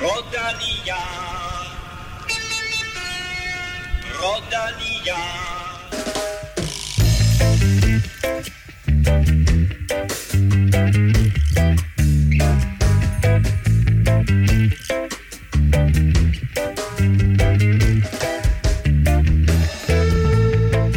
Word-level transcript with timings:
Rodalia. 0.00 0.96
Rodalia. 4.20 5.20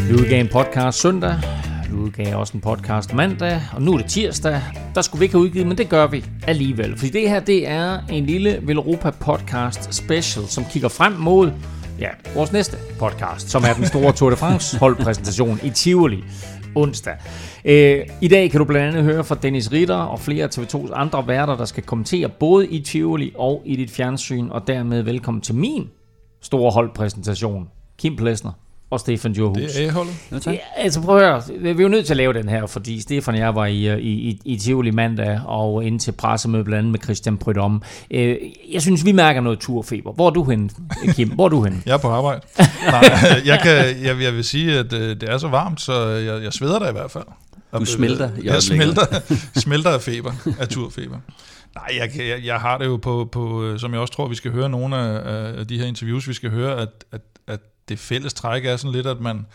Vi 0.07 0.13
udgav 0.13 0.39
en 0.39 0.47
podcast 0.47 0.99
søndag, 1.01 1.39
udgav 2.19 2.39
også 2.39 2.53
en 2.53 2.61
podcast 2.61 3.13
mandag, 3.13 3.61
og 3.73 3.81
nu 3.81 3.93
er 3.93 3.97
det 3.97 4.05
tirsdag. 4.05 4.61
Der 4.95 5.01
skulle 5.01 5.19
vi 5.19 5.25
ikke 5.25 5.33
have 5.33 5.43
udgivet, 5.43 5.67
men 5.67 5.77
det 5.77 5.89
gør 5.89 6.07
vi 6.07 6.25
alligevel. 6.47 6.97
Fordi 6.97 7.11
det 7.11 7.29
her, 7.29 7.39
det 7.39 7.67
er 7.67 7.99
en 8.09 8.25
lille 8.25 8.59
Velropa 8.61 9.09
podcast 9.09 9.93
special, 9.93 10.47
som 10.47 10.65
kigger 10.65 10.89
frem 10.89 11.13
mod 11.13 11.51
ja, 11.99 12.09
vores 12.35 12.51
næste 12.51 12.77
podcast, 12.99 13.49
som 13.49 13.63
er 13.63 13.73
den 13.73 13.85
store 13.85 14.13
Tour 14.13 14.29
de 14.29 14.35
France 14.35 14.77
holdpræsentation 14.83 15.59
i 15.63 15.69
Tivoli 15.69 16.23
onsdag. 16.75 17.15
Øh, 17.65 17.99
I 18.21 18.27
dag 18.27 18.51
kan 18.51 18.59
du 18.59 18.65
blandt 18.65 18.87
andet 18.87 19.13
høre 19.13 19.23
fra 19.23 19.35
Dennis 19.35 19.71
Ritter 19.71 19.95
og 19.95 20.19
flere 20.19 20.43
af 20.43 20.57
TV2's 20.57 20.93
andre 20.93 21.27
værter, 21.27 21.57
der 21.57 21.65
skal 21.65 21.83
kommentere 21.83 22.29
både 22.29 22.67
i 22.67 22.81
Tivoli 22.81 23.31
og 23.35 23.61
i 23.65 23.75
dit 23.75 23.91
fjernsyn, 23.91 24.49
og 24.49 24.67
dermed 24.67 25.01
velkommen 25.01 25.41
til 25.41 25.55
min 25.55 25.89
store 26.41 26.71
holdpræsentation. 26.71 27.67
Kim 27.97 28.15
Plesner 28.15 28.51
og 28.93 28.99
Stefan 28.99 29.31
Johus. 29.31 29.57
Det 29.57 29.83
er 29.83 29.87
A-holdet. 29.87 30.13
Ja. 30.45 30.51
Ja, 30.51 30.57
altså 30.75 31.01
prøv 31.01 31.17
at 31.17 31.23
høre, 31.23 31.41
vi 31.59 31.69
er 31.69 31.73
jo 31.83 31.87
nødt 31.87 32.05
til 32.05 32.13
at 32.13 32.17
lave 32.17 32.33
den 32.33 32.49
her, 32.49 32.65
fordi 32.65 33.01
Stefan 33.01 33.33
og 33.33 33.39
jeg 33.39 33.55
var 33.55 33.65
i, 33.65 33.87
øh, 33.87 33.97
i, 33.99 34.09
i, 34.29 34.39
i 34.45 34.57
Tivoli 34.57 34.91
mandag 34.91 35.41
og 35.45 35.83
ind 35.85 35.99
til 35.99 36.11
pressemøde 36.11 36.63
blandt 36.63 36.77
andet 36.79 36.91
med 36.91 36.99
Christian 37.03 37.37
Prydom. 37.37 37.81
Øh, 38.11 38.37
Jeg 38.73 38.81
synes, 38.81 39.05
vi 39.05 39.11
mærker 39.11 39.41
noget 39.41 39.59
turfeber. 39.59 40.11
Hvor 40.11 40.27
er 40.27 40.31
du 40.33 40.43
henne, 40.43 40.69
Kim? 41.13 41.29
Hvor 41.29 41.45
er 41.45 41.49
du 41.49 41.63
henne? 41.63 41.81
Jeg 41.85 41.93
er 41.93 41.97
på 41.97 42.07
arbejde. 42.09 42.41
Nej, 42.85 43.03
jeg, 43.45 43.59
kan, 43.63 43.75
jeg, 44.03 44.21
jeg 44.21 44.33
vil 44.33 44.43
sige, 44.43 44.79
at 44.79 44.93
øh, 44.93 45.09
det 45.21 45.29
er 45.29 45.37
så 45.37 45.47
varmt, 45.47 45.81
så 45.81 46.07
jeg, 46.07 46.43
jeg 46.43 46.53
sveder 46.53 46.79
da 46.79 46.89
i 46.89 46.91
hvert 46.91 47.11
fald. 47.11 47.23
Du 47.79 47.85
smelter 47.85 48.23
Jeg 48.25 48.31
øjeblikket. 48.37 48.63
smelter, 48.63 49.05
smelter 49.65 49.89
af 49.89 50.01
feber, 50.01 50.31
af 50.59 50.67
turfeber. 50.67 51.17
Nej, 51.75 51.99
jeg, 51.99 52.27
jeg, 52.27 52.45
jeg 52.45 52.55
har 52.55 52.77
det 52.77 52.85
jo 52.85 52.97
på, 52.97 53.29
på, 53.31 53.73
som 53.77 53.91
jeg 53.93 53.99
også 54.01 54.13
tror, 54.13 54.27
vi 54.27 54.35
skal 54.35 54.51
høre 54.51 54.69
nogle 54.69 54.97
af, 54.97 55.59
af 55.59 55.67
de 55.67 55.77
her 55.79 55.85
interviews, 55.85 56.27
vi 56.27 56.33
skal 56.33 56.49
høre, 56.49 56.81
at, 56.81 56.89
at, 57.11 57.21
at 57.47 57.59
det 57.89 57.99
fælles 57.99 58.33
træk 58.33 58.65
er 58.65 58.77
sådan 58.77 58.91
lidt, 58.91 59.07
at 59.07 59.19
man, 59.19 59.45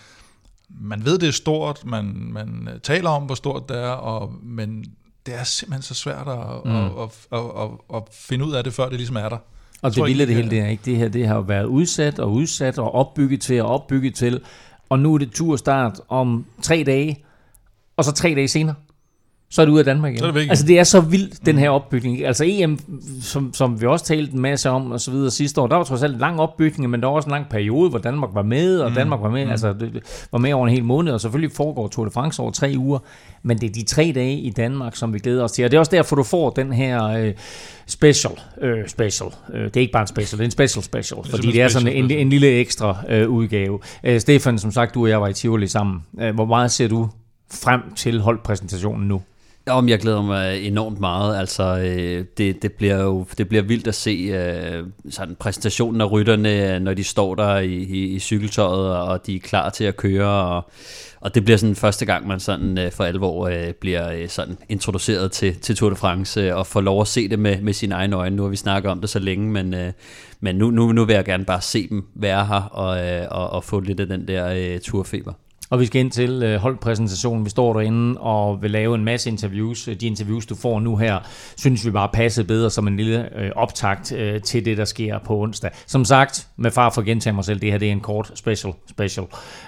man 0.69 1.05
ved, 1.05 1.19
det 1.19 1.29
er 1.29 1.33
stort, 1.33 1.84
man, 1.84 2.29
man 2.33 2.69
øh, 2.75 2.81
taler 2.81 3.11
om, 3.11 3.23
hvor 3.23 3.34
stort 3.34 3.69
det 3.69 3.77
er, 3.77 3.91
og, 3.91 4.34
men 4.43 4.84
det 5.27 5.34
er 5.34 5.45
simpelthen 5.45 5.83
så 5.83 5.95
svært 5.95 6.29
at, 6.29 6.65
mm. 6.65 6.77
at, 6.77 7.27
at, 7.33 7.39
at, 7.39 7.71
at, 7.95 8.03
finde 8.12 8.45
ud 8.45 8.53
af 8.53 8.65
det, 8.65 8.73
før 8.73 8.89
det 8.89 8.97
ligesom 8.97 9.17
er 9.17 9.29
der. 9.29 9.39
Og 9.83 9.95
det 9.95 10.05
vilde 10.05 10.27
det 10.27 10.34
hele, 10.34 10.51
det 10.51 10.59
er 10.59 10.67
ikke 10.67 10.83
det 10.84 10.97
her. 10.97 11.09
Det 11.09 11.29
har 11.29 11.41
været 11.41 11.65
udsat 11.65 12.19
og 12.19 12.33
udsat 12.33 12.79
og 12.79 12.95
opbygget 12.95 13.41
til 13.41 13.62
og 13.62 13.69
opbygget 13.69 14.15
til. 14.15 14.41
Og 14.89 14.99
nu 14.99 15.15
er 15.15 15.19
det 15.19 15.31
turstart 15.31 16.01
om 16.09 16.47
tre 16.62 16.83
dage. 16.87 17.25
Og 17.97 18.05
så 18.05 18.12
tre 18.12 18.34
dage 18.34 18.49
senere, 18.49 18.75
så 19.50 19.62
er 19.62 19.66
det 19.66 19.72
ude 19.72 19.78
af 19.78 19.84
Danmark 19.84 20.12
igen. 20.12 20.18
Så 20.18 20.24
er 20.24 20.28
det 20.28 20.34
væk 20.34 20.42
igen. 20.42 20.50
altså 20.50 20.66
det 20.66 20.78
er 20.78 20.84
så 20.84 21.00
vildt, 21.00 21.46
den 21.46 21.58
her 21.58 21.70
opbygning. 21.70 22.24
Altså 22.24 22.44
EM, 22.46 22.78
som, 23.22 23.54
som 23.54 23.80
vi 23.80 23.86
også 23.86 24.04
talte 24.04 24.32
en 24.32 24.41
masse 24.41 24.70
om 24.70 24.91
og 24.91 25.00
så 25.00 25.10
videre 25.10 25.30
sidste 25.30 25.60
år, 25.60 25.66
der 25.66 25.77
var 25.77 25.84
trods 25.84 26.02
alt 26.02 26.14
en 26.14 26.20
lang 26.20 26.41
opbygning, 26.41 26.91
men 26.91 27.00
der 27.00 27.06
var 27.06 27.14
også 27.14 27.27
en 27.27 27.30
lang 27.30 27.48
periode, 27.48 27.91
hvor 27.91 27.98
Danmark 27.98 28.30
var 28.34 28.42
med, 28.42 28.78
og 28.80 28.94
Danmark 28.94 29.20
var 29.22 29.30
med, 29.30 29.44
mm. 29.44 29.50
altså 29.50 29.72
det, 29.72 29.92
det 29.94 30.02
var 30.32 30.38
med 30.38 30.52
over 30.52 30.66
en 30.66 30.72
hel 30.72 30.84
måned, 30.84 31.12
og 31.12 31.20
selvfølgelig 31.20 31.56
foregår 31.56 31.88
Tour 31.88 32.04
de 32.04 32.10
France 32.10 32.42
over 32.42 32.50
tre 32.50 32.74
uger, 32.76 32.98
men 33.42 33.58
det 33.58 33.69
er 33.69 33.72
de 33.72 33.84
tre 33.84 34.12
dage 34.14 34.38
i 34.38 34.50
Danmark, 34.50 34.96
som 34.96 35.14
vi 35.14 35.19
glæder 35.19 35.44
os 35.44 35.52
til, 35.52 35.64
og 35.64 35.70
det 35.70 35.76
er 35.76 35.80
også 35.80 35.91
derfor, 35.91 36.16
du 36.16 36.22
får 36.22 36.50
den 36.50 36.72
her 36.72 37.04
øh, 37.04 37.34
special, 37.86 38.32
øh, 38.62 38.88
special, 38.88 39.28
øh, 39.52 39.64
det 39.64 39.76
er 39.76 39.80
ikke 39.80 39.92
bare 39.92 40.02
en 40.02 40.08
special, 40.08 40.38
det 40.38 40.44
er 40.44 40.48
en 40.48 40.50
special 40.50 40.84
special, 40.84 41.20
fordi 41.24 41.30
simpelthen 41.30 41.52
det 41.52 41.62
er 41.62 41.69
sådan 41.69 41.88
en, 41.88 42.04
special. 42.04 42.20
en 42.20 42.30
lille 42.30 42.48
ekstra 42.48 42.96
øh, 43.08 43.28
udgave. 43.28 43.78
Øh, 44.04 44.20
Stefan, 44.20 44.58
som 44.58 44.72
sagt, 44.72 44.94
du 44.94 45.02
og 45.02 45.08
jeg 45.08 45.20
var 45.20 45.28
i 45.28 45.32
Tivoli 45.32 45.66
sammen. 45.66 46.00
Øh, 46.20 46.34
hvor 46.34 46.44
meget 46.44 46.70
ser 46.70 46.88
du 46.88 47.08
frem 47.50 47.81
til 47.97 48.20
holdpræsentationen 48.20 49.08
nu? 49.08 49.22
Om 49.71 49.89
jeg 49.89 49.99
glæder 49.99 50.23
mig 50.23 50.67
enormt 50.67 51.01
meget. 51.01 51.39
Altså, 51.39 51.79
øh, 51.79 52.25
det, 52.39 52.62
det 52.62 52.73
bliver 52.73 53.03
jo 53.03 53.27
det 53.39 53.49
bliver 53.49 53.62
vildt 53.62 53.89
at 53.89 53.95
se 53.95 54.11
øh, 54.11 54.84
sådan 55.11 55.34
præsentationen 55.34 56.01
af 56.01 56.12
rytterne, 56.12 56.81
når 56.81 56.95
de 56.95 57.05
står 57.05 57.34
der 57.34 57.56
i, 57.59 57.75
i, 57.75 58.05
i 58.05 58.19
cykeltøjet, 58.19 58.97
og 58.97 59.27
de 59.27 59.37
er 59.37 59.41
klar 59.41 59.71
til 59.71 59.84
at 59.84 59.97
køre. 59.97 60.27
Og, 60.27 60.71
og 61.21 61.34
det 61.34 61.45
bliver 61.45 61.56
sådan 61.56 61.77
første 61.77 62.05
gang, 62.05 62.27
man 62.27 62.41
sådan 62.41 62.79
øh, 62.79 62.93
for 62.93 63.05
alvor 63.05 63.49
øh, 63.49 63.73
bliver 63.81 64.12
øh, 64.12 64.29
sådan 64.29 64.59
introduceret 64.69 65.33
til, 65.33 65.61
til 65.61 65.77
Tour 65.77 65.91
de 65.91 65.97
France, 65.97 66.41
øh, 66.41 66.56
og 66.56 66.67
får 66.67 66.81
lov 66.81 67.00
at 67.00 67.09
se 67.09 67.29
det 67.29 67.39
med, 67.39 67.61
med 67.61 67.73
sine 67.73 67.95
egne 67.95 68.17
øjne. 68.17 68.37
Nu 68.37 68.43
har 68.43 68.50
vi 68.50 68.56
snakket 68.56 68.91
om 68.91 69.00
det 69.00 69.11
så 69.11 69.19
længe, 69.19 69.50
men, 69.50 69.75
øh, 69.75 69.93
men 70.41 70.56
nu, 70.56 70.71
nu, 70.71 70.93
nu 70.93 71.05
vil 71.05 71.15
jeg 71.15 71.25
gerne 71.25 71.45
bare 71.45 71.61
se 71.61 71.89
dem 71.89 72.05
være 72.15 72.47
her, 72.47 72.62
og, 72.62 73.06
øh, 73.06 73.27
og, 73.31 73.50
og 73.50 73.65
få 73.65 73.81
lidt 73.81 74.00
af 74.00 74.06
den 74.06 74.29
der 74.29 74.75
øh, 74.75 74.81
turfeber. 74.81 75.33
Og 75.71 75.81
vi 75.81 75.87
skal 75.87 76.01
ind 76.01 76.11
til 76.11 76.43
øh, 76.43 76.61
holdpræsentationen. 76.61 77.45
Vi 77.45 77.51
står 77.51 77.73
derinde 77.73 78.21
og 78.21 78.62
vil 78.62 78.71
lave 78.71 78.95
en 78.95 79.05
masse 79.05 79.31
interviews. 79.31 79.89
Øh, 79.89 80.01
de 80.01 80.06
interviews, 80.06 80.47
du 80.47 80.55
får 80.55 80.81
nu 80.81 80.97
her, 80.97 81.19
synes 81.56 81.87
vi 81.87 81.91
bare 81.91 82.09
passer 82.12 82.43
bedre 82.43 82.71
som 82.71 82.89
en 82.89 82.97
lille 82.97 83.39
øh, 83.41 83.51
optakt 83.56 84.12
øh, 84.12 84.43
til 84.43 84.65
det, 84.65 84.77
der 84.77 84.84
sker 84.84 85.19
på 85.19 85.41
onsdag. 85.41 85.71
Som 85.87 86.05
sagt, 86.05 86.49
med 86.56 86.71
far 86.71 86.91
for 86.91 87.01
at 87.01 87.06
gentage 87.06 87.34
mig 87.34 87.45
selv, 87.45 87.61
det 87.61 87.71
her 87.71 87.79
det 87.79 87.89
er 87.89 87.93
en 87.93 88.01
kort 88.01 88.33
special, 88.34 88.73
special 88.91 89.27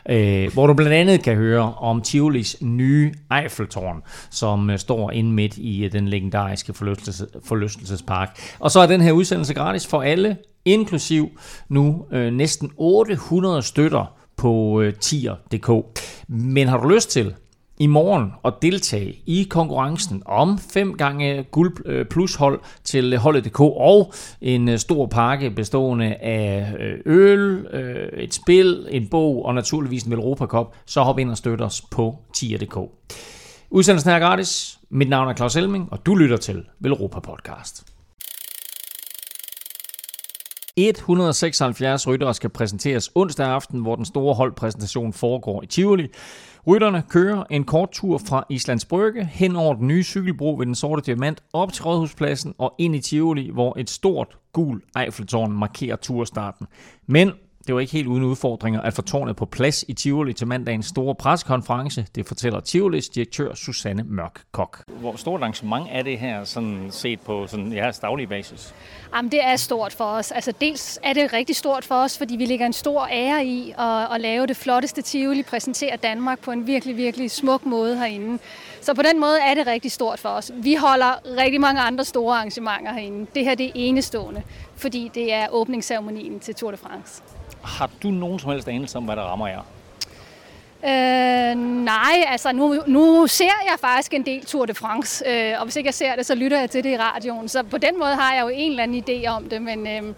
øh, 0.09 0.53
hvor 0.53 0.67
du 0.67 0.75
blandt 0.75 0.93
andet 0.93 1.23
kan 1.23 1.37
høre 1.37 1.75
om 1.75 2.03
Tivolis 2.03 2.57
nye 2.61 3.15
Eiffeltårn, 3.43 4.03
som 4.31 4.71
øh, 4.71 4.79
står 4.79 5.11
inde 5.11 5.33
midt 5.33 5.57
i 5.57 5.85
øh, 5.85 5.93
den 5.93 6.09
legendariske 6.09 6.75
forlystelse, 6.75 7.27
forlystelsespark. 7.45 8.41
Og 8.59 8.71
så 8.71 8.81
er 8.81 8.87
den 8.87 9.01
her 9.01 9.13
udsendelse 9.13 9.55
gratis 9.55 9.87
for 9.87 10.03
alle, 10.03 10.37
inklusiv 10.65 11.31
nu 11.69 12.05
øh, 12.13 12.33
næsten 12.33 12.71
800 12.77 13.63
støtter 13.63 14.20
på 14.41 14.81
øh, 14.81 14.95
tier.dk. 14.95 16.01
Men 16.29 16.69
har 16.69 16.79
du 16.79 16.89
lyst 16.89 17.11
til 17.11 17.35
i 17.79 17.87
morgen 17.87 18.33
at 18.45 18.55
deltage 18.63 19.23
i 19.27 19.47
konkurrencen 19.51 20.23
om 20.27 20.59
5 20.59 20.97
gange 20.97 21.43
guld 21.43 21.77
øh, 21.87 22.07
plus 22.07 22.35
hold 22.35 22.61
til 22.85 23.19
holdet.dk 23.19 23.61
og 23.61 24.13
en 24.41 24.69
øh, 24.69 24.79
stor 24.79 25.07
pakke 25.07 25.51
bestående 25.51 26.15
af 26.15 26.75
øh, 26.79 26.99
øl, 27.07 27.67
et 28.15 28.35
spil, 28.35 28.87
en 28.91 29.09
bog 29.09 29.45
og 29.45 29.55
naturligvis 29.55 30.03
en 30.03 30.13
Europa 30.13 30.47
Cup, 30.47 30.67
så 30.87 31.03
hop 31.03 31.19
ind 31.19 31.31
og 31.31 31.37
støt 31.37 31.61
os 31.61 31.83
på 31.91 32.19
tier.dk. 32.35 32.79
Udsendelsen 33.71 34.11
er 34.11 34.19
gratis. 34.19 34.79
Mit 34.91 35.09
navn 35.09 35.29
er 35.29 35.35
Claus 35.35 35.57
Elming, 35.57 35.89
og 35.93 36.07
du 36.07 36.15
lytter 36.15 36.37
til 36.37 36.65
Velropa 36.81 37.21
Podcast. 37.21 37.90
176 40.89 42.07
ryttere 42.09 42.35
skal 42.35 42.51
præsenteres 42.51 43.11
onsdag 43.15 43.47
aften, 43.47 43.81
hvor 43.81 43.97
den 43.97 44.05
store 44.05 44.35
holdpræsentation 44.35 45.13
foregår 45.13 45.63
i 45.63 45.67
Tivoli. 45.67 46.09
Rytterne 46.67 47.03
kører 47.09 47.45
en 47.51 47.65
kort 47.65 47.89
tur 47.93 48.19
fra 48.19 48.45
Islands 48.51 48.85
Brygge 48.85 49.25
hen 49.25 49.57
over 49.57 49.75
den 49.75 49.89
nye 49.89 50.03
cykelbro 50.03 50.55
ved 50.59 50.67
den 50.67 50.75
sorte 50.75 51.03
diamant 51.07 51.43
op 51.53 51.73
til 51.73 51.85
Rådhuspladsen 51.85 52.55
og 52.59 52.75
ind 52.79 52.97
i 52.97 53.01
Tivoli, 53.01 53.51
hvor 53.53 53.79
et 53.79 53.91
stort 53.91 54.39
gul 54.53 54.83
Eiffeltårn 54.99 55.53
markerer 55.53 55.97
turstarten. 55.97 56.67
Men 57.07 57.33
det 57.71 57.75
var 57.75 57.81
ikke 57.81 57.93
helt 57.93 58.07
uden 58.07 58.25
udfordringer 58.25 58.81
at 58.81 58.95
få 58.95 59.03
tårnet 59.03 59.37
på 59.37 59.47
plads 59.47 59.85
i 59.89 59.93
Tivoli 59.93 60.33
til 60.33 60.47
mandagens 60.47 60.87
store 60.87 61.15
pressekonference. 61.15 62.07
Det 62.15 62.27
fortæller 62.27 62.61
Tivolis 62.61 63.09
direktør 63.09 63.55
Susanne 63.55 64.03
Mørk 64.03 64.43
Kok. 64.53 64.83
Hvor 64.89 65.17
stort 65.17 65.41
arrangement 65.41 65.87
er 65.91 66.03
det 66.03 66.19
her 66.19 66.45
sådan 66.45 66.87
set 66.91 67.21
på 67.21 67.47
sådan, 67.47 67.73
ja, 67.73 67.91
daglig 68.03 68.29
basis? 68.29 68.75
Jamen, 69.17 69.31
det 69.31 69.45
er 69.45 69.57
stort 69.57 69.93
for 69.93 70.05
os. 70.05 70.33
Altså, 70.33 70.53
dels 70.61 70.99
er 71.03 71.13
det 71.13 71.33
rigtig 71.33 71.57
stort 71.57 71.85
for 71.85 71.95
os, 71.95 72.19
fordi 72.19 72.37
vi 72.37 72.45
lægger 72.45 72.67
en 72.67 72.73
stor 72.73 73.09
ære 73.13 73.45
i 73.47 73.75
at, 73.79 74.15
at 74.15 74.21
lave 74.21 74.47
det 74.47 74.57
flotteste 74.57 75.03
Tivoli, 75.03 75.43
præsentere 75.43 75.97
Danmark 75.97 76.41
på 76.41 76.51
en 76.51 76.67
virkelig, 76.67 76.97
virkelig 76.97 77.31
smuk 77.31 77.67
måde 77.67 77.99
herinde. 77.99 78.39
Så 78.81 78.95
på 78.95 79.03
den 79.03 79.21
måde 79.21 79.41
er 79.41 79.55
det 79.55 79.67
rigtig 79.67 79.93
stort 79.93 80.19
for 80.19 80.29
os. 80.29 80.53
Vi 80.55 80.75
holder 80.75 81.37
rigtig 81.43 81.61
mange 81.61 81.81
andre 81.81 82.05
store 82.05 82.37
arrangementer 82.37 82.93
herinde. 82.93 83.27
Det 83.35 83.45
her 83.45 83.55
det 83.55 83.67
er 83.67 83.73
enestående, 83.75 84.43
fordi 84.77 85.11
det 85.15 85.33
er 85.33 85.47
åbningsceremonien 85.51 86.41
til 86.41 86.55
Tour 86.55 86.71
de 86.71 86.77
France. 86.77 87.23
Har 87.63 87.91
du 88.03 88.11
nogen 88.11 88.39
som 88.39 88.51
helst 88.51 88.69
anelse 88.69 88.99
om, 88.99 89.05
hvad 89.05 89.17
der 89.17 89.23
rammer 89.23 89.47
jer? 89.47 89.63
Øh, 90.85 91.57
nej, 91.85 92.25
altså 92.27 92.53
nu, 92.53 92.83
nu 92.87 93.27
ser 93.27 93.45
jeg 93.45 93.77
faktisk 93.81 94.15
en 94.15 94.27
del 94.27 94.45
Tour 94.45 94.67
de 94.67 94.75
France, 94.75 95.25
øh, 95.29 95.55
og 95.59 95.65
hvis 95.65 95.77
ikke 95.77 95.87
jeg 95.87 95.95
ser 95.95 96.17
det, 96.17 96.27
så 96.27 96.35
lytter 96.35 96.61
jeg 96.61 96.71
til 96.71 96.85
det 96.85 96.91
i 96.91 96.97
radioen. 96.97 97.49
Så 97.49 97.63
på 97.63 97.79
den 97.79 97.99
måde 97.99 98.15
har 98.15 98.35
jeg 98.35 98.43
jo 98.43 98.49
en 98.49 98.71
eller 98.71 98.83
anden 98.83 99.05
idé 99.09 99.29
om 99.29 99.49
det, 99.49 99.63
men 99.63 99.87
øh, 99.87 100.15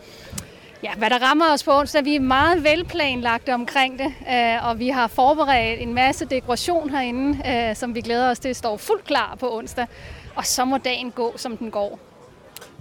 ja, 0.82 0.94
hvad 0.94 1.10
der 1.10 1.18
rammer 1.18 1.52
os 1.52 1.64
på 1.64 1.78
onsdag, 1.78 2.04
vi 2.04 2.16
er 2.16 2.20
meget 2.20 2.64
velplanlagte 2.64 3.54
omkring 3.54 3.98
det, 3.98 4.14
øh, 4.30 4.68
og 4.68 4.78
vi 4.78 4.88
har 4.88 5.06
forberedt 5.06 5.80
en 5.80 5.94
masse 5.94 6.24
dekoration 6.24 6.90
herinde, 6.90 7.48
øh, 7.48 7.76
som 7.76 7.94
vi 7.94 8.00
glæder 8.00 8.30
os 8.30 8.38
til 8.38 8.54
står 8.54 8.76
fuldt 8.76 9.04
klar 9.04 9.36
på 9.40 9.56
onsdag, 9.56 9.86
og 10.34 10.46
så 10.46 10.64
må 10.64 10.78
dagen 10.78 11.10
gå, 11.10 11.32
som 11.36 11.56
den 11.56 11.70
går. 11.70 11.98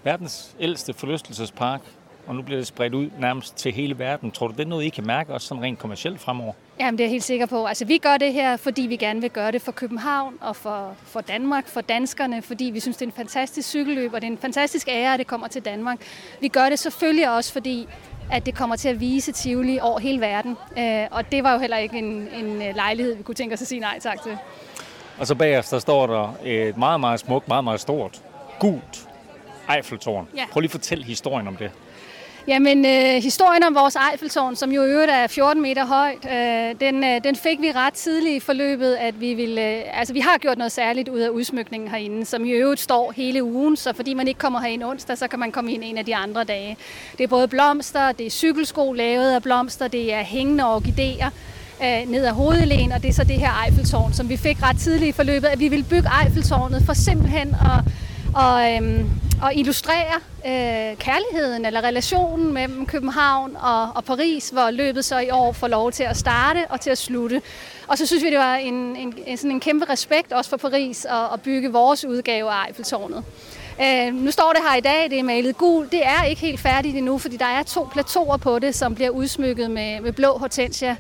Verdens 0.04 0.56
ældste 0.60 0.94
forlystelsespark 0.94 1.82
og 2.32 2.38
nu 2.38 2.42
bliver 2.42 2.60
det 2.60 2.68
spredt 2.68 2.94
ud 2.94 3.10
nærmest 3.20 3.56
til 3.56 3.72
hele 3.74 4.00
verden. 4.00 4.32
Tror 4.32 4.48
du, 4.48 4.54
det 4.54 4.60
er 4.60 4.68
noget, 4.68 4.84
I 4.84 4.90
kan 4.90 5.08
mærke 5.08 5.34
også 5.34 5.48
sådan 5.48 5.64
rent 5.64 5.80
kommercielt 5.80 6.20
fremover? 6.20 6.54
Jamen, 6.80 6.98
det 6.98 7.04
er 7.04 7.06
jeg 7.06 7.12
helt 7.12 7.24
sikker 7.24 7.46
på. 7.46 7.66
Altså, 7.66 7.86
vi 7.86 7.98
gør 7.98 8.18
det 8.18 8.34
her, 8.34 8.58
fordi 8.58 8.82
vi 8.82 8.96
gerne 8.96 9.22
vil 9.22 9.30
gøre 9.30 9.52
det 9.52 9.62
for 9.62 9.72
København 9.72 10.38
og 10.42 10.56
for, 10.56 10.96
for 11.04 11.22
Danmark, 11.22 11.68
for 11.68 11.82
danskerne, 11.82 12.42
fordi 12.42 12.66
vi 12.66 12.80
synes, 12.80 12.98
det 12.98 13.06
er 13.06 13.10
en 13.10 13.16
fantastisk 13.16 13.70
cykelløb, 13.70 14.14
og 14.14 14.22
det 14.22 14.28
er 14.28 14.32
en 14.32 14.38
fantastisk 14.38 14.88
ære, 14.88 15.14
at 15.14 15.20
det 15.20 15.28
kommer 15.28 15.48
til 15.48 15.66
Danmark. 15.66 16.00
Vi 16.42 16.48
gør 16.48 16.70
det 16.70 16.80
selvfølgelig 16.80 17.36
også, 17.36 17.54
fordi 17.54 17.88
at 18.32 18.46
det 18.46 18.56
kommer 18.56 18.76
til 18.76 18.90
at 18.90 19.00
vise 19.00 19.32
Tivoli 19.32 19.80
over 19.82 20.00
hele 20.00 20.22
verden. 20.22 20.58
Øh, 20.78 21.08
og 21.12 21.32
det 21.32 21.44
var 21.44 21.54
jo 21.54 21.60
heller 21.60 21.78
ikke 21.78 21.98
en, 21.98 22.28
en 22.36 22.62
øh, 22.62 22.76
lejlighed, 22.76 23.16
vi 23.16 23.24
kunne 23.24 23.36
tænke 23.36 23.54
os 23.54 23.62
at 23.62 23.68
sige 23.68 23.82
nej 23.82 24.00
tak 24.00 24.24
til. 24.24 24.38
Og 25.20 25.28
så 25.28 25.36
bagefter 25.36 25.80
står 25.80 26.08
der 26.08 26.34
et 26.44 26.78
meget, 26.78 27.00
meget 27.00 27.20
smukt, 27.20 27.48
meget, 27.48 27.64
meget 27.64 27.80
stort, 27.80 28.22
gult 28.60 29.08
Eiffeltårn. 29.76 30.28
Ja. 30.36 30.46
Prøv 30.52 30.60
lige 30.60 30.68
at 30.68 30.72
fortælle 30.72 31.04
historien 31.04 31.48
om 31.48 31.56
det. 31.56 31.72
Jamen, 32.48 32.86
øh, 32.86 33.24
historien 33.24 33.64
om 33.64 33.76
vores 33.76 33.98
Eiffeltårn, 34.12 34.56
som 34.56 34.72
jo 34.72 34.84
i 34.84 34.90
øvrigt 34.90 35.12
er 35.12 35.28
14 35.28 35.62
meter 35.62 35.86
højt, 35.86 36.26
øh, 36.26 36.80
den, 36.80 37.04
øh, 37.04 37.24
den 37.24 37.36
fik 37.36 37.62
vi 37.62 37.72
ret 37.72 37.94
tidligt 37.94 38.36
i 38.36 38.40
forløbet, 38.40 38.94
at 38.96 39.22
vi 39.22 39.34
ville, 39.34 39.62
øh, 39.62 40.00
altså 40.00 40.14
vi 40.14 40.20
har 40.20 40.38
gjort 40.38 40.58
noget 40.58 40.72
særligt 40.72 41.10
ud 41.10 41.20
af 41.20 41.30
udsmykningen 41.30 41.90
herinde, 41.90 42.26
som 42.26 42.46
i 42.46 42.50
øvrigt 42.50 42.82
står 42.82 43.12
hele 43.12 43.44
ugen, 43.44 43.78
så 43.78 43.94
fordi 43.94 44.14
man 44.14 44.28
ikke 44.28 44.38
kommer 44.38 44.60
herind 44.60 44.84
onsdag, 44.84 45.18
så 45.18 45.28
kan 45.28 45.40
man 45.40 45.52
komme 45.52 45.74
ind 45.74 45.84
en 45.86 45.98
af 45.98 46.06
de 46.06 46.16
andre 46.16 46.44
dage. 46.44 46.78
Det 47.18 47.24
er 47.24 47.28
både 47.28 47.48
blomster, 47.48 48.12
det 48.12 48.26
er 48.26 48.30
cykelsko 48.30 48.94
lavet 48.94 49.32
af 49.32 49.44
blomster, 49.44 49.88
det 49.88 50.14
er 50.14 50.22
hængende 50.22 50.76
orkideer, 50.76 51.30
øh, 51.84 52.12
ned 52.12 52.26
ad 52.26 52.32
hovedelen, 52.32 52.92
og 52.92 53.02
det 53.02 53.10
er 53.10 53.14
så 53.14 53.24
det 53.24 53.40
her 53.40 53.64
Eiffeltårn, 53.66 54.14
som 54.14 54.30
vi 54.30 54.38
fik 54.38 54.64
ret 54.64 54.80
tidligt 54.80 55.10
i 55.10 55.12
forløbet, 55.12 55.48
at 55.48 55.60
vi 55.60 55.68
ville 55.68 55.86
bygge 55.90 56.10
Eiffeltårnet 56.24 56.84
for 56.86 56.94
simpelthen 56.94 57.48
at 57.50 57.94
og, 58.36 58.72
øhm, 58.72 59.10
og 59.42 59.56
illustrere 59.56 60.16
øh, 60.46 60.98
kærligheden 60.98 61.66
eller 61.66 61.84
relationen 61.84 62.54
mellem 62.54 62.86
København 62.86 63.56
og, 63.56 63.90
og 63.96 64.04
Paris, 64.04 64.50
hvor 64.50 64.72
løbet 64.72 65.06
så 65.06 65.20
i 65.20 65.30
år 65.30 65.52
får 65.52 65.68
lov 65.68 65.92
til 65.92 66.04
at 66.04 66.18
starte 66.18 66.66
og 66.70 66.82
til 66.82 66.90
at 66.90 66.98
slutte. 66.98 67.42
Og 67.88 67.98
så 67.98 68.06
synes 68.06 68.24
vi, 68.24 68.30
det 68.30 68.38
var 68.38 68.56
en, 68.56 68.74
en, 68.74 69.14
en, 69.26 69.38
sådan 69.38 69.52
en 69.52 69.60
kæmpe 69.60 69.86
respekt 69.90 70.32
også 70.32 70.50
for 70.50 70.58
Paris 70.58 71.06
at, 71.06 71.34
at 71.34 71.42
bygge 71.42 71.72
vores 71.72 72.06
udgave 72.06 72.52
af 72.52 72.68
Eiffeltårnet. 72.68 73.24
Øh, 73.82 74.14
nu 74.14 74.32
står 74.32 74.54
det 74.54 74.62
her 74.70 74.78
i 74.78 74.82
dag, 74.82 75.10
det 75.10 75.20
er 75.20 75.24
malet 75.24 75.58
gul. 75.58 75.90
Det 75.92 76.06
er 76.06 76.24
ikke 76.24 76.42
helt 76.42 76.60
færdigt 76.60 76.98
endnu, 76.98 77.18
fordi 77.18 77.38
der 77.38 77.46
er 77.46 77.64
to 77.64 77.88
plateauer 77.92 78.38
på 78.38 78.60
det, 78.60 78.76
som 78.76 78.96
bliver 78.96 79.10
udsmykket 79.10 79.72
med, 79.72 80.02
med 80.02 80.12
blå 80.14 80.38
hortensia 80.38 80.96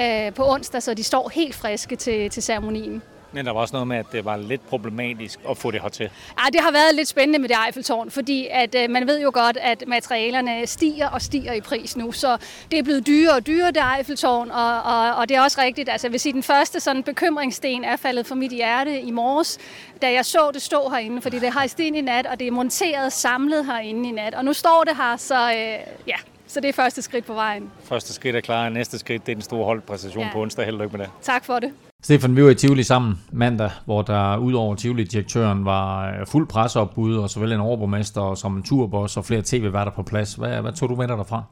øh, 0.00 0.34
på 0.34 0.52
onsdag, 0.52 0.82
så 0.82 0.94
de 0.94 1.02
står 1.02 1.28
helt 1.34 1.54
friske 1.54 1.96
til, 1.96 2.30
til 2.30 2.42
ceremonien. 2.42 3.02
Men 3.32 3.46
der 3.46 3.52
var 3.52 3.60
også 3.60 3.74
noget 3.74 3.88
med, 3.88 3.96
at 3.96 4.06
det 4.12 4.24
var 4.24 4.36
lidt 4.36 4.68
problematisk 4.68 5.40
at 5.50 5.56
få 5.56 5.70
det 5.70 5.82
hertil. 5.82 6.10
Ja, 6.38 6.50
det 6.52 6.60
har 6.60 6.72
været 6.72 6.94
lidt 6.94 7.08
spændende 7.08 7.38
med 7.38 7.48
det 7.48 7.56
Eiffeltårn, 7.66 8.10
fordi 8.10 8.48
at, 8.50 8.74
øh, 8.74 8.90
man 8.90 9.06
ved 9.06 9.20
jo 9.20 9.30
godt, 9.34 9.56
at 9.56 9.84
materialerne 9.86 10.66
stiger 10.66 11.08
og 11.08 11.22
stiger 11.22 11.52
i 11.52 11.60
pris 11.60 11.96
nu, 11.96 12.12
så 12.12 12.36
det 12.70 12.78
er 12.78 12.82
blevet 12.82 13.06
dyrere 13.06 13.34
og 13.34 13.46
dyrere, 13.46 13.70
det 13.70 13.82
Eiffeltårn, 13.98 14.50
og, 14.50 14.82
og, 14.82 15.14
og 15.14 15.28
det 15.28 15.36
er 15.36 15.40
også 15.40 15.60
rigtigt. 15.60 15.88
Altså, 15.88 16.06
jeg 16.06 16.12
vil 16.12 16.20
sige, 16.20 16.32
den 16.32 16.42
første 16.42 16.80
sådan 16.80 17.02
bekymringssten 17.02 17.84
er 17.84 17.96
faldet 17.96 18.26
for 18.26 18.34
mit 18.34 18.52
hjerte 18.52 19.00
i 19.00 19.10
morges, 19.10 19.58
da 20.02 20.12
jeg 20.12 20.24
så 20.24 20.50
det 20.54 20.62
stå 20.62 20.88
herinde, 20.88 21.22
fordi 21.22 21.38
det 21.38 21.52
har 21.52 21.66
sten 21.66 21.94
i 21.94 22.00
nat, 22.00 22.26
og 22.26 22.38
det 22.40 22.46
er 22.46 22.50
monteret 22.50 23.12
samlet 23.12 23.66
herinde 23.66 24.08
i 24.08 24.12
nat, 24.12 24.34
og 24.34 24.44
nu 24.44 24.52
står 24.52 24.84
det 24.84 24.96
her, 24.96 25.16
så 25.16 25.50
øh, 25.50 25.78
ja, 26.06 26.16
så 26.46 26.60
det 26.60 26.68
er 26.68 26.72
første 26.72 27.02
skridt 27.02 27.24
på 27.24 27.34
vejen. 27.34 27.70
Første 27.84 28.12
skridt 28.12 28.36
er 28.36 28.40
klar, 28.40 28.68
næste 28.68 28.98
skridt 28.98 29.26
det 29.26 29.32
er 29.32 29.36
den 29.36 29.42
store 29.42 29.64
holdpræstation 29.64 30.24
ja. 30.24 30.30
på 30.32 30.42
onsdag. 30.42 30.64
Held 30.64 30.76
og 30.76 30.82
lykke 30.82 30.96
med 30.96 31.06
det. 31.06 31.12
Tak 31.22 31.44
for 31.44 31.58
det. 31.58 31.72
Stefan, 32.04 32.36
vi 32.36 32.44
var 32.44 32.50
i 32.50 32.54
Tivoli 32.54 32.82
sammen 32.82 33.20
mandag, 33.32 33.70
hvor 33.84 34.02
der 34.02 34.36
udover 34.36 34.74
Tivoli-direktøren 34.74 35.64
var 35.64 36.10
øh, 36.10 36.26
fuld 36.26 36.48
presseopbud, 36.48 37.16
og 37.16 37.30
såvel 37.30 37.52
en 37.52 37.60
overborgmester 37.60 38.34
som 38.34 38.56
en 38.56 38.62
turboss 38.62 39.16
og 39.16 39.24
flere 39.24 39.42
tv-værter 39.44 39.92
på 39.92 40.02
plads. 40.02 40.34
Hvad, 40.34 40.60
hvad 40.60 40.72
tog 40.72 40.88
du 40.88 40.94
med 40.94 41.08
dig 41.08 41.16
derfra? 41.16 41.42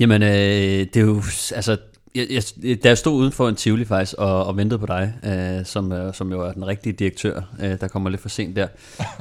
Jamen, 0.00 0.22
øh, 0.22 0.28
det 0.28 0.96
er 0.96 1.00
jo, 1.00 1.16
altså, 1.54 1.76
jeg, 2.14 2.26
jeg, 2.62 2.82
da 2.82 2.88
jeg 2.88 2.98
stod 2.98 3.12
uden 3.12 3.32
for 3.32 3.48
en 3.48 3.54
Tivoli 3.54 3.84
faktisk 3.84 4.14
og, 4.18 4.46
og 4.46 4.56
ventede 4.56 4.78
på 4.78 4.86
dig, 4.86 5.12
øh, 5.24 5.66
som, 5.66 5.92
øh, 5.92 6.14
som 6.14 6.32
jo 6.32 6.40
er 6.40 6.52
den 6.52 6.66
rigtige 6.66 6.92
direktør, 6.92 7.40
øh, 7.62 7.80
der 7.80 7.88
kommer 7.88 8.10
lidt 8.10 8.22
for 8.22 8.28
sent 8.28 8.56
der. 8.56 8.66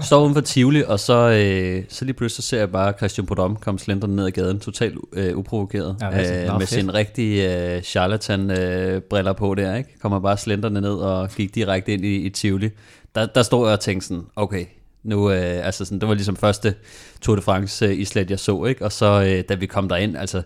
Står 0.03 0.23
uden 0.23 0.33
for 0.33 0.41
Tivoli, 0.41 0.83
og 0.83 0.99
så, 0.99 1.13
øh, 1.13 1.83
så 1.89 2.05
lige 2.05 2.13
pludselig 2.13 2.43
så 2.43 2.49
ser 2.49 2.57
jeg 2.57 2.71
bare 2.71 2.93
Christian 2.97 3.27
Podom 3.27 3.55
komme 3.55 3.79
slendrende 3.79 4.15
ned 4.15 4.25
ad 4.25 4.31
gaden, 4.31 4.59
totalt 4.59 4.97
øh, 5.13 5.37
uprovokeret, 5.37 5.95
ja, 6.01 6.07
øh, 6.07 6.13
med 6.13 6.59
fedt. 6.59 6.69
sin 6.69 6.93
rigtige 6.93 7.75
øh, 7.75 7.81
charlatan-briller 7.81 9.31
øh, 9.31 9.37
på 9.37 9.55
der, 9.55 9.75
ikke? 9.75 9.99
Kommer 9.99 10.19
bare 10.19 10.37
slendrende 10.37 10.81
ned 10.81 10.93
og 10.95 11.29
gik 11.29 11.55
direkte 11.55 11.93
ind 11.93 12.05
i, 12.05 12.15
i 12.15 12.29
Tivoli. 12.29 12.69
Der, 13.15 13.25
der 13.25 13.43
stod 13.43 13.67
jeg 13.67 13.73
og 13.73 13.79
tænkte 13.79 14.07
sådan, 14.07 14.23
okay, 14.35 14.65
nu, 15.03 15.31
øh, 15.31 15.65
altså 15.65 15.85
sådan, 15.85 15.99
det 15.99 16.07
var 16.07 16.13
ligesom 16.13 16.35
første 16.35 16.75
Tour 17.21 17.35
de 17.35 17.41
France 17.41 17.85
øh, 17.85 18.29
jeg 18.29 18.39
så, 18.39 18.65
ikke? 18.65 18.85
Og 18.85 18.91
så 18.91 19.23
øh, 19.23 19.43
da 19.49 19.55
vi 19.55 19.65
kom 19.65 19.89
derind, 19.89 20.17
altså 20.17 20.41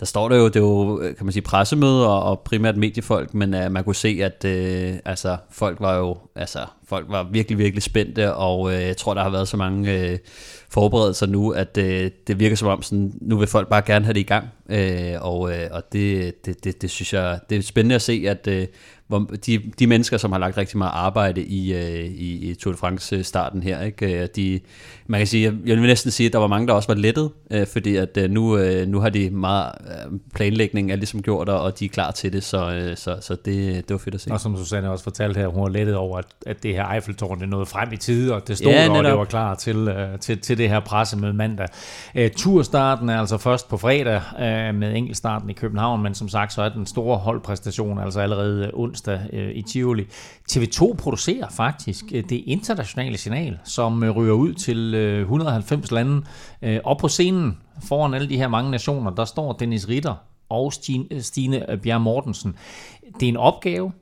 der 0.00 0.06
står 0.06 0.28
der 0.28 0.36
jo, 0.36 0.48
det 0.48 0.56
er 0.56 0.60
jo, 0.60 1.02
kan 1.16 1.26
man 1.26 1.32
sige, 1.32 1.42
pressemøder 1.42 2.06
og 2.06 2.40
primært 2.40 2.76
mediefolk, 2.76 3.34
men 3.34 3.54
uh, 3.54 3.72
man 3.72 3.84
kunne 3.84 3.94
se, 3.94 4.18
at 4.22 4.44
uh, 4.44 4.98
altså, 5.04 5.36
folk 5.50 5.80
var 5.80 5.96
jo, 5.96 6.16
altså, 6.36 6.58
folk 6.88 7.06
var 7.08 7.22
virkelig, 7.22 7.58
virkelig 7.58 7.82
spændte, 7.82 8.34
og 8.34 8.60
uh, 8.60 8.72
jeg 8.72 8.96
tror, 8.96 9.14
der 9.14 9.22
har 9.22 9.30
været 9.30 9.48
så 9.48 9.56
mange 9.56 10.12
uh, 10.12 10.18
forberedelser 10.70 11.26
nu, 11.26 11.50
at 11.50 11.78
uh, 11.78 11.84
det 12.26 12.38
virker 12.38 12.56
som 12.56 12.68
om, 12.68 12.82
sådan, 12.82 13.12
nu 13.20 13.36
vil 13.38 13.48
folk 13.48 13.68
bare 13.68 13.82
gerne 13.82 14.04
have 14.04 14.14
det 14.14 14.20
i 14.20 14.22
gang, 14.22 14.48
uh, 14.68 15.26
og, 15.28 15.40
uh, 15.40 15.50
og 15.70 15.82
det, 15.92 16.34
det, 16.46 16.64
det, 16.64 16.82
det 16.82 16.90
synes 16.90 17.12
jeg, 17.12 17.40
det 17.50 17.58
er 17.58 17.62
spændende 17.62 17.94
at 17.94 18.02
se, 18.02 18.24
at 18.28 18.48
uh, 18.48 18.64
hvor 19.08 19.30
de, 19.46 19.62
de 19.78 19.86
mennesker, 19.86 20.16
som 20.16 20.32
har 20.32 20.38
lagt 20.38 20.56
rigtig 20.56 20.78
meget 20.78 20.92
arbejde 20.94 21.44
i, 21.44 21.74
uh, 21.74 21.80
i, 22.00 22.50
i 22.50 22.54
Tour 22.54 22.72
de 22.72 22.78
France-starten 22.78 23.62
her, 23.62 23.82
ikke? 23.82 24.26
De, 24.26 24.60
man 25.06 25.20
kan 25.20 25.26
sige, 25.26 25.44
jeg 25.66 25.76
vil 25.76 25.80
næsten 25.80 26.10
sige, 26.10 26.26
at 26.26 26.32
der 26.32 26.38
var 26.38 26.46
mange, 26.46 26.66
der 26.66 26.72
også 26.72 26.88
var 26.88 26.94
lettet, 26.94 27.30
uh, 27.54 27.66
fordi 27.72 27.96
at 27.96 28.18
uh, 28.24 28.30
nu, 28.30 28.58
uh, 28.58 28.86
nu 28.86 29.00
har 29.00 29.08
de 29.08 29.30
meget 29.30 29.72
uh, 29.80 30.18
planlægning 30.34 30.92
er 30.92 30.96
ligesom 30.96 31.22
gjort, 31.22 31.48
og 31.48 31.78
de 31.78 31.84
er 31.84 31.88
klar 31.88 32.10
til 32.10 32.32
det, 32.32 32.42
så, 32.44 32.66
uh, 32.66 32.96
så, 32.96 33.16
så 33.20 33.36
det, 33.44 33.88
det 33.88 33.90
var 33.90 33.98
fedt 33.98 34.14
at 34.14 34.20
se. 34.20 34.32
Og 34.32 34.40
som 34.40 34.56
Susanne 34.56 34.90
også 34.90 35.04
fortalte 35.04 35.40
her, 35.40 35.46
hun 35.46 35.62
var 35.62 35.68
lettet 35.68 35.96
over, 35.96 36.18
at, 36.18 36.26
at 36.46 36.62
det 36.62 36.74
her 36.74 36.88
Eiffeltårn 36.88 37.40
det 37.40 37.48
nåede 37.48 37.66
frem 37.66 37.92
i 37.92 37.96
tide, 37.96 38.34
og 38.34 38.48
det 38.48 38.58
stod 38.58 38.72
ja, 38.72 38.84
der, 38.84 38.90
og 38.90 39.04
det 39.04 39.12
var 39.12 39.24
klar 39.24 39.54
til, 39.54 39.88
uh, 39.88 39.94
til, 40.20 40.40
til 40.40 40.58
det 40.58 40.68
her 40.68 40.80
pressemøde 40.80 41.32
mandag. 41.32 41.68
Uh, 42.18 42.22
turstarten 42.36 43.08
er 43.08 43.18
altså 43.20 43.38
først 43.38 43.68
på 43.68 43.76
fredag 43.76 44.20
uh, 44.32 44.74
med 44.74 44.96
enkeltstarten 44.96 45.50
i 45.50 45.52
København, 45.52 46.02
men 46.02 46.14
som 46.14 46.28
sagt, 46.28 46.52
så 46.52 46.62
er 46.62 46.68
den 46.68 46.86
store 46.86 47.16
holdpræstation 47.18 47.98
altså 47.98 48.20
allerede 48.20 48.70
onsdag 48.94 49.20
øh, 49.32 49.50
i 49.54 49.62
Tivoli. 49.62 50.06
TV2 50.52 50.94
producerer 50.94 51.48
faktisk 51.50 52.04
øh, 52.14 52.24
det 52.28 52.42
internationale 52.46 53.18
signal, 53.18 53.58
som 53.64 54.02
øh, 54.02 54.10
ryger 54.10 54.32
ud 54.32 54.54
til 54.54 54.94
øh, 54.94 55.20
190 55.20 55.90
lande. 55.90 56.22
Øh, 56.62 56.80
og 56.84 56.98
på 56.98 57.08
scenen 57.08 57.58
foran 57.88 58.14
alle 58.14 58.28
de 58.28 58.36
her 58.36 58.48
mange 58.48 58.70
nationer, 58.70 59.10
der 59.10 59.24
står 59.24 59.52
Dennis 59.52 59.88
Ritter 59.88 60.14
og 60.48 60.72
Stine 60.72 61.70
øh, 61.70 61.78
Bjerg 61.78 62.00
Mortensen. 62.00 62.56
Det 63.20 63.26
er 63.26 63.28
en 63.28 63.36
opgave, 63.36 63.92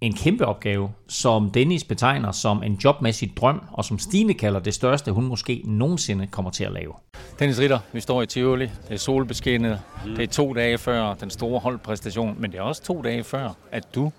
en 0.00 0.14
kæmpe 0.14 0.46
opgave, 0.46 0.90
som 1.08 1.50
Dennis 1.50 1.84
betegner 1.84 2.32
som 2.32 2.62
en 2.62 2.78
jobmæssig 2.84 3.32
drøm, 3.36 3.62
og 3.72 3.84
som 3.84 3.98
Stine 3.98 4.34
kalder 4.34 4.60
det 4.60 4.74
største, 4.74 5.12
hun 5.12 5.24
måske 5.24 5.62
nogensinde 5.64 6.26
kommer 6.26 6.50
til 6.50 6.64
at 6.64 6.72
lave. 6.72 6.92
Dennis 7.38 7.58
Ritter, 7.60 7.78
vi 7.92 8.00
står 8.00 8.22
i 8.22 8.26
Tivoli, 8.26 8.64
det 8.64 8.94
er 8.94 8.96
solbeskinnet, 8.96 9.80
det 10.16 10.22
er 10.22 10.26
to 10.26 10.52
dage 10.52 10.78
før 10.78 11.14
den 11.14 11.30
store 11.30 11.60
holdpræstation, 11.60 12.36
men 12.38 12.52
det 12.52 12.58
er 12.58 12.62
også 12.62 12.82
to 12.82 13.02
dage 13.02 13.24
før, 13.24 13.50
at 13.72 13.94
du 13.94 14.12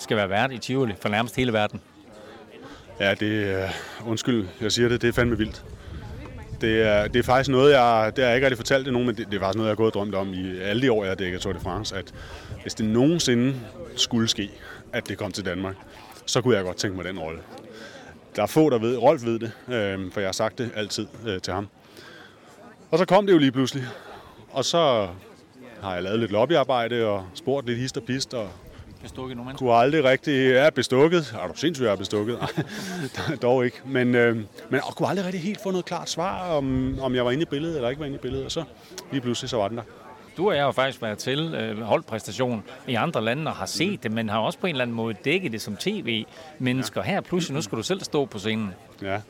skal 0.00 0.16
være 0.16 0.30
vært 0.30 0.52
i 0.52 0.58
Tivoli 0.58 0.94
for 1.00 1.08
nærmest 1.08 1.36
hele 1.36 1.52
verden. 1.52 1.80
Ja, 3.00 3.14
det 3.14 3.50
er, 3.50 3.68
undskyld, 4.06 4.48
jeg 4.60 4.72
siger 4.72 4.88
det, 4.88 5.02
det 5.02 5.08
er 5.08 5.12
fandme 5.12 5.38
vildt. 5.38 5.64
Det 6.60 6.82
er, 6.82 7.08
det 7.08 7.18
er 7.18 7.22
faktisk 7.22 7.50
noget, 7.50 7.72
jeg, 7.72 8.12
det 8.16 8.24
har 8.24 8.28
jeg 8.28 8.36
ikke 8.36 8.46
rigtig 8.46 8.58
fortalt 8.58 8.84
det 8.84 8.92
nogen, 8.92 9.06
men 9.06 9.16
det, 9.16 9.26
det 9.26 9.36
er 9.36 9.40
faktisk 9.40 9.56
noget, 9.56 9.68
jeg 9.68 9.70
har 9.70 9.76
gået 9.76 9.86
og 9.86 9.94
drømt 9.94 10.14
om 10.14 10.32
i 10.32 10.58
alle 10.58 10.82
de 10.82 10.92
år, 10.92 11.04
jeg 11.04 11.10
har 11.10 11.14
dækket 11.16 11.40
Tour 11.40 11.52
de 11.52 11.60
France, 11.60 11.96
at 11.96 12.14
hvis 12.62 12.74
det 12.74 12.86
nogensinde 12.86 13.60
skulle 13.96 14.28
ske, 14.28 14.50
at 14.92 15.08
det 15.08 15.18
kom 15.18 15.32
til 15.32 15.44
Danmark, 15.44 15.74
så 16.26 16.40
kunne 16.40 16.56
jeg 16.56 16.64
godt 16.64 16.76
tænke 16.76 16.96
mig 16.96 17.04
den 17.04 17.18
rolle. 17.18 17.40
Der 18.36 18.42
er 18.42 18.46
få, 18.46 18.70
der 18.70 18.78
ved, 18.78 18.96
Rolf 18.96 19.24
ved 19.24 19.38
det, 19.38 19.52
øh, 19.68 20.12
for 20.12 20.20
jeg 20.20 20.28
har 20.28 20.32
sagt 20.32 20.58
det 20.58 20.70
altid 20.76 21.06
øh, 21.26 21.40
til 21.40 21.52
ham. 21.52 21.68
Og 22.90 22.98
så 22.98 23.04
kom 23.04 23.26
det 23.26 23.32
jo 23.32 23.38
lige 23.38 23.52
pludselig, 23.52 23.84
og 24.50 24.64
så 24.64 25.08
har 25.82 25.94
jeg 25.94 26.02
lavet 26.02 26.18
lidt 26.18 26.30
lobbyarbejde 26.30 27.06
og 27.06 27.26
spurgt 27.34 27.66
lidt 27.66 27.78
hist 27.78 27.96
og 27.96 28.02
pist, 28.02 28.34
og 28.34 28.50
Bestukket 29.02 29.36
nogle 29.36 29.46
mennesker? 29.48 29.66
Kunne 29.66 29.74
aldrig 29.74 30.04
rigtig... 30.04 30.50
Ja, 30.50 30.70
bestukket. 30.70 31.36
Er 31.42 31.48
du 31.48 31.54
sindssygt, 31.54 31.86
jeg 31.86 31.92
er 31.92 31.96
bestukket? 31.96 32.38
dog 33.42 33.64
ikke. 33.64 33.80
Men, 33.86 34.14
øh, 34.14 34.36
men 34.70 34.80
og 34.84 34.96
kunne 34.96 35.08
aldrig 35.08 35.26
rigtig 35.26 35.42
helt 35.42 35.62
få 35.62 35.70
noget 35.70 35.84
klart 35.84 36.10
svar, 36.10 36.50
om, 36.50 36.98
om 37.00 37.14
jeg 37.14 37.24
var 37.24 37.30
inde 37.30 37.42
i 37.42 37.46
billedet 37.46 37.76
eller 37.76 37.88
ikke 37.88 38.00
var 38.00 38.06
inde 38.06 38.16
i 38.16 38.20
billedet. 38.20 38.44
Og 38.44 38.52
så 38.52 38.64
lige 39.12 39.20
pludselig, 39.20 39.50
så 39.50 39.56
var 39.56 39.68
den 39.68 39.76
der. 39.76 39.82
Du 40.40 40.48
og 40.48 40.56
jeg 40.56 40.64
har 40.64 40.72
faktisk 40.72 41.02
været 41.02 41.18
til 41.18 41.54
øh, 41.54 41.82
holdpræstation 41.82 42.62
i 42.88 42.94
andre 42.94 43.24
lande 43.24 43.50
og 43.50 43.56
har 43.56 43.66
set 43.66 44.02
det, 44.02 44.12
men 44.12 44.28
har 44.28 44.38
også 44.38 44.58
på 44.58 44.66
en 44.66 44.74
eller 44.74 44.82
anden 44.82 44.96
måde 44.96 45.14
dækket 45.24 45.52
det 45.52 45.62
som 45.62 45.76
tv-mennesker. 45.76 47.00
Ja. 47.04 47.10
Her 47.10 47.20
pludselig, 47.20 47.54
nu 47.54 47.62
skal 47.62 47.78
du 47.78 47.82
selv 47.82 48.00
stå 48.00 48.24
på 48.24 48.38
scenen. 48.38 48.74
Ja. 49.02 49.20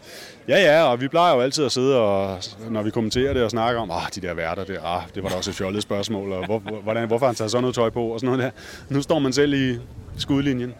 ja, 0.48 0.60
ja, 0.62 0.82
og 0.82 1.00
vi 1.00 1.08
plejer 1.08 1.34
jo 1.34 1.40
altid 1.40 1.64
at 1.64 1.72
sidde, 1.72 1.98
og, 1.98 2.38
når 2.70 2.82
vi 2.82 2.90
kommenterer 2.90 3.32
det 3.32 3.42
og 3.42 3.50
snakker 3.50 3.80
om, 3.80 3.90
ah, 3.90 4.02
de 4.14 4.20
der 4.20 4.34
værter, 4.34 4.64
det, 4.64 4.78
ah, 4.84 5.02
det 5.14 5.22
var 5.22 5.28
da 5.28 5.36
også 5.36 5.50
et 5.50 5.54
fjollet 5.54 5.82
spørgsmål, 5.82 6.32
og 6.32 6.46
hvor, 6.46 6.58
hvordan, 6.58 7.06
hvorfor 7.06 7.26
han 7.26 7.34
tager 7.34 7.48
sådan 7.48 7.62
noget 7.62 7.74
tøj 7.74 7.90
på, 7.90 8.04
og 8.04 8.20
sådan 8.20 8.36
noget 8.36 8.52
der. 8.88 8.94
Nu 8.94 9.02
står 9.02 9.18
man 9.18 9.32
selv 9.32 9.54
i 9.54 9.78
skudlinjen. 10.16 10.74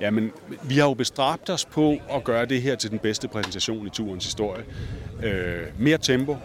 Jamen, 0.00 0.32
vi 0.62 0.78
har 0.78 0.88
jo 0.88 0.94
bestræbt 0.94 1.50
os 1.50 1.64
på 1.64 1.96
at 2.10 2.24
gøre 2.24 2.46
det 2.46 2.62
her 2.62 2.76
til 2.76 2.90
den 2.90 2.98
bedste 2.98 3.28
præsentation 3.28 3.86
i 3.86 3.90
turens 3.90 4.24
historie. 4.24 4.64
Øh, 5.22 5.62
mere 5.78 5.98
tempo, 5.98 6.36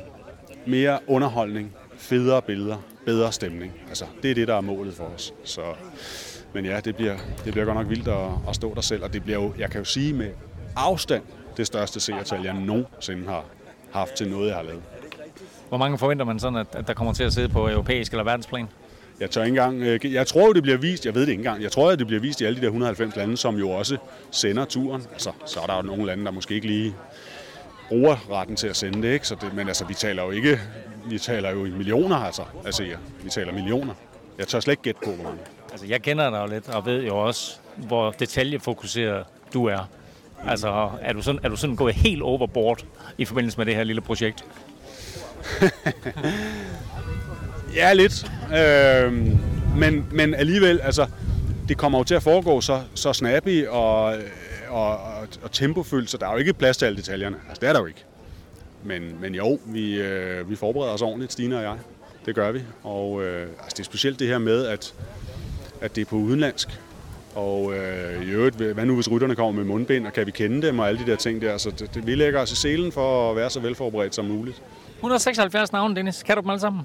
mere 0.65 0.99
underholdning, 1.07 1.75
federe 1.97 2.41
billeder, 2.41 2.77
bedre 3.07 3.31
stemning. 3.31 3.73
Altså, 3.87 4.05
det 4.23 4.31
er 4.31 4.35
det, 4.35 4.47
der 4.47 4.55
er 4.55 4.61
målet 4.61 4.93
for 4.93 5.03
os. 5.03 5.33
Så, 5.43 5.61
men 6.53 6.65
ja, 6.65 6.79
det 6.79 6.95
bliver, 6.95 7.15
det 7.45 7.53
bliver 7.53 7.65
godt 7.65 7.77
nok 7.77 7.89
vildt 7.89 8.07
at, 8.07 8.29
at 8.49 8.55
stå 8.55 8.73
der 8.75 8.81
selv, 8.81 9.03
og 9.03 9.13
det 9.13 9.23
bliver 9.23 9.39
jo, 9.39 9.53
jeg 9.57 9.69
kan 9.69 9.79
jo 9.79 9.85
sige 9.85 10.13
med 10.13 10.29
afstand, 10.75 11.23
det 11.57 11.67
største 11.67 11.99
seertal, 11.99 12.43
jeg 12.43 12.53
nogensinde 12.53 13.25
har 13.27 13.45
haft 13.91 14.13
til 14.13 14.29
noget, 14.29 14.47
jeg 14.47 14.55
har 14.55 14.63
lavet. 14.63 14.81
Hvor 15.69 15.77
mange 15.77 15.97
forventer 15.97 16.25
man 16.25 16.39
sådan, 16.39 16.59
at, 16.59 16.67
at 16.73 16.87
der 16.87 16.93
kommer 16.93 17.13
til 17.13 17.23
at 17.23 17.33
sidde 17.33 17.49
på 17.49 17.69
europæisk 17.69 18.11
eller 18.11 18.23
verdensplan? 18.23 18.67
Jeg 19.19 19.31
tør 19.31 19.43
ikke 19.43 19.49
engang, 19.49 19.81
øh, 19.81 20.13
jeg 20.13 20.27
tror 20.27 20.47
jo, 20.47 20.53
det 20.53 20.63
bliver 20.63 20.77
vist, 20.77 21.05
jeg 21.05 21.15
ved 21.15 21.21
det 21.21 21.29
ikke 21.29 21.39
engang, 21.39 21.63
jeg 21.63 21.71
tror, 21.71 21.91
at 21.91 21.99
det 21.99 22.07
bliver 22.07 22.21
vist 22.21 22.41
i 22.41 22.45
alle 22.45 22.55
de 22.55 22.61
der 22.61 22.67
190 22.67 23.15
lande, 23.15 23.37
som 23.37 23.55
jo 23.55 23.69
også 23.69 23.97
sender 24.31 24.65
turen. 24.65 25.01
Altså, 25.11 25.31
så 25.45 25.59
er 25.59 25.65
der 25.65 25.75
jo 25.75 25.81
nogle 25.81 26.05
lande, 26.05 26.25
der 26.25 26.31
måske 26.31 26.53
ikke 26.55 26.67
lige 26.67 26.95
bruger 27.87 28.31
retten 28.31 28.55
til 28.55 28.67
at 28.67 28.75
sende 28.75 29.01
det, 29.01 29.13
ikke? 29.13 29.27
Så 29.27 29.35
det, 29.41 29.53
men 29.53 29.67
altså, 29.67 29.85
vi 29.85 29.93
taler 29.93 30.23
jo 30.23 30.31
ikke, 30.31 30.59
vi 31.05 31.19
taler 31.19 31.51
jo 31.51 31.65
i 31.65 31.69
millioner, 31.69 32.15
altså, 32.15 32.41
altså 32.65 32.83
ja, 32.83 32.95
vi 33.23 33.29
taler 33.29 33.53
millioner. 33.53 33.93
Jeg 34.37 34.47
tør 34.47 34.59
slet 34.59 34.71
ikke 34.73 34.83
gætte 34.83 35.01
på, 35.03 35.11
hvor 35.11 35.23
mange. 35.23 35.39
Altså, 35.71 35.85
jeg 35.87 36.01
kender 36.01 36.29
dig 36.29 36.37
jo 36.37 36.45
lidt, 36.45 36.69
og 36.69 36.85
ved 36.85 37.03
jo 37.03 37.17
også, 37.17 37.55
hvor 37.75 38.11
detaljefokuseret 38.11 39.25
du 39.53 39.65
er. 39.65 39.89
Altså, 40.47 40.89
er 41.01 41.13
du 41.13 41.21
sådan, 41.21 41.39
er 41.43 41.49
du 41.49 41.55
sådan 41.55 41.75
gået 41.75 41.93
helt 41.93 42.21
overboard 42.21 42.85
i 43.17 43.25
forbindelse 43.25 43.57
med 43.57 43.65
det 43.65 43.75
her 43.75 43.83
lille 43.83 44.01
projekt? 44.01 44.45
ja, 47.75 47.93
lidt. 47.93 48.31
Øh, 48.57 49.13
men, 49.77 50.07
men 50.11 50.33
alligevel, 50.33 50.79
altså, 50.81 51.07
det 51.67 51.77
kommer 51.77 51.99
jo 51.99 52.03
til 52.03 52.15
at 52.15 52.23
foregå 52.23 52.61
så, 52.61 52.81
så 52.93 53.13
snappy 53.13 53.67
og, 53.67 54.15
og, 54.69 54.89
og, 54.89 55.27
og 55.43 55.51
tempofyldt, 55.51 56.09
så 56.09 56.17
der 56.17 56.27
er 56.27 56.31
jo 56.31 56.37
ikke 56.37 56.53
plads 56.53 56.77
til 56.77 56.85
alle 56.85 56.97
detaljerne. 56.97 57.37
Altså, 57.49 57.61
det 57.61 57.69
er 57.69 57.73
der 57.73 57.79
jo 57.79 57.85
ikke. 57.85 58.03
Men, 58.83 59.21
men 59.21 59.35
jo, 59.35 59.59
vi, 59.65 60.01
øh, 60.01 60.49
vi 60.49 60.55
forbereder 60.55 60.93
os 60.93 61.01
ordentligt, 61.01 61.31
Stine 61.31 61.57
og 61.57 61.63
jeg. 61.63 61.77
Det 62.25 62.35
gør 62.35 62.51
vi. 62.51 62.61
Og 62.83 63.23
øh, 63.23 63.41
altså, 63.41 63.69
det 63.69 63.79
er 63.79 63.83
specielt 63.83 64.19
det 64.19 64.27
her 64.27 64.37
med, 64.37 64.65
at, 64.65 64.93
at 65.81 65.95
det 65.95 66.01
er 66.01 66.05
på 66.05 66.15
udenlandsk. 66.15 66.79
Og 67.35 67.73
øh, 67.73 68.23
i 68.27 68.29
øvrigt, 68.29 68.55
hvad 68.55 68.85
nu 68.85 68.95
hvis 68.95 69.11
rytterne 69.11 69.35
kommer 69.35 69.51
med 69.51 69.63
mundbind, 69.63 70.07
og 70.07 70.13
kan 70.13 70.25
vi 70.25 70.31
kende 70.31 70.67
dem 70.67 70.79
og 70.79 70.87
alle 70.87 71.05
de 71.05 71.11
der 71.11 71.15
ting 71.17 71.41
der. 71.41 71.57
Så 71.57 71.71
det, 71.71 71.93
det, 71.93 72.07
vi 72.07 72.15
lægger 72.15 72.41
os 72.41 72.51
i 72.51 72.55
selen 72.55 72.91
for 72.91 73.31
at 73.31 73.35
være 73.35 73.49
så 73.49 73.59
velforberedt 73.59 74.15
som 74.15 74.25
muligt. 74.25 74.61
176 74.95 75.71
navne, 75.71 75.95
Dennis. 75.95 76.23
Kan 76.23 76.35
du 76.35 76.41
dem 76.41 76.49
alle 76.49 76.59
sammen? 76.59 76.81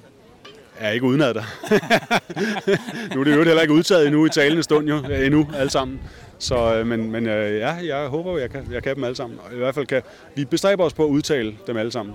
Jeg 0.81 0.89
er 0.89 0.93
ikke 0.93 1.07
udenad 1.07 1.35
dig. 1.35 1.45
nu 3.15 3.21
er 3.21 3.25
det 3.25 3.37
jo 3.37 3.45
heller 3.45 3.63
ikke 3.63 3.75
udtaget 3.75 4.07
endnu 4.07 4.27
i 4.27 4.29
talende 4.29 4.63
stund 4.63 4.89
jo, 4.89 4.97
endnu 4.97 5.49
alle 5.55 5.71
sammen. 5.71 6.01
Så, 6.43 6.75
øh, 6.75 6.87
men, 6.87 7.11
men 7.11 7.27
øh, 7.27 7.59
ja, 7.59 7.73
jeg 7.73 8.09
håber, 8.09 8.39
jeg 8.39 8.51
kan, 8.51 8.73
jeg 8.73 8.83
kan 8.83 8.97
dem 8.97 9.05
alle 9.05 9.17
sammen. 9.17 9.39
I 9.53 9.57
hvert 9.57 9.75
fald 9.75 9.87
kan 9.87 10.03
vi 10.35 10.45
bestræber 10.45 10.85
os 10.85 10.95
på 10.95 11.05
at 11.05 11.09
udtale 11.09 11.57
dem 11.67 11.77
alle 11.77 11.93
sammen 11.93 12.15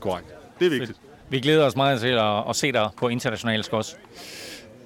korrekt. 0.00 0.28
Det 0.58 0.66
er 0.66 0.70
vigtigt. 0.70 1.00
Vi 1.28 1.40
glæder 1.40 1.66
os 1.66 1.76
meget 1.76 2.00
til 2.00 2.08
at, 2.08 2.48
at 2.48 2.56
se 2.56 2.72
dig 2.72 2.88
på 2.96 3.08
international 3.08 3.64
skos. 3.64 3.96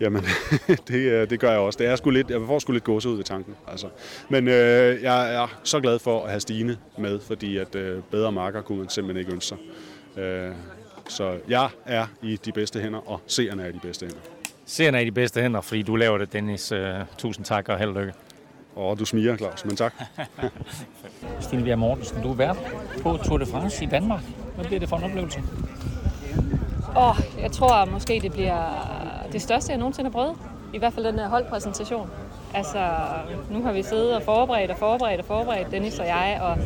Jamen, 0.01 0.25
det, 0.89 0.95
øh, 0.95 1.31
det 1.31 1.41
gør 1.41 1.51
jeg 1.51 1.59
også. 1.59 1.79
Det 1.79 1.87
er 1.87 1.97
sgu 1.97 2.11
lidt, 2.11 2.31
jeg 2.31 2.41
får 2.47 2.59
sgu 2.59 2.73
lidt 2.73 2.85
gåse 2.85 3.09
ud 3.09 3.17
ved 3.17 3.25
tanken. 3.25 3.55
Altså. 3.69 3.87
Men 4.29 4.49
øh, 4.49 5.03
jeg 5.03 5.35
er 5.35 5.61
så 5.63 5.81
glad 5.81 5.99
for 5.99 6.23
at 6.23 6.31
have 6.31 6.41
Stine 6.41 6.77
med, 6.99 7.21
fordi 7.21 7.57
at 7.57 7.75
øh, 7.75 8.03
bedre 8.11 8.33
marker 8.33 8.63
kunne 8.63 8.79
man 8.79 8.89
simpelthen 8.89 9.21
ikke 9.21 9.33
ønske 9.33 9.47
sig. 9.47 9.59
Øh, 10.23 10.53
så 11.09 11.39
jeg 11.49 11.69
er 11.87 12.07
i 12.23 12.37
de 12.45 12.53
bedste 12.53 12.81
hænder, 12.81 13.11
og 13.11 13.21
seerne 13.27 13.63
er 13.63 13.67
i 13.67 13.73
de 13.73 13.81
bedste 13.83 14.07
hænder. 14.07 14.21
Seerne 14.67 14.99
er 14.99 15.03
i 15.03 15.05
de 15.05 15.13
bedste 15.13 15.43
hænder, 15.43 15.61
fordi 15.61 15.83
du 15.83 15.97
laver 15.97 16.19
det, 16.19 16.33
Dennis. 16.33 16.73
Uh, 16.73 16.79
tusind 17.19 17.45
tak 17.45 17.69
og 17.69 17.79
held 17.79 17.91
og 17.91 18.01
lykke. 18.01 18.13
Og 18.77 18.99
du 18.99 19.05
smiger, 19.05 19.37
Claus, 19.37 19.65
men 19.65 19.77
tak. 19.77 19.95
Stine 21.41 21.65
Bjerg 21.65 21.79
Mortensen, 21.79 22.23
du 22.23 22.31
er 22.31 22.35
vært 22.35 22.57
på 23.03 23.17
Tour 23.17 23.39
de 23.39 23.47
France 23.47 23.85
i 23.85 23.87
Danmark. 23.87 24.23
Hvad 24.55 24.65
bliver 24.65 24.81
det 24.81 24.89
for 24.89 24.97
en 24.97 25.05
oplevelse? 25.05 25.43
Åh, 26.97 27.09
oh, 27.09 27.17
jeg 27.43 27.53
tror 27.53 27.85
måske, 27.85 28.21
det 28.23 28.33
bliver 28.33 28.63
det 29.33 29.43
største, 29.43 29.71
jeg 29.71 29.79
nogensinde 29.79 30.11
har 30.11 30.13
prøvet. 30.13 30.37
I 30.75 30.79
hvert 30.79 30.93
fald 30.93 31.07
den 31.07 31.19
her 31.19 31.29
holdpræsentation. 31.29 32.11
Altså, 32.55 32.91
nu 33.51 33.63
har 33.63 33.73
vi 33.73 33.83
siddet 33.83 34.17
og 34.17 34.23
forberedt 34.23 34.71
og 34.71 34.77
forberedt 34.77 35.21
og 35.21 35.27
forberedt, 35.27 35.71
Dennis 35.71 35.99
og 35.99 36.07
jeg, 36.07 36.39
og 36.43 36.59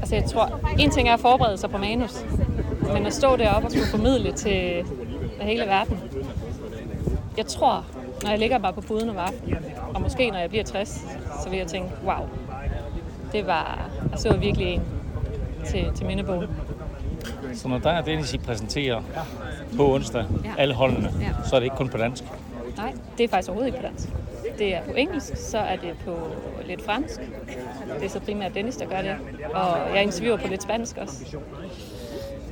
altså, 0.00 0.14
jeg 0.14 0.24
tror, 0.24 0.60
en 0.78 0.90
ting 0.90 1.08
er 1.08 1.14
at 1.14 1.20
forberede 1.20 1.58
sig 1.58 1.70
på 1.70 1.78
manus, 1.78 2.24
men 2.92 3.06
at 3.06 3.14
stå 3.14 3.36
deroppe 3.36 3.66
og 3.66 3.72
skulle 3.72 3.88
formidle 3.90 4.32
til 4.32 4.84
hele 5.40 5.62
verden. 5.62 6.00
Jeg 7.36 7.46
tror, 7.46 7.84
når 8.22 8.30
jeg 8.30 8.38
ligger 8.38 8.58
bare 8.58 8.72
på 8.72 8.80
puden 8.80 9.08
om 9.08 9.18
aftenen, 9.18 9.56
og 9.94 10.02
måske 10.02 10.30
når 10.30 10.38
jeg 10.38 10.48
bliver 10.48 10.64
60, 10.64 10.88
så 11.42 11.50
vil 11.50 11.58
jeg 11.58 11.66
tænke, 11.66 11.90
wow, 12.04 12.28
det 13.32 13.46
var, 13.46 13.90
jeg 14.10 14.18
så 14.18 14.36
virkelig 14.36 14.66
en 14.66 14.82
til, 15.66 15.90
til 15.94 16.06
mindebogen. 16.06 16.48
Så 17.54 17.68
når 17.68 17.78
der 17.78 17.90
er 17.90 18.00
Dennis, 18.02 18.34
I 18.34 18.38
præsenterer 18.38 19.02
på 19.76 19.94
onsdag, 19.94 20.24
ja. 20.44 20.52
alle 20.58 20.74
holdene, 20.74 21.12
ja. 21.20 21.48
så 21.48 21.56
er 21.56 21.60
det 21.60 21.66
ikke 21.66 21.76
kun 21.76 21.88
på 21.88 21.98
dansk? 21.98 22.24
Nej, 22.76 22.92
det 23.18 23.24
er 23.24 23.28
faktisk 23.28 23.48
overhovedet 23.48 23.74
ikke 23.74 23.78
på 23.78 23.86
dansk. 23.86 24.08
Det 24.58 24.74
er 24.74 24.82
på 24.82 24.92
engelsk, 24.96 25.36
så 25.36 25.58
er 25.58 25.76
det 25.76 25.96
på 26.04 26.16
lidt 26.66 26.84
fransk. 26.84 27.20
Det 27.98 28.04
er 28.04 28.08
så 28.08 28.20
primært 28.20 28.54
Dennis, 28.54 28.76
der 28.76 28.86
gør 28.86 29.02
det. 29.02 29.16
Og 29.54 29.94
jeg 29.94 30.02
interviewer 30.02 30.36
på 30.36 30.48
lidt 30.48 30.62
spansk 30.62 30.96
også. 30.96 31.36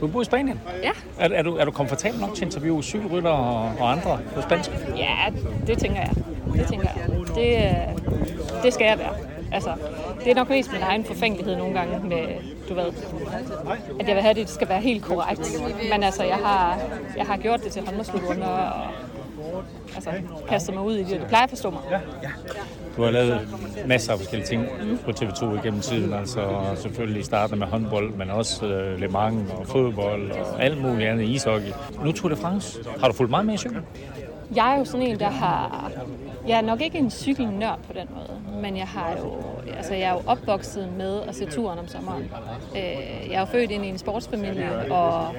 Du 0.00 0.06
bor 0.06 0.22
i 0.22 0.24
Spanien? 0.24 0.60
Ja. 0.82 0.90
Er, 1.18 1.28
er, 1.28 1.42
du, 1.42 1.56
er 1.56 1.64
du 1.64 1.70
komfortabel 1.70 2.20
nok 2.20 2.34
til 2.34 2.44
at 2.44 2.46
interviewe 2.46 2.82
cykelrytter 2.82 3.30
og, 3.30 3.72
og 3.80 3.92
andre 3.92 4.18
på 4.34 4.42
spansk? 4.42 4.70
Ja, 4.96 5.16
det 5.66 5.78
tænker 5.78 6.00
jeg. 6.00 6.12
Det 6.54 6.66
tænker 6.66 6.88
jeg. 6.96 7.16
Det, 7.34 7.56
øh, 7.56 8.62
det 8.62 8.74
skal 8.74 8.86
jeg 8.86 8.98
være. 8.98 9.14
Altså, 9.52 9.74
det 10.24 10.30
er 10.30 10.34
nok 10.34 10.48
mest 10.48 10.72
min 10.72 10.82
egen 10.82 11.04
forfængelighed 11.04 11.56
nogle 11.56 11.74
gange 11.78 12.08
med, 12.08 12.26
du 12.68 12.74
ved, 12.74 12.92
at 14.00 14.08
jeg 14.08 14.14
vil 14.14 14.22
have, 14.22 14.30
at 14.30 14.36
det 14.36 14.50
skal 14.50 14.68
være 14.68 14.80
helt 14.80 15.04
korrekt. 15.04 15.60
Men 15.92 16.02
altså, 16.02 16.24
jeg 16.24 16.36
har, 16.36 16.78
jeg 17.16 17.26
har 17.26 17.36
gjort 17.36 17.64
det 17.64 17.72
til 17.72 17.84
håndboldslutrunder 17.86 18.46
og 18.46 18.86
altså, 19.94 20.10
kastet 20.48 20.74
mig 20.74 20.84
ud 20.84 20.94
i 20.94 21.04
det, 21.04 21.20
det 21.20 21.28
plejer 21.28 21.44
at 21.44 21.50
forstå 21.50 21.70
mig. 21.70 21.80
Du 22.98 23.02
har 23.02 23.10
lavet 23.10 23.48
masser 23.86 24.12
af 24.12 24.18
forskellige 24.18 24.48
ting 24.48 24.66
på 25.04 25.10
TV2 25.10 25.62
igennem 25.62 25.80
tiden, 25.80 26.12
altså 26.12 26.40
selvfølgelig 26.76 27.24
startet 27.24 27.58
med 27.58 27.66
håndbold, 27.66 28.12
men 28.12 28.30
også 28.30 28.66
uh, 28.66 29.00
Le 29.00 29.08
Mans 29.08 29.50
og 29.50 29.66
fodbold 29.66 30.30
og 30.30 30.64
alt 30.64 30.82
muligt 30.82 31.08
andet, 31.08 31.28
ishockey. 31.28 31.68
Nu 32.04 32.12
Tour 32.12 32.28
de 32.28 32.36
France. 32.36 32.78
Har 33.00 33.08
du 33.08 33.14
fulgt 33.14 33.30
meget 33.30 33.46
med 33.46 33.54
i 33.54 33.56
cyklen? 33.56 33.82
Jeg 34.54 34.74
er 34.74 34.78
jo 34.78 34.84
sådan 34.84 35.06
en, 35.06 35.18
der 35.18 35.30
har... 35.30 35.90
Jeg 36.48 36.58
er 36.58 36.62
nok 36.62 36.80
ikke 36.80 36.98
en 36.98 37.10
cykelnørd 37.10 37.78
på 37.86 37.92
den 37.92 38.08
måde, 38.14 38.62
men 38.62 38.76
jeg 38.76 38.86
har 38.86 39.16
jo... 39.18 39.32
Altså, 39.76 39.94
jeg 39.94 40.02
er 40.02 40.12
jo 40.12 40.22
opvokset 40.26 40.88
med 40.98 41.20
at 41.28 41.34
se 41.34 41.46
turen 41.46 41.78
om 41.78 41.88
sommeren. 41.88 42.30
Øh, 42.76 43.30
jeg 43.30 43.34
er 43.34 43.40
jo 43.40 43.46
født 43.46 43.70
ind 43.70 43.84
i 43.84 43.88
en 43.88 43.98
sportsfamilie, 43.98 44.92
og 44.92 45.34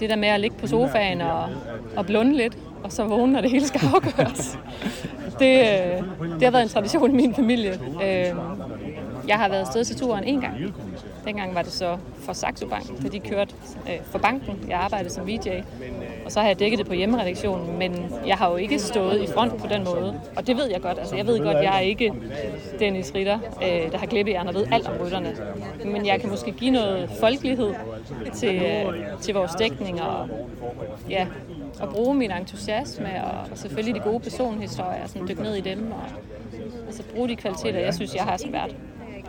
det 0.00 0.10
der 0.10 0.16
med 0.16 0.28
at 0.28 0.40
ligge 0.40 0.56
på 0.56 0.66
sofaen 0.66 1.20
og, 1.20 1.48
og 1.96 2.06
blunde 2.06 2.36
lidt, 2.36 2.58
og 2.84 2.92
så 2.92 3.04
vågne, 3.04 3.32
når 3.32 3.40
det 3.40 3.50
hele 3.50 3.66
skal 3.66 3.80
afgøres. 3.94 4.58
Det, 5.38 5.58
øh, 5.58 6.02
det 6.34 6.42
har 6.42 6.50
været 6.50 6.62
en 6.62 6.68
tradition 6.68 7.10
i 7.10 7.14
min 7.14 7.34
familie. 7.34 7.70
Øhm, 8.04 8.38
jeg 9.28 9.36
har 9.38 9.48
været 9.48 9.60
afsted 9.60 9.84
til 9.84 9.96
turen 9.96 10.24
en 10.24 10.40
gang. 10.40 10.74
Dengang 11.24 11.54
var 11.54 11.62
det 11.62 11.72
så 11.72 11.96
for 12.18 12.32
Saxo 12.32 12.66
Bank, 12.68 13.02
da 13.02 13.08
de 13.08 13.20
kørte 13.20 13.54
øh, 13.88 13.98
for 14.04 14.18
banken. 14.18 14.58
Jeg 14.68 14.78
arbejdede 14.78 15.10
som 15.10 15.26
VJ, 15.26 15.48
og 16.24 16.32
så 16.32 16.40
har 16.40 16.46
jeg 16.46 16.58
dækket 16.58 16.78
det 16.78 16.86
på 16.86 16.94
hjemmeredaktionen, 16.94 17.78
men 17.78 18.12
jeg 18.26 18.36
har 18.36 18.50
jo 18.50 18.56
ikke 18.56 18.78
stået 18.78 19.22
i 19.22 19.26
front 19.26 19.56
på 19.56 19.66
den 19.66 19.84
måde. 19.84 20.20
Og 20.36 20.46
det 20.46 20.56
ved 20.56 20.70
jeg 20.70 20.80
godt. 20.80 20.98
Altså, 20.98 21.16
jeg 21.16 21.26
ved 21.26 21.38
godt, 21.38 21.56
jeg 21.56 21.76
er 21.76 21.80
ikke 21.80 22.12
Dennis 22.78 23.12
Ritter, 23.14 23.38
øh, 23.62 23.92
der 23.92 23.98
har 23.98 24.06
klippehjerner 24.06 24.50
og 24.50 24.54
ved 24.54 24.66
alt 24.72 24.88
om 24.88 24.94
rytterne. 25.06 25.36
Men 25.84 26.06
jeg 26.06 26.20
kan 26.20 26.30
måske 26.30 26.52
give 26.52 26.70
noget 26.70 27.10
folkelighed 27.20 27.74
til, 28.34 28.62
til 29.20 29.34
vores 29.34 29.52
dækning 29.52 30.02
og 30.02 30.28
ja, 31.10 31.26
at 31.82 31.88
bruge 31.88 32.14
min 32.14 32.30
entusiasme 32.30 33.24
og, 33.24 33.50
og 33.50 33.58
selvfølgelig 33.58 33.94
de 33.94 34.00
gode 34.00 34.20
personhistorier, 34.20 35.06
sådan 35.06 35.28
dykke 35.28 35.42
ned 35.42 35.54
i 35.54 35.60
dem 35.60 35.92
og 35.92 36.02
altså 36.86 37.02
bruge 37.14 37.28
de 37.28 37.36
kvaliteter, 37.36 37.78
jeg 37.78 37.94
synes, 37.94 38.14
jeg 38.14 38.24
har 38.24 38.36
som 38.36 38.52
vært. 38.52 38.76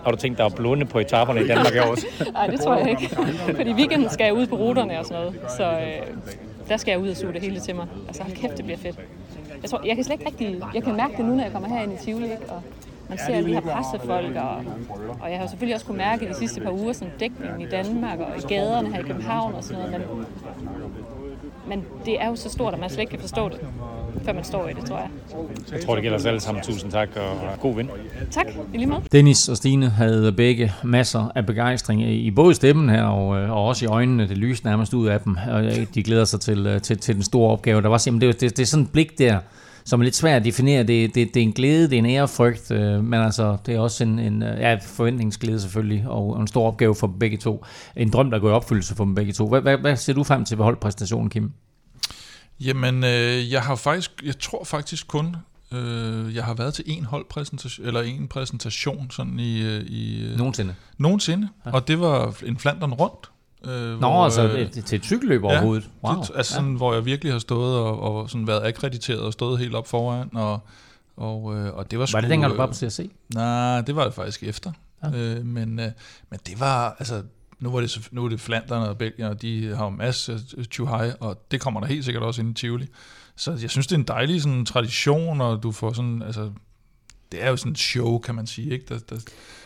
Har 0.03 0.11
du 0.11 0.17
tænkt 0.17 0.37
dig 0.37 0.45
at 0.45 0.55
blunde 0.55 0.85
på 0.85 0.99
etaperne 0.99 1.43
i 1.43 1.47
Danmark 1.47 1.75
også? 1.75 2.07
Nej, 2.33 2.47
det 2.47 2.59
tror 2.59 2.75
jeg 2.75 2.89
ikke. 2.89 3.15
Fordi 3.55 3.73
weekenden 3.73 4.09
skal 4.09 4.25
jeg 4.25 4.33
ud 4.33 4.47
på 4.47 4.55
ruterne 4.55 4.99
og 4.99 5.05
sådan 5.05 5.23
noget. 5.23 5.51
Så 5.57 5.63
øh, 5.63 6.07
der 6.69 6.77
skal 6.77 6.91
jeg 6.91 6.99
ud 6.99 7.09
og 7.09 7.17
suge 7.17 7.33
det 7.33 7.41
hele 7.41 7.59
til 7.59 7.75
mig. 7.75 7.87
Altså, 8.07 8.23
hold 8.23 8.35
kæft, 8.35 8.57
det 8.57 8.65
bliver 8.65 8.77
fedt. 8.77 8.99
Jeg, 9.61 9.69
tror, 9.69 9.81
jeg 9.85 9.95
kan 9.95 10.03
slet 10.03 10.19
ikke 10.19 10.31
rigtig... 10.31 10.61
Jeg 10.73 10.83
kan 10.83 10.95
mærke 10.95 11.17
det 11.17 11.25
nu, 11.25 11.35
når 11.35 11.43
jeg 11.43 11.51
kommer 11.51 11.69
herind 11.69 11.93
i 11.93 11.97
Tivoli, 11.97 12.25
ikke? 12.25 12.49
Og 12.49 12.61
man 13.09 13.17
ser, 13.17 13.35
at 13.35 13.45
vi 13.45 13.53
har 13.53 13.61
pressefolk, 13.61 14.35
og, 14.35 14.55
og 15.21 15.31
jeg 15.31 15.39
har 15.39 15.47
selvfølgelig 15.47 15.75
også 15.75 15.85
kunne 15.85 15.97
mærke 15.97 16.27
de 16.27 16.35
sidste 16.35 16.61
par 16.61 16.71
uger 16.71 16.93
sådan 16.93 17.13
dækningen 17.19 17.61
i 17.61 17.65
Danmark 17.65 18.19
og 18.19 18.37
i 18.37 18.41
gaderne 18.53 18.93
her 18.93 18.99
i 18.99 19.03
København 19.03 19.53
og 19.53 19.63
sådan 19.63 19.83
noget, 19.83 19.91
men, 19.91 20.25
men 21.67 21.84
det 22.05 22.22
er 22.22 22.27
jo 22.29 22.36
så 22.36 22.50
stort, 22.50 22.74
at 22.74 22.79
man 22.79 22.89
slet 22.89 23.00
ikke 23.00 23.10
kan 23.10 23.19
forstå 23.19 23.50
det, 23.50 23.60
før 24.25 24.34
man 24.34 24.43
står 24.43 24.67
i 24.67 24.74
det, 24.74 24.86
tror 24.86 24.98
jeg. 24.98 25.10
Jeg 25.72 25.81
tror, 25.86 25.93
det 25.95 26.03
gælder 26.03 26.17
os 26.17 26.25
alle 26.25 26.39
sammen. 26.39 26.63
Tusind 26.63 26.91
tak, 26.91 27.10
og 27.15 27.60
god 27.60 27.75
vind. 27.75 27.89
Tak, 28.31 28.45
i 28.74 28.77
lige 28.77 28.88
måde. 28.88 29.01
Dennis 29.12 29.50
og 29.50 29.57
Stine 29.57 29.89
havde 29.89 30.31
begge 30.31 30.74
masser 30.84 31.31
af 31.36 31.45
begejstring 31.45 32.01
i 32.01 32.31
både 32.31 32.55
stemmen 32.55 32.89
her, 32.89 33.03
og, 33.03 33.27
og 33.27 33.65
også 33.65 33.86
i 33.86 33.88
øjnene. 33.88 34.27
Det 34.27 34.38
lyste 34.38 34.65
nærmest 34.65 34.93
ud 34.93 35.07
af 35.07 35.19
dem, 35.19 35.38
og 35.51 35.63
de 35.95 36.03
glæder 36.03 36.25
sig 36.25 36.39
til, 36.39 36.79
til, 36.84 36.98
til 36.98 37.15
den 37.15 37.24
store 37.24 37.51
opgave. 37.51 37.81
Der 37.81 37.89
var 37.89 37.98
simpelthen, 37.98 38.31
det, 38.34 38.41
det, 38.41 38.57
det 38.57 38.63
er 38.63 38.67
sådan 38.67 38.86
et 38.86 38.91
blik 38.91 39.19
der, 39.19 39.39
som 39.86 40.00
er 40.00 40.04
lidt 40.04 40.15
svært 40.15 40.39
at 40.39 40.46
definere. 40.46 40.84
Det, 40.84 41.15
det, 41.15 41.34
det 41.34 41.38
er 41.38 41.44
en 41.44 41.54
glæde, 41.54 41.89
det 41.89 41.94
er 41.94 42.00
en 42.00 42.06
ærefrygt, 42.06 42.72
øh, 42.72 43.04
men 43.04 43.13
altså, 43.13 43.58
det 43.65 43.75
er 43.75 43.80
også 43.80 44.04
en, 44.04 44.20
en 44.20 44.42
ja, 44.42 44.75
forventningsglæde 44.75 45.60
selvfølgelig, 45.60 46.08
og 46.08 46.42
en 46.42 46.48
stor 46.48 46.68
opgave 46.68 46.96
for 46.96 47.08
dem 47.08 47.20
begge 47.20 47.38
to. 47.38 47.65
En 47.96 48.10
drøm, 48.10 48.32
der 48.32 48.39
går 48.39 48.50
i 48.50 48.54
opfyldelse 48.54 48.96
for 48.96 49.04
dem 49.04 49.15
begge 49.15 49.34
to. 49.34 49.48
Hvad, 49.48 49.62
hvad, 49.62 49.77
hvad 49.77 49.96
ser 49.96 50.13
du 50.13 50.24
frem 50.24 50.46
til 50.46 50.58
ved 50.58 50.63
holdpræstationen, 50.63 51.30
Kim? 51.30 51.51
Jamen, 52.60 53.04
øh, 53.04 53.51
jeg 53.51 53.62
har 53.62 53.75
faktisk, 53.75 54.12
jeg 54.24 54.39
tror 54.39 54.63
faktisk 54.63 55.08
kun, 55.08 55.36
øh, 55.72 56.36
jeg 56.36 56.44
har 56.44 56.54
været 56.54 56.74
til 56.74 56.84
en 56.88 57.06
holdpræsentation, 57.06 57.88
eller 57.88 58.01
en 58.01 58.27
præsentation 58.27 59.08
sådan 59.12 59.39
i... 59.39 59.62
øh, 59.62 59.82
i 59.82 60.25
øh, 60.25 60.38
Nogensinde. 60.38 60.75
Nogensinde, 60.98 61.50
ja. 61.65 61.72
og 61.72 61.88
det 61.88 62.00
var 62.00 62.36
en 62.46 62.58
Flandern 62.58 62.94
rundt. 62.94 63.30
Øh, 63.67 64.00
Nå, 64.00 64.24
altså 64.24 64.41
et, 64.41 64.86
til 64.86 64.95
et 64.95 65.05
cykelløb 65.05 65.43
ja, 65.43 65.48
overhovedet. 65.48 65.89
Wow. 66.03 66.22
Det, 66.22 66.31
altså 66.36 66.53
sådan, 66.53 66.74
hvor 66.74 66.93
jeg 66.93 67.05
virkelig 67.05 67.34
har 67.34 67.39
stået 67.39 67.79
og, 67.79 68.00
og 68.00 68.29
sådan 68.29 68.48
været 68.48 68.67
akkrediteret 68.67 69.19
og 69.19 69.34
stået 69.34 69.60
helt 69.60 69.75
op 69.75 69.88
foran, 69.88 70.29
og, 70.34 70.60
og, 71.17 71.55
øh, 71.55 71.74
og 71.74 71.91
det 71.91 72.00
var 72.00 72.01
Var 72.01 72.05
sgu, 72.05 72.22
det 72.22 72.29
dengang, 72.29 72.51
du 72.51 72.57
var 72.57 72.63
øh, 72.63 72.69
på 72.69 72.75
CSC? 72.75 73.12
Nej, 73.34 73.81
det 73.81 73.95
var 73.95 74.03
det 74.03 74.13
faktisk 74.13 74.43
efter. 74.43 74.72
Ja. 75.03 75.10
Ja. 75.10 75.17
Øh, 75.17 75.45
men, 75.45 75.79
øh, 75.79 75.91
men 76.29 76.39
det 76.48 76.60
var, 76.60 76.95
altså, 77.00 77.24
nu, 77.60 77.72
var 77.72 77.79
det, 77.81 78.07
nu 78.12 78.25
er 78.25 78.29
det 78.29 78.39
Flandern 78.39 78.89
og 78.89 78.98
Belgien, 78.98 79.27
og 79.27 79.41
de 79.41 79.75
har 79.75 79.84
jo 79.84 79.89
masser 79.89 80.34
af 80.57 80.65
Chuhai, 80.72 81.12
og 81.19 81.51
det 81.51 81.62
kommer 81.62 81.79
der 81.79 81.88
helt 81.88 82.05
sikkert 82.05 82.24
også 82.24 82.41
ind 82.41 82.51
i 82.51 82.53
Tivoli. 82.53 82.88
Så 83.36 83.57
jeg 83.62 83.69
synes, 83.69 83.88
det 83.88 83.95
er 83.95 84.00
en 84.00 84.07
dejlig 84.07 84.41
sådan, 84.41 84.65
tradition, 84.65 85.41
og 85.41 85.63
du 85.63 85.72
får 85.72 85.93
sådan, 85.93 86.22
altså, 86.22 86.51
det 87.32 87.44
er 87.44 87.50
jo 87.50 87.58
sådan 87.58 87.72
et 87.72 87.77
show, 87.77 88.17
kan 88.20 88.36
man 88.36 88.48
sige, 88.48 88.72
ikke? 88.74 88.86
Der, 88.89 89.00
der, 89.10 89.15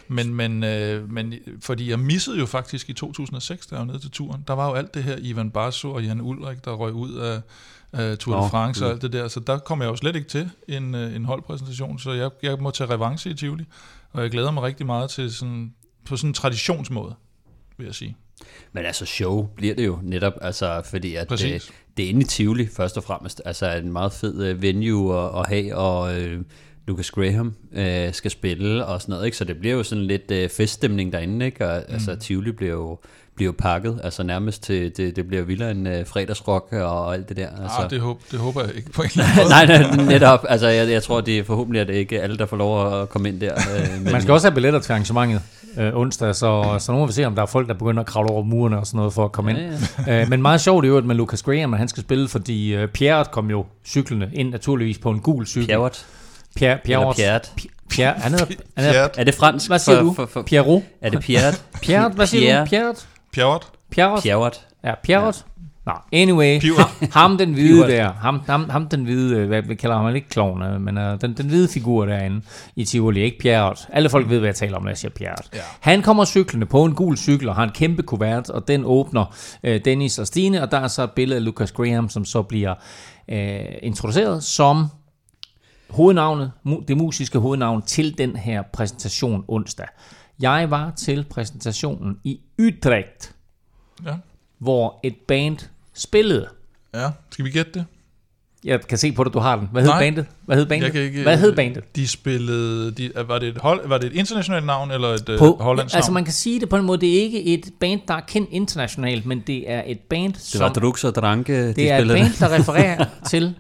men, 0.08 0.34
men, 0.34 0.64
øh, 0.64 1.12
men 1.12 1.34
fordi 1.62 1.90
jeg 1.90 2.00
missede 2.00 2.40
jo 2.40 2.46
faktisk 2.46 2.90
i 2.90 2.94
2006, 2.94 3.68
da 3.68 3.76
jeg 3.76 3.80
var 3.80 3.86
nede 3.86 4.00
til 4.00 4.12
turen, 4.12 4.44
der 4.48 4.54
var 4.54 4.70
jo 4.70 4.74
alt 4.74 4.94
det 4.94 5.04
her 5.04 5.18
Ivan 5.20 5.52
Basso 5.52 5.92
og 5.92 6.04
Jan 6.04 6.22
Ulrik, 6.22 6.66
der 6.66 6.72
røg 6.72 6.94
ud 6.94 7.14
af, 7.14 7.42
af 7.92 8.18
Tour 8.18 8.44
de 8.44 8.50
France 8.50 8.86
og 8.86 8.92
alt 8.92 9.02
det 9.02 9.14
der, 9.14 9.28
så 9.28 9.40
der 9.40 9.58
kom 9.58 9.82
jeg 9.82 9.88
jo 9.88 9.96
slet 9.96 10.16
ikke 10.16 10.28
til 10.28 10.50
en, 10.68 10.96
øh, 10.96 11.16
en 11.16 11.26
holdpræsentation, 11.26 12.00
så 12.00 12.12
jeg, 12.12 12.30
jeg 12.44 12.58
må 12.60 12.72
tage 12.72 12.90
revanche 12.90 13.32
i 13.32 13.34
Tivoli, 13.34 13.66
og 14.12 14.22
jeg 14.22 14.32
glæder 14.32 14.52
mig 14.52 14.64
rigtig 14.64 14.86
meget 14.86 15.10
til 15.10 15.34
sådan, 15.34 15.74
på 16.06 16.18
sådan 16.18 16.30
en 16.30 16.34
traditionsmåde, 16.34 17.16
vil 17.78 17.86
jeg 17.86 17.96
sige. 17.96 18.18
Men 18.72 18.86
altså 18.86 19.06
show 19.06 19.48
bliver 19.56 19.76
det 19.76 19.86
jo 19.86 20.00
netop, 20.04 20.34
altså 20.42 20.82
fordi 20.86 21.16
at 21.16 21.22
det, 21.22 21.30
Præcis. 21.30 21.72
det 21.98 22.06
er 22.06 22.10
inde 22.10 22.22
i 22.22 22.24
Tivoli 22.24 22.68
først 22.68 22.98
og 22.98 23.04
fremmest, 23.04 23.42
altså 23.46 23.72
en 23.72 23.92
meget 23.92 24.14
fed 24.14 24.44
øh, 24.44 24.62
venue 24.62 25.18
at, 25.18 25.40
at 25.40 25.48
have, 25.48 25.76
og 25.76 26.22
øh, 26.22 26.42
Lucas 26.90 27.12
Graham 27.12 27.54
øh, 27.74 28.14
skal 28.14 28.32
spille 28.32 28.86
og 28.86 29.02
sådan 29.02 29.14
noget, 29.14 29.26
ikke? 29.26 29.38
så 29.38 29.44
det 29.44 29.58
bliver 29.58 29.76
jo 29.76 29.84
sådan 29.84 30.04
lidt 30.04 30.32
øh, 30.32 30.50
feststemning 30.50 31.14
derinde, 31.14 31.46
ikke? 31.46 31.68
Og, 31.68 31.84
mm. 31.88 31.94
altså 31.94 32.16
Tivoli 32.16 32.52
bliver 32.52 32.72
jo, 32.74 32.98
bliver 33.36 33.48
jo 33.48 33.56
pakket, 33.58 34.00
altså 34.04 34.24
nærmest 34.24 34.64
til, 34.64 34.98
det, 34.98 35.16
det 35.16 35.28
bliver 35.28 35.44
vildere 35.44 35.72
end 35.72 35.90
øh, 35.90 36.06
fredagsrock 36.06 36.74
og 36.74 37.14
alt 37.14 37.30
det 37.30 37.38
der. 37.38 37.48
Altså. 37.48 37.64
Altså. 37.64 37.82
Ah, 37.84 37.90
det, 37.90 38.00
håb, 38.00 38.22
det 38.32 38.40
håber 38.40 38.62
jeg 38.62 38.76
ikke 38.76 38.92
på 38.92 39.02
en 39.02 39.10
eller 39.14 39.26
anden 39.26 39.38
måde. 39.44 39.50
nej, 39.50 39.96
nej, 39.96 40.06
netop, 40.06 40.46
altså 40.50 40.68
jeg, 40.68 40.90
jeg 40.90 41.04
tror, 41.04 41.22
det 41.22 41.40
er 41.40 41.44
forhåbentlig, 41.44 41.82
at 41.82 41.88
det 41.88 41.94
ikke 41.94 42.22
alle, 42.22 42.38
der 42.38 42.46
får 42.46 42.58
lov 42.58 43.02
at 43.02 43.10
komme 43.10 43.30
ind 43.30 43.40
der. 43.40 43.54
Øh, 43.56 44.04
men, 44.04 44.12
Man 44.12 44.22
skal 44.22 44.32
også 44.34 44.48
have 44.48 44.56
billetter 44.56 44.80
til 44.80 44.92
arrangementet 44.92 45.42
øh, 45.78 45.96
onsdag, 45.96 46.36
så, 46.36 46.76
så 46.80 46.92
nu 46.92 46.98
må 46.98 47.06
vi 47.06 47.14
se, 47.14 47.26
om 47.26 47.36
der 47.36 47.42
er 47.42 47.46
folk, 47.46 47.68
der 47.68 47.74
begynder 47.74 48.00
at 48.02 48.08
kravle 48.08 48.30
over 48.30 48.44
murene 48.44 48.78
og 48.80 48.88
sådan 48.88 48.98
noget 48.98 49.14
for 49.14 49.26
at 49.26 49.32
komme 49.32 49.52
Ja, 49.52 49.58
ind. 49.58 49.74
Øh, 50.10 50.30
men 50.30 50.42
meget 50.42 50.62
sjovt 50.62 50.86
er 50.86 50.90
jo, 50.90 50.98
at 50.98 51.06
med 51.06 51.16
Lucas 51.16 51.44
Graham, 51.44 51.74
at 51.74 51.80
han 51.80 51.88
skal 51.88 52.04
spille, 52.04 52.28
fordi 52.28 52.76
øh, 52.76 52.88
Pierre 52.88 53.26
kom 53.32 53.50
jo 53.50 53.66
cyklende 53.86 54.30
ind 54.34 54.50
naturligvis 54.50 54.98
på 54.98 55.10
en 55.12 55.20
gul 55.20 55.46
cykel. 55.48 55.68
Pjerrot. 55.68 56.06
Pierre, 56.56 56.78
Pierre, 56.84 57.02
Eller 57.02 57.14
Pierre. 57.14 57.40
Pierre, 57.90 58.14
han 58.18 58.32
hedder, 58.32 58.46
han 58.46 58.56
hedder 58.86 58.92
Pierre, 58.92 59.20
Er 59.20 59.24
det 59.24 59.36
fransk? 59.36 59.70
hvad 59.70 59.80
siger 59.80 59.98
for, 59.98 60.04
du? 60.04 60.14
For, 60.14 60.26
for, 60.26 60.42
Pierrot? 60.42 60.82
er 61.02 61.10
det 61.10 61.20
Pierrot? 61.20 61.64
Pierre, 61.84 62.10
hvad 62.10 62.28
siger 62.28 62.66
Pierre. 62.66 62.88
du? 62.88 62.94
Pierre? 62.94 62.96
Pjerrot, 63.34 63.68
Pierrot? 63.92 64.22
Pjerrot. 64.24 64.62
Ja, 64.84 64.94
Pierrot. 65.04 65.46
Nå, 65.86 65.92
anyway, 66.14 66.60
Pivot. 66.60 66.86
ham 67.14 67.38
den 67.38 67.54
hvide 67.54 67.88
der, 67.88 68.12
ham, 68.12 68.42
ham, 68.48 68.70
ham 68.70 68.88
den 68.88 69.04
hvide, 69.04 69.38
øh, 69.38 69.48
hvad 69.48 69.62
vi 69.62 69.76
kalder 69.76 69.98
ham 69.98 70.16
ikke 70.16 70.30
klovn, 70.30 70.62
øh, 70.62 70.82
men 70.82 70.98
uh, 70.98 71.04
den, 71.22 71.34
den 71.34 71.48
hvide 71.48 71.68
figur 71.68 72.06
derinde 72.06 72.42
i 72.76 72.86
Tivoli, 72.86 73.22
ikke 73.22 73.38
Pierrot. 73.40 73.88
Alle 73.90 74.10
folk 74.10 74.30
ved, 74.30 74.40
hvad 74.40 74.48
jeg 74.48 74.56
taler 74.56 74.78
om, 74.78 74.84
når 74.84 74.90
jeg 74.90 74.98
siger 74.98 75.12
Pierrot. 75.12 75.50
Ja. 75.54 75.60
Han 75.80 76.02
kommer 76.02 76.26
cyklende 76.26 76.66
på 76.66 76.84
en 76.86 76.96
gul 76.96 77.18
cykel 77.18 77.50
og 77.50 77.56
har 77.56 77.64
en 77.64 77.70
kæmpe 77.70 78.04
kuvert, 78.04 78.50
og 78.50 78.68
den 78.68 78.84
åbner 78.86 79.36
øh, 79.64 79.82
Dennis 79.86 80.20
og 80.20 80.28
Stine, 80.28 80.62
og 80.64 80.72
der 80.72 80.80
er 80.80 80.88
så 80.88 81.04
et 81.04 81.12
billede 81.12 81.38
af 81.40 81.46
Lucas 81.46 81.72
Graham, 81.72 82.10
som 82.10 82.26
så 82.26 82.42
bliver 82.42 82.74
øh, 83.32 83.60
introduceret 83.84 84.44
som 84.44 84.86
hovednavnet, 85.90 86.52
det 86.88 86.98
musiske 86.98 87.40
hovednavn 87.40 87.82
til 87.82 88.18
den 88.18 88.36
her 88.36 88.62
præsentation 88.74 89.46
onsdag. 89.48 89.88
Jeg 90.42 90.72
var 90.72 90.92
til 90.98 91.26
præsentationen 91.30 92.18
i 92.24 92.40
Utrecht, 92.62 93.36
ja. 94.06 94.14
hvor 94.60 95.00
et 95.04 95.16
band 95.28 95.58
spillede. 95.94 96.48
ja. 96.94 97.10
Skal 97.32 97.46
vi 97.46 97.50
gætte 97.52 97.72
det? 97.74 97.86
Jeg 98.64 98.82
kan 98.82 98.98
se 98.98 99.12
på 99.12 99.24
dig, 99.24 99.34
du 99.34 99.40
har 99.40 99.56
den. 99.56 99.68
Hvad 99.72 99.82
hed 99.82 99.90
Nej. 99.90 100.00
bandet? 100.00 100.26
Hvad 100.46 100.58
hed 100.58 100.66
bandet? 100.66 100.86
Jeg 100.86 100.94
kan 100.94 101.02
ikke, 101.02 101.22
Hvad 101.22 101.38
hed 101.38 101.56
bandet? 101.56 101.96
De 101.96 102.08
spillede, 102.08 102.92
de, 102.92 103.12
var, 103.28 103.40
det 103.40 103.50
et 103.50 103.58
hold, 103.58 103.88
var 103.88 103.98
det 103.98 104.08
et 104.08 104.14
internationalt 104.14 104.66
navn, 104.66 104.92
eller 104.92 105.08
et 105.08 105.26
På, 105.40 105.46
øh, 105.46 105.60
hollandsk 105.60 105.96
altså 105.96 106.10
navn? 106.12 106.14
man 106.14 106.24
kan 106.24 106.34
sige 106.34 106.60
det 106.60 106.70
på 106.70 106.76
en 106.76 106.86
måde, 106.86 107.02
det 107.02 107.18
er 107.18 107.22
ikke 107.22 107.44
et 107.44 107.66
band, 107.80 108.02
der 108.08 108.14
er 108.14 108.20
kendt 108.20 108.50
internationalt, 108.52 109.26
men 109.26 109.44
det 109.48 109.72
er 109.72 109.84
et 109.86 110.00
band, 110.00 110.34
Det 110.34 110.42
som 110.42 110.62
var 110.62 110.70
Drux 110.74 111.04
og 111.04 111.16
Dranke, 111.16 111.68
de 111.68 111.74
det 111.74 111.92
er 111.92 111.96
et 111.98 112.02
spillede 112.02 112.20
band, 112.20 112.34
der 112.40 112.54
refererer 112.60 113.06
til 113.30 113.56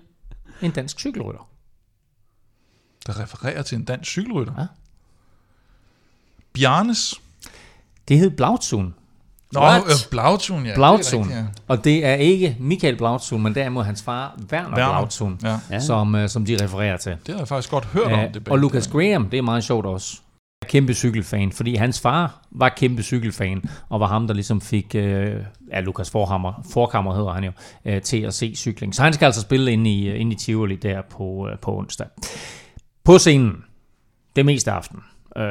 en 0.61 0.71
dansk 0.71 0.99
cykelrytter. 0.99 1.47
Der 3.09 3.19
refererer 3.23 3.61
til 3.61 3.75
en 3.77 3.83
dansk 3.83 4.09
cykelrytter. 4.11 4.53
Ja. 4.57 4.65
Bjarnes. 6.53 7.21
Det 8.07 8.17
hed 8.19 8.29
Blautsun. 8.29 8.93
Nå, 9.53 9.59
What? 9.59 9.83
øh, 9.85 9.91
Blautun, 10.11 10.65
ja. 10.65 10.71
Det 10.71 10.77
er 10.83 10.91
rigtigt, 10.91 11.63
Og 11.67 11.83
det 11.83 12.05
er 12.05 12.13
ikke 12.13 12.57
Michael 12.59 12.95
Blautsun, 12.97 13.43
men 13.43 13.55
derimod 13.55 13.83
hans 13.83 14.01
far, 14.03 14.39
Werner, 14.51 14.69
Werner. 14.69 14.91
Blautsun, 14.91 15.39
ja. 15.43 15.49
ja. 15.49 15.57
Ja. 15.71 15.79
som, 15.79 16.15
øh, 16.15 16.29
som 16.29 16.45
de 16.45 16.63
refererer 16.63 16.97
til. 16.97 17.11
Det 17.25 17.33
har 17.33 17.37
jeg 17.37 17.47
faktisk 17.47 17.71
godt 17.71 17.85
hørt 17.85 18.05
om. 18.11 18.19
Øh, 18.19 18.33
Det 18.33 18.47
og 18.47 18.59
Lucas 18.59 18.87
Graham, 18.87 19.29
det 19.29 19.37
er 19.37 19.41
meget 19.41 19.63
sjovt 19.63 19.85
også. 19.85 20.17
Er 20.61 20.67
Kæmpe 20.67 20.93
cykelfan, 20.93 21.51
fordi 21.51 21.75
hans 21.75 21.99
far 22.01 22.41
var 22.51 22.69
kæmpe 22.69 23.03
cykelfan, 23.03 23.63
og 23.89 23.99
var 23.99 24.07
ham, 24.07 24.27
der 24.27 24.33
ligesom 24.33 24.61
fik, 24.61 24.95
øh, 24.95 25.35
ja, 25.71 25.79
Lukas 25.81 26.09
Forhammer, 26.09 26.65
Forkammer 26.73 27.15
hedder 27.15 27.33
han 27.33 27.43
jo, 27.43 27.51
øh, 27.85 28.01
til 28.01 28.21
at 28.21 28.33
se 28.33 28.55
cykling. 28.55 28.95
Så 28.95 29.03
han 29.03 29.13
skal 29.13 29.25
altså 29.25 29.41
spille 29.41 29.71
ind 29.71 29.87
i, 29.87 30.07
øh, 30.07 30.21
ind 30.21 30.33
i 30.33 30.35
Tivoli 30.35 30.75
der 30.75 31.01
på, 31.01 31.47
øh, 31.51 31.59
på 31.59 31.77
onsdag. 31.77 32.07
På 33.09 33.17
scenen, 33.17 33.65
det 34.35 34.45
meste 34.45 34.71
af 34.71 34.75
aftenen, 34.75 35.03
øh, 35.37 35.43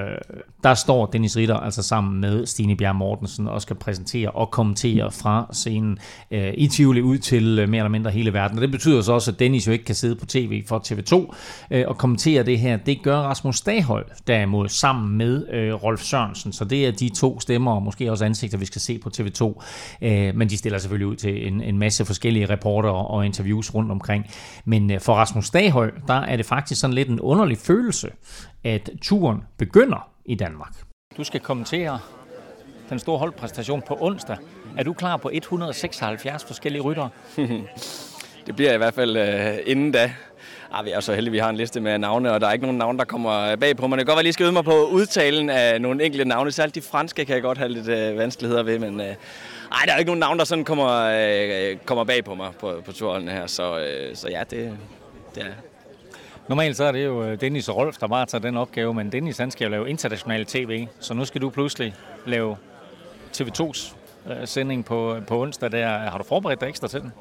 der 0.62 0.75
står 0.75 1.07
Dennis 1.07 1.37
Ritter 1.37 1.57
altså 1.57 1.83
sammen 1.83 2.21
med 2.21 2.47
Stine 2.47 2.77
Bjerg 2.77 2.97
Mortensen 2.97 3.49
og 3.49 3.62
skal 3.62 3.77
præsentere 3.77 4.31
og 4.31 4.51
kommentere 4.51 5.11
fra 5.12 5.49
scenen 5.53 5.99
øh, 6.31 6.53
i 6.57 6.67
Tivoli 6.67 7.01
ud 7.03 7.19
til 7.19 7.59
øh, 7.59 7.69
mere 7.69 7.79
eller 7.79 7.91
mindre 7.91 8.11
hele 8.11 8.33
verden. 8.33 8.59
Og 8.59 8.62
det 8.62 8.71
betyder 8.71 9.03
så 9.03 9.12
også, 9.12 9.31
at 9.31 9.38
Dennis 9.38 9.67
jo 9.67 9.73
ikke 9.73 9.85
kan 9.85 9.95
sidde 9.95 10.17
på 10.17 10.27
tv 10.27 10.64
for 10.67 10.79
TV2 10.79 11.35
øh, 11.71 11.85
og 11.88 11.99
kommentere 11.99 12.43
det 12.43 12.59
her. 12.59 12.77
Det 12.77 13.03
gør 13.03 13.17
Rasmus 13.17 13.61
Daghøj 13.61 14.05
derimod 14.27 14.69
sammen 14.69 15.17
med 15.19 15.47
øh, 15.53 15.75
Rolf 15.75 16.01
Sørensen. 16.01 16.53
Så 16.53 16.64
det 16.64 16.87
er 16.87 16.93
de 16.93 17.09
to 17.09 17.41
stemmer 17.41 17.73
og 17.73 17.83
måske 17.83 18.11
også 18.11 18.25
ansigter, 18.25 18.59
vi 18.59 18.67
skal 18.67 18.81
se 18.81 18.99
på 18.99 19.11
TV2. 19.19 19.62
Øh, 20.03 20.35
men 20.35 20.49
de 20.49 20.57
stiller 20.57 20.79
selvfølgelig 20.79 21.07
ud 21.07 21.17
til 21.17 21.47
en, 21.47 21.61
en 21.61 21.79
masse 21.79 22.05
forskellige 22.05 22.47
reporter 22.47 22.88
og, 22.88 23.27
interviews 23.27 23.75
rundt 23.75 23.91
omkring. 23.91 24.27
Men 24.64 24.91
øh, 24.91 25.01
for 25.01 25.14
Rasmus 25.14 25.51
Daghøj, 25.51 25.91
der 26.07 26.14
er 26.14 26.37
det 26.37 26.47
faktisk 26.47 26.81
sådan 26.81 26.95
lidt 26.95 27.09
en 27.09 27.21
underlig 27.21 27.59
følelse, 27.59 28.09
at 28.64 28.90
turen 29.03 29.42
begynder 29.57 30.11
i 30.25 30.35
Danmark. 30.35 30.73
Du 31.16 31.25
skal 31.25 31.40
kommentere 31.40 31.99
den 32.90 32.99
store 32.99 33.18
holdpræstation 33.18 33.83
på 33.83 33.97
onsdag. 34.01 34.37
Er 34.77 34.83
du 34.83 34.92
klar 34.92 35.16
på 35.16 35.31
176 35.33 36.44
forskellige 36.44 36.83
ryttere? 36.83 37.09
Det 38.47 38.57
bliver 38.57 38.75
i 38.75 38.77
hvert 38.77 38.94
fald 38.94 39.16
øh, 39.16 39.59
inden 39.66 39.92
da. 39.92 40.12
Ah, 40.73 40.85
vi 40.85 40.90
er 40.90 41.01
så 41.01 41.14
heldige, 41.14 41.31
at 41.31 41.33
vi 41.33 41.38
har 41.38 41.51
en 41.51 41.57
liste 41.57 41.81
med 41.81 41.99
navne, 41.99 42.33
og 42.33 42.40
der 42.40 42.47
er 42.47 42.53
ikke 42.53 42.64
nogen 42.64 42.79
navne, 42.79 42.99
der 42.99 43.05
kommer 43.05 43.57
bag 43.57 43.77
på 43.77 43.87
mig. 43.87 43.99
Det 43.99 44.07
kan 44.07 44.12
godt 44.12 44.14
være, 44.14 44.14
at 44.14 44.16
jeg 44.16 44.25
lige 44.25 44.33
skal 44.33 44.44
øve 44.44 44.53
mig 44.53 44.64
på 44.64 44.85
udtalen 44.85 45.51
af 45.51 45.81
nogle 45.81 46.05
enkelte 46.05 46.25
navne. 46.25 46.53
Særligt 46.53 46.75
de 46.75 46.83
franske 46.83 47.25
kan 47.25 47.35
jeg 47.35 47.42
godt 47.42 47.59
have 47.59 47.68
lidt 47.68 47.88
øh, 47.88 48.18
vanskeligheder 48.18 48.62
ved, 48.62 48.79
men 48.79 49.01
øh, 49.01 49.07
ej, 49.07 49.16
der 49.87 49.92
er 49.92 49.99
ikke 49.99 50.09
nogen 50.09 50.21
navne, 50.21 50.38
der 50.38 50.44
sådan 50.44 50.64
kommer, 50.64 50.90
øh, 50.90 51.77
kommer 51.85 52.05
bag 52.05 52.25
på 52.25 52.35
mig 52.35 52.51
på, 52.61 52.83
på 52.85 52.92
turen 52.92 53.29
her. 53.29 53.47
Så, 53.47 53.79
øh, 53.79 54.16
så 54.16 54.29
ja, 54.29 54.42
det, 54.51 54.79
det 55.35 55.42
er 55.42 55.47
Normalt 56.48 56.76
så 56.76 56.84
er 56.84 56.92
det 56.92 57.04
jo 57.04 57.24
øh, 57.24 57.40
Dennis 57.40 57.68
og 57.68 57.76
Rolf, 57.76 57.96
der 57.96 58.06
bare 58.06 58.26
tager 58.26 58.42
den 58.42 58.56
opgave, 58.56 58.94
men 58.94 59.12
Dennis 59.12 59.38
han 59.38 59.50
skal 59.50 59.64
jo 59.64 59.70
lave 59.70 59.90
international 59.90 60.46
tv, 60.46 60.87
så 61.00 61.14
nu 61.14 61.24
skal 61.24 61.40
du 61.40 61.50
pludselig 61.50 61.94
lave 62.26 62.56
TV2's 63.37 63.94
øh, 64.30 64.37
sending 64.46 64.84
på, 64.84 65.14
øh, 65.14 65.26
på 65.26 65.42
onsdag. 65.42 65.72
Der. 65.72 65.87
Har 65.87 66.18
du 66.18 66.24
forberedt 66.24 66.61
dig 66.61 66.68
ekstra 66.68 66.88
til 66.88 67.00
den? 67.00 67.12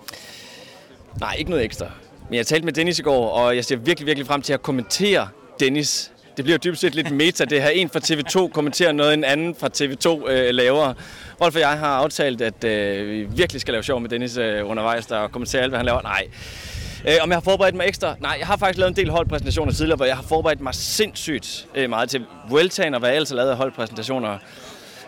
Nej, 1.19 1.35
ikke 1.39 1.49
noget 1.49 1.65
ekstra. 1.65 1.85
Men 2.29 2.37
jeg 2.37 2.47
talte 2.47 2.65
med 2.65 2.73
Dennis 2.73 2.99
i 2.99 3.01
går, 3.01 3.29
og 3.29 3.55
jeg 3.55 3.65
ser 3.65 3.75
virkelig, 3.75 4.07
virkelig 4.07 4.27
frem 4.27 4.41
til 4.41 4.53
at 4.53 4.61
kommentere 4.61 5.27
Dennis. 5.59 6.11
Det 6.37 6.45
bliver 6.45 6.57
dybest 6.57 6.81
set 6.81 6.95
lidt 6.95 7.11
meta, 7.11 7.45
det 7.45 7.61
her. 7.61 7.69
En 7.69 7.89
fra 7.89 7.99
TV2 7.99 8.51
kommenterer 8.51 8.91
noget, 8.91 9.13
en 9.13 9.23
anden 9.23 9.55
fra 9.55 9.69
TV2 9.77 10.29
øh, 10.31 10.49
laver. 10.53 10.93
Rolf 11.41 11.55
og 11.55 11.61
jeg 11.61 11.79
har 11.79 11.87
aftalt, 11.87 12.41
at 12.41 12.63
øh, 12.63 13.11
vi 13.11 13.23
virkelig 13.23 13.61
skal 13.61 13.71
lave 13.71 13.83
sjov 13.83 14.01
med 14.01 14.09
Dennis 14.09 14.37
øh, 14.37 14.69
undervejs, 14.69 15.05
der 15.05 15.17
og 15.17 15.31
kommentere 15.31 15.61
alt, 15.61 15.71
hvad 15.71 15.79
han 15.79 15.85
laver. 15.85 16.01
Nej. 16.01 16.27
Øh, 17.07 17.13
om 17.21 17.29
jeg 17.29 17.35
har 17.35 17.41
forberedt 17.41 17.75
mig 17.75 17.87
ekstra? 17.87 18.15
Nej, 18.19 18.35
jeg 18.39 18.47
har 18.47 18.57
faktisk 18.57 18.79
lavet 18.79 18.89
en 18.89 18.95
del 18.95 19.09
holdpræsentationer 19.09 19.73
tidligere, 19.73 19.95
hvor 19.95 20.05
jeg 20.05 20.15
har 20.15 20.23
forberedt 20.23 20.61
mig 20.61 20.75
sindssygt 20.75 21.67
øh, 21.75 21.89
meget 21.89 22.09
til 22.09 22.25
Vueltaen 22.49 22.93
og 22.93 22.99
hvad 22.99 23.09
jeg 23.09 23.15
ellers 23.15 23.29
har 23.29 23.35
lavet 23.35 23.49
af 23.49 23.57
holdpræsentationer. 23.57 24.37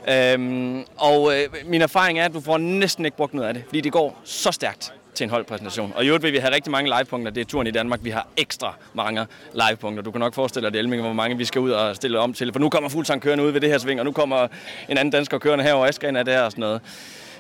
Øhm, 0.10 0.84
og 0.98 1.34
øh, 1.36 1.48
min 1.66 1.82
erfaring 1.82 2.20
er, 2.20 2.26
at 2.26 2.34
du 2.34 2.42
får 2.42 2.58
næsten 2.58 3.06
ikke 3.06 3.18
brugt 3.18 3.34
noget 3.34 3.48
af 3.48 3.54
det, 3.54 3.64
fordi 3.68 3.82
det 3.82 3.92
går 3.92 4.22
så 4.24 4.52
stærkt 4.52 4.94
til 5.14 5.24
en 5.24 5.30
holdpræsentation. 5.30 5.94
Og 5.96 6.04
i 6.04 6.08
øvrigt 6.08 6.24
vil 6.24 6.34
vi 6.34 6.38
have 6.38 6.56
rigtig 6.56 6.72
mange 6.72 6.94
livepunkter. 6.98 7.32
Det 7.32 7.42
er 7.42 7.46
turen 7.46 7.68
i 7.68 7.72
Danmark. 7.72 8.00
Vi 8.04 8.10
har 8.10 8.28
ekstra 8.38 8.76
mange 8.94 9.28
livepunkter. 9.54 10.04
Du 10.04 10.12
kan 10.12 10.20
nok 10.20 10.34
forestille 10.34 10.72
dig, 10.72 10.80
Elming, 10.80 11.02
hvor 11.02 11.14
mange 11.14 11.38
vi 11.38 11.46
skal 11.46 11.62
ud 11.62 11.72
og 11.72 11.96
stille 11.96 12.20
om 12.20 12.34
til. 12.34 12.52
For 12.54 12.60
nu 12.60 12.70
kommer 12.70 12.90
Fuglsang 12.90 13.22
kørende 13.22 13.44
ud 13.44 13.52
ved 13.52 13.62
det 13.62 13.70
her 13.70 13.78
sving, 13.78 14.00
og 14.00 14.06
nu 14.06 14.12
kommer 14.12 14.48
en 14.90 14.98
anden 14.98 15.12
dansker 15.12 15.38
kørende 15.38 15.64
herover. 15.64 15.86
Askren 15.86 16.16
er 16.16 16.24
der 16.24 16.42
og 16.42 16.52
sådan 16.52 16.62
noget. 16.62 16.82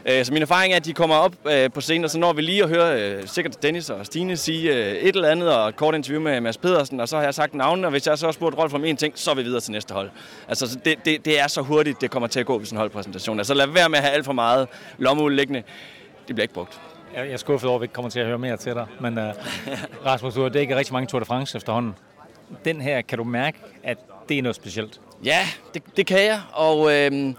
Øh, 0.05 0.25
så 0.25 0.33
min 0.33 0.41
erfaring 0.41 0.73
er, 0.73 0.77
at 0.77 0.85
de 0.85 0.93
kommer 0.93 1.15
op 1.15 1.35
øh, 1.51 1.71
på 1.71 1.81
scenen, 1.81 2.03
og 2.03 2.09
så 2.09 2.19
når 2.19 2.33
vi 2.33 2.41
lige 2.41 2.63
at 2.63 2.69
høre 2.69 3.01
øh, 3.01 3.27
sikkert 3.27 3.63
Dennis 3.63 3.89
og 3.89 4.05
Stine 4.05 4.38
sige 4.38 4.71
et 4.99 5.15
eller 5.15 5.29
andet, 5.29 5.55
og 5.55 5.69
et 5.69 5.75
kort 5.75 5.95
interview 5.95 6.21
med 6.21 6.41
Mads 6.41 6.57
Pedersen, 6.57 6.99
og 6.99 7.09
så 7.09 7.17
har 7.17 7.23
jeg 7.23 7.33
sagt 7.33 7.53
navnene, 7.53 7.88
og 7.88 7.91
hvis 7.91 8.07
jeg 8.07 8.17
så 8.17 8.27
har 8.27 8.31
spurgt 8.31 8.57
Rolf 8.57 8.73
om 8.73 8.85
en 8.85 8.97
ting, 8.97 9.13
så 9.15 9.31
er 9.31 9.35
vi 9.35 9.43
videre 9.43 9.62
til 9.62 9.71
næste 9.71 9.93
hold. 9.93 10.09
Altså, 10.47 10.79
det, 10.85 11.05
det, 11.05 11.25
det 11.25 11.39
er 11.39 11.47
så 11.47 11.62
hurtigt, 11.62 12.01
det 12.01 12.12
kommer 12.12 12.27
til 12.27 12.39
at 12.39 12.45
gå 12.45 12.57
ved 12.57 12.65
sådan 12.65 12.75
en 12.75 12.79
holdpræsentation. 12.79 13.39
Altså, 13.39 13.53
lad 13.53 13.67
være 13.67 13.89
med 13.89 13.97
at 13.97 14.03
have 14.03 14.13
alt 14.13 14.25
for 14.25 14.33
meget 14.33 14.67
lommeuld 14.97 15.35
liggende. 15.35 15.63
Det 16.27 16.35
bliver 16.35 16.43
ikke 16.43 16.53
brugt. 16.53 16.81
Jeg 17.15 17.27
er 17.27 17.38
skuffet 17.38 17.69
over, 17.69 17.77
at 17.77 17.81
vi 17.81 17.83
ikke 17.83 17.93
kommer 17.93 18.09
til 18.09 18.19
at 18.19 18.25
høre 18.25 18.38
mere 18.38 18.57
til 18.57 18.73
dig. 18.73 18.85
Men 18.99 19.17
uh, 19.17 19.23
Rasmus, 20.05 20.33
du 20.33 20.41
har 20.41 20.49
dækket 20.49 20.77
rigtig 20.77 20.93
mange 20.93 21.07
Tour 21.07 21.19
de 21.19 21.25
France 21.25 21.57
efterhånden. 21.57 21.95
Den 22.65 22.81
her, 22.81 23.01
kan 23.01 23.17
du 23.17 23.23
mærke, 23.23 23.57
at 23.83 23.97
det 24.29 24.38
er 24.38 24.41
noget 24.41 24.55
specielt? 24.55 24.99
Ja, 25.23 25.47
det, 25.73 25.83
det 25.97 26.05
kan 26.05 26.25
jeg. 26.25 26.41
Og 26.53 26.95
øh, 26.95 27.33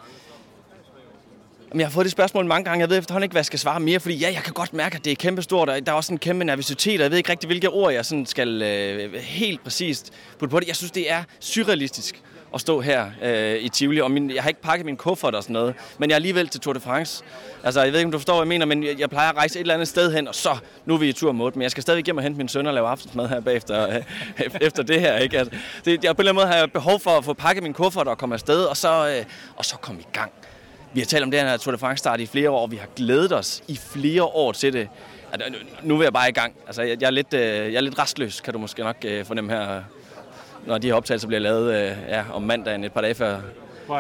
jeg 1.75 1.87
har 1.87 1.91
fået 1.91 2.05
det 2.05 2.13
spørgsmål 2.13 2.47
mange 2.47 2.65
gange. 2.65 2.81
Jeg 2.81 2.91
ved 2.91 2.99
efterhånden 2.99 3.25
ikke, 3.25 3.33
hvad 3.33 3.41
jeg 3.41 3.47
skal 3.47 3.59
svare 3.59 3.81
mere, 3.81 4.01
fordi 4.01 4.15
ja, 4.15 4.33
jeg 4.33 4.43
kan 4.43 4.53
godt 4.53 4.73
mærke, 4.73 4.97
at 4.97 5.05
det 5.05 5.11
er 5.11 5.17
kæmpestort, 5.17 5.69
og 5.69 5.87
der 5.87 5.93
er 5.93 5.97
også 5.97 6.13
en 6.13 6.19
kæmpe 6.19 6.45
nervøsitet, 6.45 7.01
og 7.01 7.03
jeg 7.03 7.11
ved 7.11 7.19
ikke 7.19 7.31
rigtig, 7.31 7.47
hvilke 7.47 7.71
ord 7.71 7.93
jeg 7.93 8.05
sådan 8.05 8.27
skal 8.27 8.63
øh, 8.63 9.15
helt 9.15 9.63
præcist 9.65 10.13
putte 10.39 10.51
på 10.51 10.61
det. 10.61 10.69
Jeg 10.69 10.77
synes, 10.77 10.91
det 10.91 11.11
er 11.11 11.23
surrealistisk 11.41 12.23
at 12.55 12.61
stå 12.61 12.81
her 12.81 13.07
øh, 13.23 13.57
i 13.57 13.69
Tivoli, 13.69 14.01
og 14.01 14.11
min, 14.11 14.31
jeg 14.31 14.43
har 14.43 14.49
ikke 14.49 14.63
pakket 14.63 14.87
min 14.87 14.97
kuffert 14.97 15.35
og 15.35 15.43
sådan 15.43 15.55
noget, 15.55 15.75
men 15.99 16.11
jeg 16.11 16.15
er 16.15 16.17
alligevel 16.17 16.49
til 16.49 16.61
Tour 16.61 16.73
de 16.73 16.81
France. 16.81 17.25
Altså, 17.65 17.83
jeg 17.83 17.93
ved 17.93 17.99
ikke, 17.99 18.07
om 18.07 18.13
du 18.13 18.19
forstår, 18.19 18.35
hvad 18.35 18.43
jeg 18.43 18.49
mener, 18.49 18.67
men 18.67 18.85
jeg, 18.85 19.01
jeg 19.01 19.11
plejer 19.11 19.31
at 19.31 19.37
rejse 19.37 19.59
et 19.59 19.61
eller 19.61 19.75
andet 19.75 19.89
sted 19.89 20.13
hen, 20.13 20.29
og 20.29 20.35
så, 20.35 20.59
nu 20.87 20.95
er 20.95 20.99
vi 20.99 21.09
i 21.09 21.13
tur 21.13 21.33
mod, 21.33 21.53
men 21.55 21.63
jeg 21.63 21.71
skal 21.71 21.83
stadig 21.83 22.05
hjem 22.05 22.17
og 22.17 22.23
hente 22.23 22.39
min 22.39 22.49
søn 22.49 22.67
og 22.67 22.75
lave 22.75 22.89
aftensmad 22.89 23.29
her 23.29 23.41
bagefter, 23.41 23.89
øh, 23.89 24.03
efter 24.67 24.83
det 24.83 25.01
her, 25.01 25.17
ikke? 25.17 25.39
Altså, 25.39 25.55
det, 25.85 26.05
jeg, 26.05 26.17
på 26.17 26.23
en 26.23 26.29
eller 26.29 26.33
anden 26.33 26.35
måde 26.35 26.47
har 26.47 26.57
jeg 26.57 26.73
behov 26.73 27.01
for 27.01 27.11
at 27.11 27.25
få 27.25 27.33
pakket 27.33 27.63
min 27.63 27.73
kuffert 27.73 28.09
og 28.09 28.19
komme 28.19 28.35
afsted, 28.35 28.65
og 28.65 28.77
så, 28.77 29.09
øh, 29.09 29.25
og 29.57 29.65
så 29.65 29.77
komme 29.77 30.01
i 30.01 30.07
gang. 30.13 30.33
Vi 30.93 31.01
har 31.01 31.07
talt 31.07 31.25
om 31.25 31.31
det 31.31 31.41
her 31.41 31.57
Tour 31.57 31.73
de 31.73 31.79
France 31.79 31.99
start 31.99 32.21
i 32.21 32.27
flere 32.27 32.51
år. 32.51 32.67
Vi 32.67 32.77
har 32.77 32.89
glædet 32.97 33.33
os 33.33 33.63
i 33.69 33.77
flere 33.77 34.25
år 34.25 34.53
til 34.53 34.73
det. 34.73 34.89
Altså, 35.33 35.55
nu 35.83 35.99
er 35.99 36.03
jeg 36.03 36.13
bare 36.13 36.29
i 36.29 36.33
gang. 36.33 36.55
Altså, 36.67 36.83
jeg, 36.83 37.03
er 37.03 37.11
lidt, 37.11 37.35
øh, 37.35 37.41
jeg 37.41 37.75
er 37.75 37.81
lidt 37.81 37.99
restløs, 37.99 38.41
kan 38.41 38.53
du 38.53 38.59
måske 38.59 38.83
nok 38.83 38.97
øh, 39.05 39.25
fornemme 39.25 39.53
her, 39.53 39.83
når 40.67 40.79
de 40.79 40.87
her 40.87 40.95
optagelser 40.95 41.29
bliver 41.29 41.41
lavet 41.41 41.75
øh, 41.75 41.97
ja, 42.09 42.25
om 42.33 42.43
mandagen 42.43 42.85
et 42.85 42.93
par 42.93 43.01
dage 43.01 43.15
før 43.15 43.41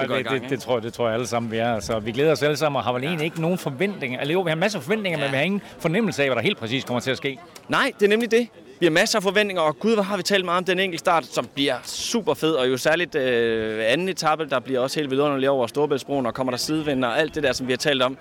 det, 0.00 0.09
det, 0.09 0.24
gang, 0.24 0.42
det, 0.42 0.50
det, 0.50 0.61
tror 0.61 0.76
jeg, 0.76 0.83
det 0.83 0.92
tror 0.92 1.07
jeg 1.07 1.14
alle 1.14 1.26
sammen, 1.26 1.53
vi 1.53 1.57
er. 1.57 1.74
Altså, 1.74 1.98
vi 1.98 2.12
glæder 2.12 2.33
os 2.33 2.42
alle 2.42 2.57
sammen, 2.57 2.76
og 2.76 2.85
har 2.85 2.92
vel 2.92 3.05
egentlig 3.05 3.24
ikke 3.24 3.40
nogen 3.40 3.59
forventninger. 3.59 4.20
Eller 4.20 4.33
jo, 4.35 4.40
vi 4.40 4.48
har 4.50 4.57
masser 4.57 4.79
af 4.79 4.83
forventninger, 4.83 5.18
ja. 5.18 5.24
men 5.24 5.33
vi 5.33 5.37
har 5.37 5.44
ingen 5.44 5.62
fornemmelse 5.79 6.22
af, 6.22 6.29
hvad 6.29 6.37
der 6.37 6.42
helt 6.42 6.59
præcis 6.59 6.85
kommer 6.85 7.00
til 7.00 7.11
at 7.11 7.16
ske. 7.16 7.38
Nej, 7.68 7.92
det 8.00 8.05
er 8.05 8.11
nemlig 8.11 8.31
det. 8.31 8.48
Vi 8.81 8.87
har 8.87 8.90
masser 8.90 9.19
af 9.19 9.23
forventninger, 9.23 9.62
og 9.62 9.79
gud, 9.79 9.95
hvor 9.95 10.03
har 10.03 10.16
vi 10.16 10.23
talt 10.23 10.45
meget 10.45 10.59
om 10.59 10.64
den 10.64 10.79
enkelte 10.79 10.99
start, 10.99 11.27
som 11.27 11.49
bliver 11.55 11.77
super 11.85 12.35
fed, 12.35 12.53
og 12.53 12.71
jo 12.71 12.77
særligt 12.77 13.14
øh, 13.14 13.85
anden 13.87 14.09
etape, 14.09 14.47
der 14.47 14.61
bliver 14.61 14.81
også 14.81 15.01
helt 15.01 15.11
vidunderlig 15.11 15.51
over 15.51 15.66
Storebæltsbroen, 15.66 16.27
og 16.27 16.35
kommer 16.35 16.51
der 16.51 16.59
sidevind 16.59 17.05
og 17.05 17.19
alt 17.19 17.35
det 17.35 17.43
der, 17.43 17.53
som 17.53 17.66
vi 17.66 17.73
har 17.73 17.77
talt 17.77 18.03
om. 18.03 18.16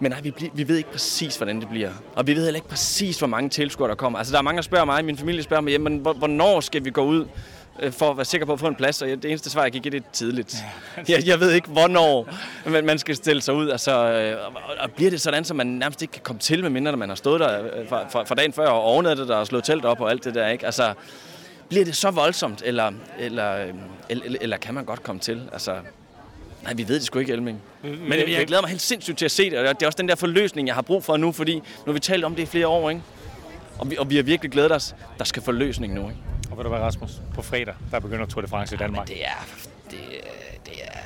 Men 0.00 0.10
nej, 0.10 0.20
vi, 0.20 0.50
vi 0.54 0.68
ved 0.68 0.76
ikke 0.76 0.92
præcis, 0.92 1.36
hvordan 1.36 1.60
det 1.60 1.68
bliver. 1.68 1.90
Og 2.14 2.26
vi 2.26 2.36
ved 2.36 2.44
heller 2.44 2.58
ikke 2.58 2.68
præcis, 2.68 3.18
hvor 3.18 3.28
mange 3.28 3.50
tilskuere 3.50 3.90
der 3.90 3.96
kommer. 3.96 4.18
Altså, 4.18 4.32
der 4.32 4.38
er 4.38 4.42
mange, 4.42 4.56
der 4.56 4.62
spørger 4.62 4.84
mig, 4.84 5.04
min 5.04 5.18
familie 5.18 5.42
spørger 5.42 5.60
mig, 5.60 5.70
jamen, 5.70 5.98
hvornår 5.98 6.60
skal 6.60 6.84
vi 6.84 6.90
gå 6.90 7.04
ud? 7.04 7.26
Øh, 7.82 7.92
for 7.92 8.10
at 8.10 8.16
være 8.16 8.24
sikker 8.24 8.46
på 8.46 8.52
at 8.52 8.60
få 8.60 8.66
en 8.66 8.74
plads, 8.74 9.02
og 9.02 9.08
det 9.08 9.24
eneste 9.24 9.50
svar, 9.50 9.62
jeg 9.62 9.72
kan 9.72 9.80
give, 9.82 9.92
det 9.92 10.04
er 10.04 10.10
tidligt. 10.12 10.56
Jeg, 11.08 11.26
jeg 11.26 11.40
ved 11.40 11.52
ikke, 11.52 11.68
hvornår 11.68 12.28
man 12.82 12.98
skal 12.98 13.16
stille 13.16 13.42
sig 13.42 13.54
ud. 13.54 13.70
Altså, 13.70 14.12
øh, 14.12 14.36
og 14.80 14.92
bliver 14.92 15.10
det 15.10 15.20
sådan, 15.20 15.44
så 15.44 15.54
man 15.54 15.66
nærmest 15.66 16.02
ikke 16.02 16.12
kan 16.12 16.22
komme 16.22 16.40
til, 16.40 16.62
medmindre 16.62 16.96
man 16.96 17.08
har 17.08 17.16
stået 17.16 17.40
der 17.40 17.64
øh, 17.64 17.88
fra, 17.88 18.08
fra, 18.08 18.24
fra 18.24 18.34
dagen 18.34 18.52
før 18.52 18.66
og 18.66 18.82
overnattet 18.82 19.28
der 19.28 19.36
og 19.36 19.46
slået 19.46 19.64
telt 19.64 19.84
op 19.84 20.00
og 20.00 20.10
alt 20.10 20.24
det 20.24 20.34
der. 20.34 20.48
Ikke? 20.48 20.66
Altså, 20.66 20.94
bliver 21.68 21.84
det 21.84 21.96
så 21.96 22.10
voldsomt, 22.10 22.62
eller, 22.64 22.92
eller, 23.18 23.66
eller, 24.08 24.38
eller 24.40 24.56
kan 24.56 24.74
man 24.74 24.84
godt 24.84 25.02
komme 25.02 25.20
til? 25.20 25.42
Altså, 25.52 25.76
Nej, 26.62 26.74
vi 26.74 26.88
ved 26.88 26.94
det 26.94 27.04
sgu 27.04 27.18
ikke, 27.18 27.32
Elming. 27.32 27.62
Men 27.82 28.12
jeg 28.12 28.46
glæder 28.46 28.62
mig 28.62 28.70
helt 28.70 28.82
sindssygt 28.82 29.18
til 29.18 29.24
at 29.24 29.30
se 29.30 29.50
det, 29.50 29.58
og 29.58 29.74
det 29.74 29.82
er 29.82 29.86
også 29.86 29.96
den 29.96 30.08
der 30.08 30.14
forløsning, 30.14 30.68
jeg 30.68 30.74
har 30.74 30.82
brug 30.82 31.04
for 31.04 31.16
nu, 31.16 31.32
fordi 31.32 31.54
nu 31.54 31.62
har 31.86 31.92
vi 31.92 32.00
talt 32.00 32.24
om 32.24 32.34
det 32.34 32.42
i 32.42 32.46
flere 32.46 32.66
år, 32.66 32.90
ikke? 32.90 33.02
Og 33.78 33.90
vi, 33.90 33.96
og 33.96 34.10
vi 34.10 34.16
har 34.16 34.22
virkelig 34.22 34.50
glædet 34.52 34.72
os. 34.72 34.94
Der 35.18 35.24
skal 35.24 35.42
forløsning 35.42 35.94
nu, 35.94 36.00
ikke? 36.00 36.20
Og 36.58 36.64
ved 36.64 36.70
du 36.70 36.76
hvad, 36.76 36.86
Rasmus? 36.86 37.22
På 37.34 37.42
fredag, 37.42 37.74
der 37.90 38.00
begynder 38.00 38.26
Tour 38.26 38.42
de 38.42 38.48
France 38.48 38.74
i 38.74 38.78
Danmark. 38.78 39.10
Ja, 39.10 39.14
det 39.14 39.24
er, 39.24 39.34
det, 39.90 40.00
det 40.66 40.84
er 40.84 40.98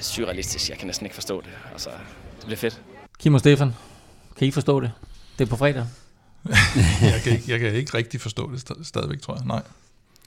surrealistisk. 0.00 0.70
Jeg 0.70 0.78
kan 0.78 0.86
næsten 0.86 1.06
ikke 1.06 1.14
forstå 1.14 1.40
det. 1.40 1.50
Altså, 1.72 1.90
det 2.36 2.44
bliver 2.44 2.56
fedt. 2.56 2.82
Kim 3.18 3.34
og 3.34 3.40
Stefan, 3.40 3.74
kan 4.36 4.48
I 4.48 4.50
forstå 4.50 4.80
det? 4.80 4.92
Det 5.38 5.44
er 5.44 5.48
på 5.48 5.56
fredag. 5.56 5.86
jeg, 7.02 7.20
kan 7.24 7.32
ikke, 7.32 7.44
jeg 7.52 7.60
kan 7.60 7.74
ikke 7.74 7.94
rigtig 7.94 8.20
forstå 8.20 8.52
det 8.52 8.86
stadigvæk, 8.86 9.20
tror 9.20 9.34
jeg. 9.34 9.44
Nej. 9.46 9.62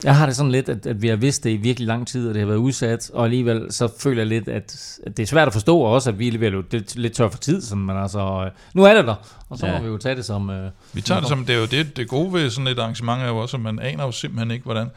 Jeg 0.03 0.17
har 0.17 0.25
det 0.25 0.35
sådan 0.35 0.51
lidt, 0.51 0.69
at, 0.69 0.85
at 0.85 1.01
vi 1.01 1.07
har 1.07 1.15
vidst 1.15 1.43
det 1.43 1.49
i 1.49 1.57
virkelig 1.57 1.87
lang 1.87 2.07
tid, 2.07 2.27
og 2.27 2.33
det 2.33 2.39
har 2.39 2.47
været 2.47 2.57
udsat, 2.57 3.11
og 3.13 3.23
alligevel 3.23 3.67
så 3.69 3.89
føler 3.99 4.21
jeg 4.21 4.27
lidt, 4.27 4.47
at, 4.47 4.99
at 5.05 5.17
det 5.17 5.23
er 5.23 5.27
svært 5.27 5.47
at 5.47 5.53
forstå, 5.53 5.79
og 5.79 5.91
også 5.91 6.09
at 6.09 6.19
vi 6.19 6.27
er 6.27 6.49
lidt, 6.71 6.95
lidt 6.95 7.13
tør 7.13 7.29
for 7.29 7.37
tid, 7.37 7.61
sådan, 7.61 7.85
men 7.85 7.97
altså, 7.97 8.43
øh, 8.45 8.51
nu 8.73 8.83
er 8.83 8.93
det 8.93 9.05
der, 9.07 9.15
og 9.49 9.57
så 9.57 9.67
ja. 9.67 9.77
må 9.77 9.83
vi 9.83 9.89
jo 9.89 9.97
tage 9.97 10.15
det 10.15 10.25
som... 10.25 10.49
Uh, 10.49 10.55
vi 10.93 11.01
tager 11.01 11.19
det 11.19 11.29
som, 11.29 11.45
det 11.45 11.55
er 11.55 11.59
jo 11.59 11.65
det, 11.65 11.97
det 11.97 12.07
gode 12.07 12.33
ved 12.33 12.49
sådan 12.49 12.67
et 12.67 12.79
arrangement 12.79 13.21
er 13.21 13.27
jo 13.27 13.37
også, 13.37 13.57
at 13.57 13.63
man 13.63 13.79
aner 13.79 14.03
jo 14.03 14.11
simpelthen 14.11 14.51
ikke, 14.51 14.63
hvordan, 14.63 14.87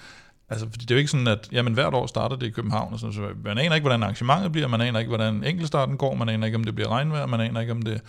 Altså, 0.51 0.67
fordi 0.71 0.85
det 0.85 0.91
er 0.91 0.95
jo 0.95 0.99
ikke 0.99 1.11
sådan, 1.11 1.27
at 1.27 1.49
jamen, 1.53 1.75
hvert 1.75 1.95
år 1.95 2.07
starter 2.07 2.37
det 2.37 2.47
i 2.47 2.51
København, 2.51 2.93
og 2.93 2.99
sådan, 2.99 3.12
så 3.12 3.21
man 3.45 3.59
aner 3.59 3.75
ikke, 3.75 3.83
hvordan 3.83 4.03
arrangementet 4.03 4.53
bliver, 4.53 4.69
man 4.69 4.81
aner 4.81 4.99
ikke, 4.99 5.09
hvordan 5.09 5.45
enkeltstarten 5.45 5.97
går, 5.97 6.15
man 6.15 6.29
aner 6.29 6.47
ikke, 6.47 6.57
om 6.57 6.65
det 6.65 6.75
bliver 6.75 6.88
regnvejr, 6.88 7.27
man 7.27 7.41
aner 7.41 7.61
ikke, 7.61 7.73
om 7.73 7.83
det 7.83 8.01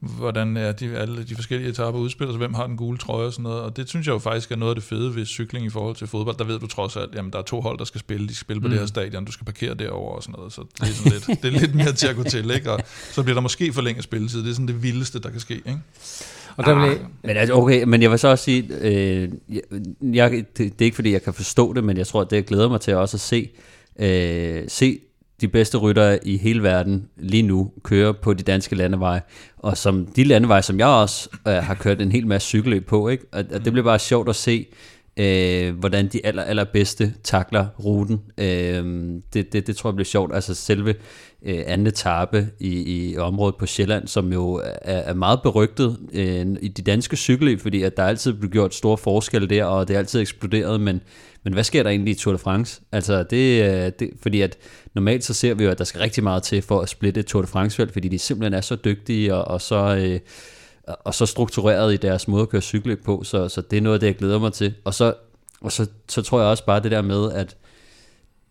hvordan 0.00 0.56
er 0.56 0.72
de, 0.72 0.96
alle 0.96 1.24
de 1.24 1.34
forskellige 1.34 1.70
etaper 1.70 1.98
udspiller 1.98 2.32
sig, 2.32 2.38
hvem 2.38 2.54
har 2.54 2.66
den 2.66 2.76
gule 2.76 2.98
trøje 2.98 3.26
og 3.26 3.32
sådan 3.32 3.42
noget. 3.42 3.60
Og 3.60 3.76
det 3.76 3.88
synes 3.88 4.06
jeg 4.06 4.12
jo 4.12 4.18
faktisk 4.18 4.52
er 4.52 4.56
noget 4.56 4.70
af 4.70 4.74
det 4.74 4.84
fede 4.84 5.16
ved 5.16 5.26
cykling 5.26 5.66
i 5.66 5.70
forhold 5.70 5.96
til 5.96 6.06
fodbold. 6.06 6.36
Der 6.36 6.44
ved 6.44 6.58
du 6.58 6.66
trods 6.66 6.96
alt, 6.96 7.14
jamen 7.14 7.32
der 7.32 7.38
er 7.38 7.42
to 7.42 7.60
hold, 7.60 7.78
der 7.78 7.84
skal 7.84 8.00
spille, 8.00 8.28
de 8.28 8.34
skal 8.34 8.44
spille 8.44 8.60
på 8.60 8.66
mm. 8.66 8.70
det 8.70 8.80
her 8.80 8.86
stadion, 8.86 9.24
du 9.24 9.32
skal 9.32 9.44
parkere 9.44 9.74
derover 9.74 10.16
og 10.16 10.22
sådan 10.22 10.34
noget. 10.38 10.52
Så 10.52 10.60
det 10.80 10.88
er, 10.88 10.92
sådan 10.92 11.12
lidt, 11.12 11.42
det 11.42 11.54
er 11.54 11.60
lidt 11.60 11.74
mere 11.74 11.92
til 11.92 12.06
at 12.06 12.16
gå 12.16 12.22
til, 12.22 12.50
ikke? 12.50 12.72
Og 12.72 12.80
så 13.12 13.22
bliver 13.22 13.34
der 13.34 13.42
måske 13.42 13.72
forlænget 13.72 14.04
spilletid. 14.04 14.42
Det 14.42 14.50
er 14.50 14.54
sådan 14.54 14.68
det 14.68 14.82
vildeste, 14.82 15.20
der 15.20 15.30
kan 15.30 15.40
ske, 15.40 15.54
ikke? 15.54 15.78
Og 16.56 16.64
der. 16.64 16.74
Ah, 16.74 16.98
men 17.22 17.36
altså, 17.36 17.54
okay, 17.54 17.82
men 17.82 18.02
jeg 18.02 18.10
vil 18.10 18.18
så 18.18 18.28
også 18.28 18.44
sige, 18.44 18.68
øh, 18.80 19.28
jeg, 19.48 19.62
jeg, 20.02 20.32
det, 20.32 20.58
det 20.58 20.80
er 20.80 20.84
ikke 20.84 20.94
fordi, 20.94 21.12
jeg 21.12 21.22
kan 21.22 21.34
forstå 21.34 21.72
det, 21.72 21.84
men 21.84 21.96
jeg 21.96 22.06
tror, 22.06 22.20
at 22.20 22.30
det 22.30 22.36
jeg 22.36 22.44
glæder 22.44 22.68
mig 22.68 22.80
til 22.80 22.94
også 22.94 23.16
at 23.16 23.20
se, 23.20 23.50
øh, 23.98 24.64
se 24.68 24.98
de 25.40 25.48
bedste 25.48 25.78
ryttere 25.78 26.26
i 26.26 26.36
hele 26.36 26.62
verden 26.62 27.08
lige 27.16 27.42
nu 27.42 27.72
kører 27.82 28.12
på 28.12 28.34
de 28.34 28.42
danske 28.42 28.76
landeveje, 28.76 29.22
og 29.56 29.76
som 29.76 30.06
de 30.06 30.24
landeveje, 30.24 30.62
som 30.62 30.78
jeg 30.78 30.86
også 30.86 31.28
øh, 31.48 31.54
har 31.54 31.74
kørt 31.74 32.02
en 32.02 32.12
hel 32.12 32.26
masse 32.26 32.48
cykelløb 32.48 32.86
på, 32.86 33.08
ikke? 33.08 33.24
Og, 33.32 33.44
og 33.54 33.64
det 33.64 33.72
bliver 33.72 33.84
bare 33.84 33.98
sjovt 33.98 34.28
at 34.28 34.36
se, 34.36 34.66
øh, 35.16 35.78
hvordan 35.78 36.08
de 36.08 36.26
aller, 36.26 36.42
allerbedste 36.42 37.14
takler 37.24 37.66
ruten. 37.84 38.20
Øh, 38.38 38.84
det, 39.32 39.52
det, 39.52 39.66
det 39.66 39.76
tror 39.76 39.90
jeg 39.90 39.94
bliver 39.94 40.04
sjovt. 40.04 40.34
Altså 40.34 40.54
selve 40.54 40.94
øh, 41.42 41.62
anden 41.66 41.86
etape 41.86 42.48
i, 42.60 43.08
i 43.08 43.16
området 43.16 43.56
på 43.56 43.66
Sjælland, 43.66 44.08
som 44.08 44.32
jo 44.32 44.54
er, 44.54 44.62
er 44.82 45.14
meget 45.14 45.42
berygtet 45.42 45.98
øh, 46.12 46.46
i 46.62 46.68
de 46.68 46.82
danske 46.82 47.16
cykelløb, 47.16 47.60
fordi 47.60 47.82
at 47.82 47.96
der 47.96 48.04
altid 48.04 48.32
bliver 48.32 48.52
gjort 48.52 48.74
store 48.74 48.98
forskelle 48.98 49.48
der, 49.48 49.64
og 49.64 49.88
det 49.88 49.94
er 49.94 49.98
altid 49.98 50.20
eksploderet, 50.20 50.80
men, 50.80 51.00
men 51.46 51.52
hvad 51.52 51.64
sker 51.64 51.82
der 51.82 51.90
egentlig 51.90 52.12
i 52.12 52.14
Tour 52.14 52.32
de 52.32 52.38
France? 52.38 52.80
Altså 52.92 53.22
det, 53.22 53.62
øh, 53.62 53.92
det, 53.98 54.10
fordi 54.22 54.40
at 54.40 54.58
normalt 54.94 55.24
så 55.24 55.34
ser 55.34 55.54
vi 55.54 55.64
jo, 55.64 55.70
at 55.70 55.78
der 55.78 55.84
skal 55.84 56.00
rigtig 56.00 56.22
meget 56.22 56.42
til 56.42 56.62
for 56.62 56.80
at 56.80 56.88
splitte 56.88 57.22
Tour 57.22 57.42
de 57.42 57.48
France-felt, 57.48 57.92
fordi 57.92 58.08
de 58.08 58.18
simpelthen 58.18 58.54
er 58.54 58.60
så 58.60 58.76
dygtige 58.76 59.34
og, 59.34 59.44
og 59.44 59.60
så... 59.60 59.96
Øh, 59.96 60.20
og 61.04 61.14
så 61.14 61.26
struktureret 61.26 61.94
i 61.94 61.96
deres 61.96 62.28
måde 62.28 62.42
at 62.42 62.48
køre 62.48 62.60
cykelløb 62.60 63.04
på, 63.04 63.22
så, 63.24 63.48
så 63.48 63.60
det 63.60 63.76
er 63.76 63.80
noget 63.80 63.94
af 63.94 64.00
det, 64.00 64.06
jeg 64.06 64.16
glæder 64.16 64.38
mig 64.38 64.52
til. 64.52 64.74
Og 64.84 64.94
så, 64.94 65.14
og 65.60 65.72
så, 65.72 65.86
så 66.08 66.22
tror 66.22 66.40
jeg 66.40 66.48
også 66.48 66.64
bare 66.64 66.80
det 66.80 66.90
der 66.90 67.02
med, 67.02 67.32
at 67.32 67.56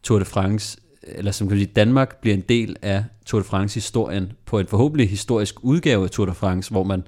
Tour 0.03 0.19
de 0.19 0.25
France, 0.25 0.77
eller 1.03 1.31
som 1.31 1.47
kan 1.47 1.57
sige, 1.57 1.71
Danmark 1.75 2.21
bliver 2.21 2.35
en 2.35 2.43
del 2.49 2.75
af 2.81 3.03
Tour 3.25 3.41
de 3.41 3.47
France-historien 3.47 4.31
på 4.45 4.59
en 4.59 4.67
forhåbentlig 4.67 5.09
historisk 5.09 5.55
udgave 5.63 6.03
af 6.03 6.09
Tour 6.09 6.25
de 6.25 6.33
France, 6.33 6.71
hvor 6.71 6.83
man 6.83 7.03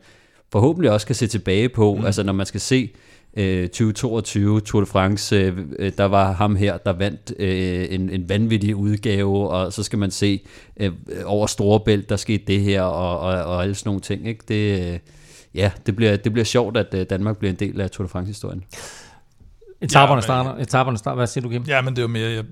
forhåbentlig 0.52 0.92
også 0.92 1.08
kan 1.08 1.16
se 1.16 1.28
tilbage 1.28 1.70
på, 1.70 1.96
mm. 1.96 2.06
altså 2.06 2.24
når 2.24 2.34
man 2.34 2.46
skal 2.46 2.62
se 2.62 2.92
2022 3.38 4.56
øh, 4.56 4.62
Tour 4.62 4.82
de 4.82 4.86
France, 4.86 5.36
øh, 5.36 5.58
øh, 5.80 5.92
der 5.98 6.06
var 6.06 6.32
ham 6.32 6.56
her, 6.56 6.78
der 6.78 6.94
vandt 6.94 7.34
en, 7.92 8.10
en 8.10 8.30
vanvittig 8.30 8.76
udgave, 8.76 9.50
og 9.50 9.74
så 9.74 9.84
skal 9.84 10.00
man 10.00 10.12
se 10.12 10.42
over 11.26 11.48
Storebælt, 11.48 12.10
der 12.10 12.16
skete 12.16 12.44
det 12.48 12.62
her, 12.62 12.82
og, 12.82 13.20
og, 13.20 13.44
og 13.44 13.64
alle 13.64 13.76
sådan 13.76 13.90
nogle 13.90 14.02
ting. 14.02 14.28
Ikke? 14.28 14.44
Det, 14.48 15.02
ja, 15.54 15.72
det 15.86 15.96
bliver, 15.96 16.16
det 16.16 16.32
bliver 16.34 16.46
sjovt, 16.46 16.78
at 16.78 17.10
Danmark 17.10 17.38
bliver 17.38 17.52
en 17.52 17.60
del 17.60 17.82
af 17.82 17.92
Tour 17.92 18.06
de 18.06 18.10
France-historien. 18.10 18.64
Etaperne 19.82 20.16
ja, 20.16 20.22
starter. 20.22 20.64
Etaperne 20.64 20.98
starter. 20.98 21.16
Hvad 21.16 21.28
siger 21.28 21.42
du, 21.42 21.50
Kim? 21.50 21.64
Ja, 21.64 21.82
men 21.82 21.96
det 21.96 22.02
var 22.02 22.08
mere... 22.08 22.30
Jeg, 22.30 22.44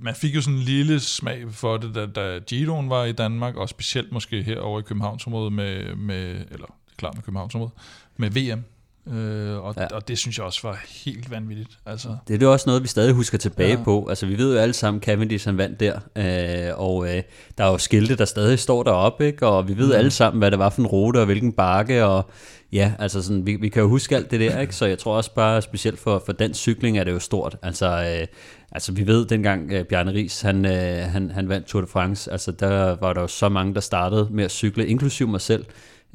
man 0.00 0.14
fik 0.14 0.34
jo 0.34 0.40
sådan 0.40 0.54
en 0.54 0.62
lille 0.62 1.00
smag 1.00 1.44
for 1.50 1.76
det, 1.76 1.94
da, 1.94 2.06
da 2.06 2.38
Giroen 2.38 2.90
var 2.90 3.04
i 3.04 3.12
Danmark, 3.12 3.56
og 3.56 3.68
specielt 3.68 4.12
måske 4.12 4.42
her 4.42 4.60
over 4.60 4.80
i 4.80 4.82
Københavnsområdet 4.82 5.52
med, 5.52 5.94
med 5.94 6.44
eller 6.50 6.66
klart 6.96 7.14
med 7.14 7.22
Københavnsområdet, 7.22 7.74
med 8.16 8.30
VM 8.30 8.64
Øh, 9.12 9.64
og, 9.64 9.74
Ja. 9.76 9.86
og 9.86 10.08
det 10.08 10.18
synes 10.18 10.38
jeg 10.38 10.46
også 10.46 10.60
var 10.62 10.84
helt 11.04 11.30
vanvittigt. 11.30 11.70
Altså, 11.86 12.08
Det 12.28 12.42
er 12.42 12.46
jo 12.46 12.52
også 12.52 12.64
noget, 12.68 12.82
vi 12.82 12.88
stadig 12.88 13.12
husker 13.14 13.38
tilbage 13.38 13.78
ja. 13.78 13.84
På. 13.84 14.06
Altså, 14.08 14.26
vi 14.26 14.38
ved 14.38 14.52
jo 14.54 14.58
alle 14.60 14.72
sammen, 14.74 15.02
Cavendish 15.02 15.48
han 15.48 15.58
vandt 15.58 15.80
der, 15.80 16.00
øh, 16.16 16.80
og 16.80 17.16
øh, 17.16 17.22
der 17.58 17.64
er 17.64 17.70
jo 17.70 17.78
skilte, 17.78 18.16
der 18.16 18.24
stadig 18.24 18.58
står 18.58 18.82
deroppe, 18.82 19.26
ikke? 19.26 19.46
og 19.46 19.68
vi 19.68 19.76
ved 19.76 19.86
mm. 19.86 19.92
alle 19.92 20.10
sammen, 20.10 20.38
hvad 20.38 20.50
det 20.50 20.58
var 20.58 20.70
for 20.70 20.80
en 20.82 20.86
rute 20.86 21.18
og 21.18 21.26
hvilken 21.26 21.52
bakke, 21.52 22.04
og 22.04 22.30
ja, 22.72 22.92
altså 22.98 23.22
sådan, 23.22 23.46
vi, 23.46 23.56
vi 23.56 23.68
kan 23.68 23.82
jo 23.82 23.88
huske 23.88 24.16
alt 24.16 24.30
det 24.30 24.40
der, 24.40 24.60
ikke? 24.60 24.74
så 24.74 24.86
jeg 24.86 24.98
tror 24.98 25.16
også 25.16 25.34
bare, 25.34 25.62
specielt 25.62 25.98
for, 25.98 26.22
for 26.26 26.32
den 26.32 26.54
cykling 26.54 26.98
er 26.98 27.04
det 27.04 27.12
jo 27.12 27.18
stort. 27.18 27.56
Altså, 27.62 27.86
øh, 28.20 28.26
altså 28.72 28.92
vi 28.92 29.06
ved 29.06 29.26
dengang 29.26 29.72
øh, 29.72 29.84
Bjarne 29.84 30.12
Ries, 30.12 30.40
han, 30.40 30.66
øh, 30.66 30.98
han, 31.12 31.30
han 31.30 31.48
vandt 31.48 31.66
Tour 31.66 31.80
de 31.80 31.86
France, 31.86 32.32
altså 32.32 32.52
der 32.52 32.96
var 33.00 33.12
der 33.12 33.20
jo 33.20 33.26
så 33.26 33.48
mange, 33.48 33.74
der 33.74 33.80
startede 33.80 34.28
med 34.30 34.44
at 34.44 34.50
cykle, 34.50 34.86
inklusiv 34.86 35.28
mig 35.28 35.40
selv, 35.40 35.64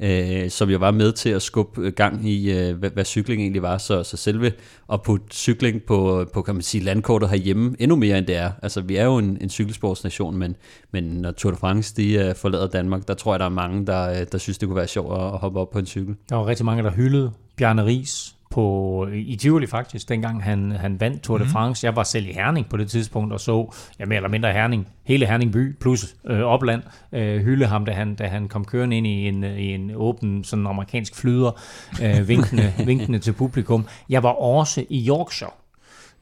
øh, 0.00 0.50
som 0.50 0.70
jo 0.70 0.78
var 0.78 0.90
med 0.90 1.12
til 1.12 1.30
at 1.30 1.42
skubbe 1.42 1.80
øh, 1.80 1.92
gang 1.92 2.28
i, 2.28 2.52
øh, 2.52 2.76
hvad, 2.76 2.90
hvad 2.90 3.04
cykling 3.04 3.42
egentlig 3.42 3.62
var. 3.62 3.78
Så, 3.78 4.02
så 4.02 4.16
selve 4.16 4.52
at 4.92 5.02
putte 5.02 5.26
cykling 5.32 5.82
på, 5.82 6.26
på 6.32 6.42
kan 6.42 6.54
man 6.54 6.62
sige, 6.62 6.84
landkortet 6.84 7.28
herhjemme 7.28 7.76
endnu 7.78 7.96
mere 7.96 8.18
end 8.18 8.26
det 8.26 8.36
er. 8.36 8.50
Altså 8.62 8.80
vi 8.80 8.96
er 8.96 9.04
jo 9.04 9.18
en, 9.18 9.38
en 9.40 9.50
cykelsportsnation, 9.50 10.36
men, 10.36 10.56
men 10.92 11.04
når 11.04 11.32
Tour 11.32 11.52
de 11.52 11.56
France 11.56 11.94
de, 11.96 12.14
øh, 12.14 12.34
forlader 12.34 12.66
Danmark, 12.66 13.08
der 13.08 13.14
tror 13.14 13.32
jeg, 13.32 13.40
der 13.40 13.46
er 13.46 13.50
mange, 13.50 13.86
der, 13.86 14.20
øh, 14.20 14.26
der 14.32 14.38
synes, 14.38 14.58
det 14.58 14.68
kunne 14.68 14.76
være 14.76 14.88
sjovt 14.88 15.20
at, 15.20 15.26
at 15.26 15.38
hoppe 15.38 15.60
op 15.60 15.70
på 15.70 15.78
en 15.78 15.86
cykel. 15.86 16.16
Der 16.28 16.36
var 16.36 16.46
rigtig 16.46 16.66
mange, 16.66 16.82
der 16.82 16.90
hyldede 16.90 17.32
Bjarne 17.56 17.84
Ries 17.84 18.33
på, 18.54 19.08
i 19.12 19.36
Tivoli 19.36 19.66
faktisk, 19.66 20.08
dengang 20.08 20.42
han, 20.42 20.70
han 20.70 21.00
vandt 21.00 21.22
Tour 21.22 21.38
de 21.38 21.46
France. 21.46 21.86
Jeg 21.86 21.96
var 21.96 22.02
selv 22.02 22.26
i 22.26 22.32
Herning 22.32 22.68
på 22.68 22.76
det 22.76 22.90
tidspunkt 22.90 23.32
og 23.32 23.40
så, 23.40 23.74
ja 23.98 24.04
mere 24.04 24.16
eller 24.16 24.28
mindre 24.28 24.52
Herning, 24.52 24.88
hele 25.04 25.26
Herning 25.26 25.52
by 25.52 25.78
plus 25.80 26.14
øh, 26.26 26.40
opland, 26.40 26.82
øh, 27.12 27.42
hylde 27.42 27.66
ham, 27.66 27.84
da 27.84 27.92
han, 27.92 28.14
da 28.14 28.26
han 28.26 28.48
kom 28.48 28.64
kørende 28.64 28.96
ind 28.96 29.06
i 29.06 29.28
en, 29.28 29.44
i 29.44 29.74
en 29.74 29.90
åben 29.94 30.44
sådan 30.44 30.66
amerikansk 30.66 31.16
flyder, 31.16 31.60
øh, 32.02 32.28
vinkende, 32.28 32.72
vinkende 32.86 33.18
til 33.18 33.32
publikum. 33.32 33.86
Jeg 34.08 34.22
var 34.22 34.32
også 34.32 34.84
i 34.90 35.08
Yorkshire. 35.08 35.50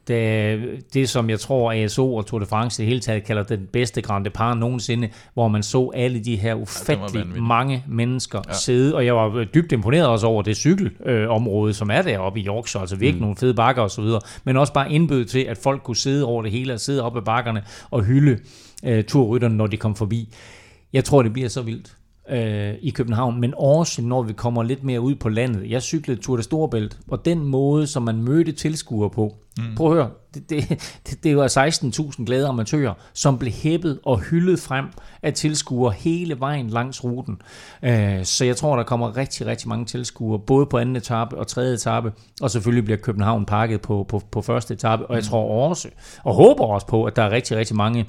Det, 0.08 0.60
det, 0.94 1.08
som 1.08 1.30
jeg 1.30 1.40
tror 1.40 1.72
ASO 1.72 2.14
og 2.14 2.26
Tour 2.26 2.38
de 2.38 2.46
France 2.46 2.82
i 2.82 2.84
det 2.84 2.88
hele 2.88 3.00
taget 3.00 3.24
kalder 3.24 3.42
den 3.42 3.68
bedste 3.72 4.02
Grand 4.02 4.24
Depart 4.24 4.58
nogensinde, 4.58 5.08
hvor 5.34 5.48
man 5.48 5.62
så 5.62 5.90
alle 5.94 6.24
de 6.24 6.36
her 6.36 6.54
ufattelig 6.54 7.20
vanvittigt. 7.20 7.44
mange 7.44 7.84
mennesker 7.88 8.40
ja. 8.48 8.52
sidde, 8.54 8.94
og 8.94 9.06
jeg 9.06 9.16
var 9.16 9.44
dybt 9.54 9.72
imponeret 9.72 10.06
også 10.06 10.26
over 10.26 10.42
det 10.42 10.56
cykelområde, 10.56 11.74
som 11.74 11.90
er 11.90 12.02
deroppe 12.02 12.40
i 12.40 12.46
Yorkshire, 12.46 12.80
altså 12.80 12.96
virkelig 12.96 13.18
mm. 13.18 13.22
nogle 13.22 13.36
fede 13.36 13.54
bakker 13.54 13.82
og 13.82 13.90
så 13.90 14.02
videre, 14.02 14.20
men 14.44 14.56
også 14.56 14.72
bare 14.72 14.92
indbød 14.92 15.24
til, 15.24 15.40
at 15.40 15.58
folk 15.58 15.82
kunne 15.82 15.96
sidde 15.96 16.24
over 16.24 16.42
det 16.42 16.50
hele, 16.50 16.72
og 16.72 16.80
sidde 16.80 17.02
oppe 17.02 17.18
ad 17.18 17.24
bakkerne 17.24 17.62
og 17.90 18.02
hylde 18.02 18.38
øh, 18.84 19.04
turrytterne, 19.04 19.56
når 19.56 19.66
de 19.66 19.76
kom 19.76 19.96
forbi. 19.96 20.34
Jeg 20.92 21.04
tror, 21.04 21.22
det 21.22 21.32
bliver 21.32 21.48
så 21.48 21.62
vildt 21.62 21.96
øh, 22.32 22.74
i 22.80 22.90
København, 22.90 23.40
men 23.40 23.54
også 23.56 24.02
når 24.02 24.22
vi 24.22 24.32
kommer 24.32 24.62
lidt 24.62 24.84
mere 24.84 25.00
ud 25.00 25.14
på 25.14 25.28
landet. 25.28 25.70
Jeg 25.70 25.82
cyklede 25.82 26.20
Tour 26.20 26.36
de 26.36 26.42
Storebælt, 26.42 26.98
og 27.08 27.24
den 27.24 27.44
måde, 27.44 27.86
som 27.86 28.02
man 28.02 28.22
mødte 28.22 28.52
tilskuere 28.52 29.10
på, 29.10 29.36
mm. 29.58 29.74
prøv 29.76 29.86
at 29.86 29.92
høre, 29.92 30.10
det, 30.34 30.50
det, 30.50 30.68
det, 31.06 31.24
det 31.24 31.36
var 31.36 31.48
16.000 31.48 32.24
glade 32.24 32.46
amatører, 32.46 32.94
som 33.14 33.38
blev 33.38 33.52
hæppet 33.52 33.98
og 34.04 34.20
hyldet 34.20 34.58
frem 34.58 34.86
af 35.22 35.32
tilskuere 35.32 35.92
hele 35.92 36.40
vejen 36.40 36.70
langs 36.70 37.04
ruten. 37.04 37.40
Øh, 37.82 38.24
så 38.24 38.44
jeg 38.44 38.56
tror, 38.56 38.76
der 38.76 38.82
kommer 38.82 39.16
rigtig, 39.16 39.46
rigtig 39.46 39.68
mange 39.68 39.84
tilskuere, 39.84 40.38
både 40.38 40.66
på 40.66 40.78
anden 40.78 40.96
etape 40.96 41.38
og 41.38 41.46
tredje 41.46 41.74
etape, 41.74 42.12
og 42.40 42.50
selvfølgelig 42.50 42.84
bliver 42.84 42.98
København 42.98 43.44
pakket 43.44 43.80
på, 43.80 44.06
på, 44.08 44.22
på 44.30 44.42
første 44.42 44.74
etape, 44.74 45.06
og 45.06 45.14
jeg 45.14 45.24
tror 45.24 45.68
også, 45.68 45.88
og 46.24 46.34
håber 46.34 46.64
også 46.64 46.86
på, 46.86 47.04
at 47.04 47.16
der 47.16 47.22
er 47.22 47.30
rigtig, 47.30 47.56
rigtig 47.56 47.76
mange 47.76 48.06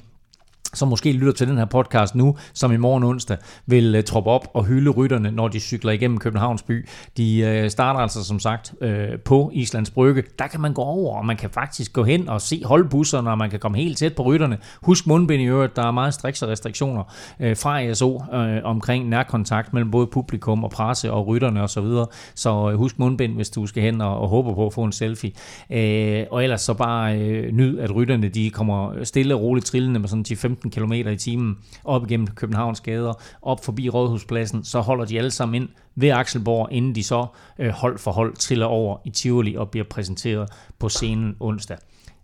som 0.74 0.88
måske 0.88 1.12
lytter 1.12 1.32
til 1.32 1.48
den 1.48 1.58
her 1.58 1.64
podcast 1.64 2.14
nu, 2.14 2.36
som 2.52 2.72
i 2.72 2.76
morgen 2.76 3.04
onsdag, 3.04 3.36
vil 3.66 3.96
uh, 3.96 4.04
troppe 4.04 4.30
op 4.30 4.48
og 4.54 4.64
hylde 4.64 4.90
rytterne, 4.90 5.30
når 5.30 5.48
de 5.48 5.60
cykler 5.60 5.92
igennem 5.92 6.18
Københavns 6.18 6.62
by. 6.62 6.88
De 7.16 7.60
uh, 7.64 7.70
starter 7.70 8.00
altså 8.00 8.24
som 8.24 8.40
sagt 8.40 8.74
uh, 8.80 8.88
på 9.24 9.50
Islands 9.54 9.90
Brygge. 9.90 10.22
Der 10.38 10.46
kan 10.46 10.60
man 10.60 10.72
gå 10.72 10.82
over, 10.82 11.18
og 11.18 11.26
man 11.26 11.36
kan 11.36 11.50
faktisk 11.50 11.92
gå 11.92 12.04
hen 12.04 12.28
og 12.28 12.40
se 12.40 12.62
holdbusserne, 12.64 13.30
og 13.30 13.38
man 13.38 13.50
kan 13.50 13.60
komme 13.60 13.78
helt 13.78 13.98
tæt 13.98 14.14
på 14.14 14.22
rytterne. 14.22 14.58
Husk 14.82 15.06
mundbind 15.06 15.42
i 15.42 15.46
øvrigt, 15.46 15.76
der 15.76 15.86
er 15.86 15.90
meget 15.90 16.14
strikse 16.14 16.46
restriktioner 16.46 17.02
uh, 17.40 17.56
fra 17.56 17.82
ASO 17.82 18.14
uh, 18.32 18.64
omkring 18.64 19.08
nærkontakt 19.08 19.72
mellem 19.72 19.90
både 19.90 20.06
publikum 20.06 20.64
og 20.64 20.70
presse 20.70 21.12
og 21.12 21.26
rytterne 21.26 21.62
osv. 21.62 21.74
Så, 21.74 21.80
videre. 21.80 22.06
så 22.34 22.50
uh, 22.50 22.74
husk 22.74 22.98
mundbind, 22.98 23.34
hvis 23.34 23.50
du 23.50 23.66
skal 23.66 23.82
hen 23.82 24.00
og, 24.00 24.20
og 24.20 24.28
håber 24.28 24.54
på 24.54 24.66
at 24.66 24.72
få 24.72 24.84
en 24.84 24.92
selfie. 24.92 25.32
Uh, 25.70 26.32
og 26.32 26.42
ellers 26.42 26.60
så 26.60 26.74
bare 26.74 27.16
uh, 27.16 27.56
nyd, 27.56 27.78
at 27.78 27.94
rytterne 27.94 28.28
de 28.28 28.50
kommer 28.50 29.04
stille 29.04 29.34
og 29.34 29.40
roligt 29.40 29.66
trillende 29.66 30.00
med 30.00 30.08
sådan 30.08 30.24
10-15 30.28 30.63
km 30.70 30.92
i 30.92 31.16
timen 31.16 31.58
op 31.84 32.06
igennem 32.06 32.26
Københavns 32.26 32.80
gader, 32.80 33.12
op 33.42 33.64
forbi 33.64 33.88
Rådhuspladsen, 33.88 34.64
så 34.64 34.80
holder 34.80 35.04
de 35.04 35.18
alle 35.18 35.30
sammen 35.30 35.62
ind 35.62 35.68
ved 35.94 36.10
Akselborg, 36.10 36.68
inden 36.72 36.94
de 36.94 37.02
så 37.02 37.26
øh, 37.58 37.70
hold 37.70 37.98
for 37.98 38.12
hold 38.12 38.36
triller 38.36 38.66
over 38.66 38.96
i 39.04 39.10
Tivoli 39.10 39.54
og 39.54 39.70
bliver 39.70 39.84
præsenteret 39.90 40.48
på 40.78 40.88
scenen 40.88 41.36
onsdag. 41.40 41.76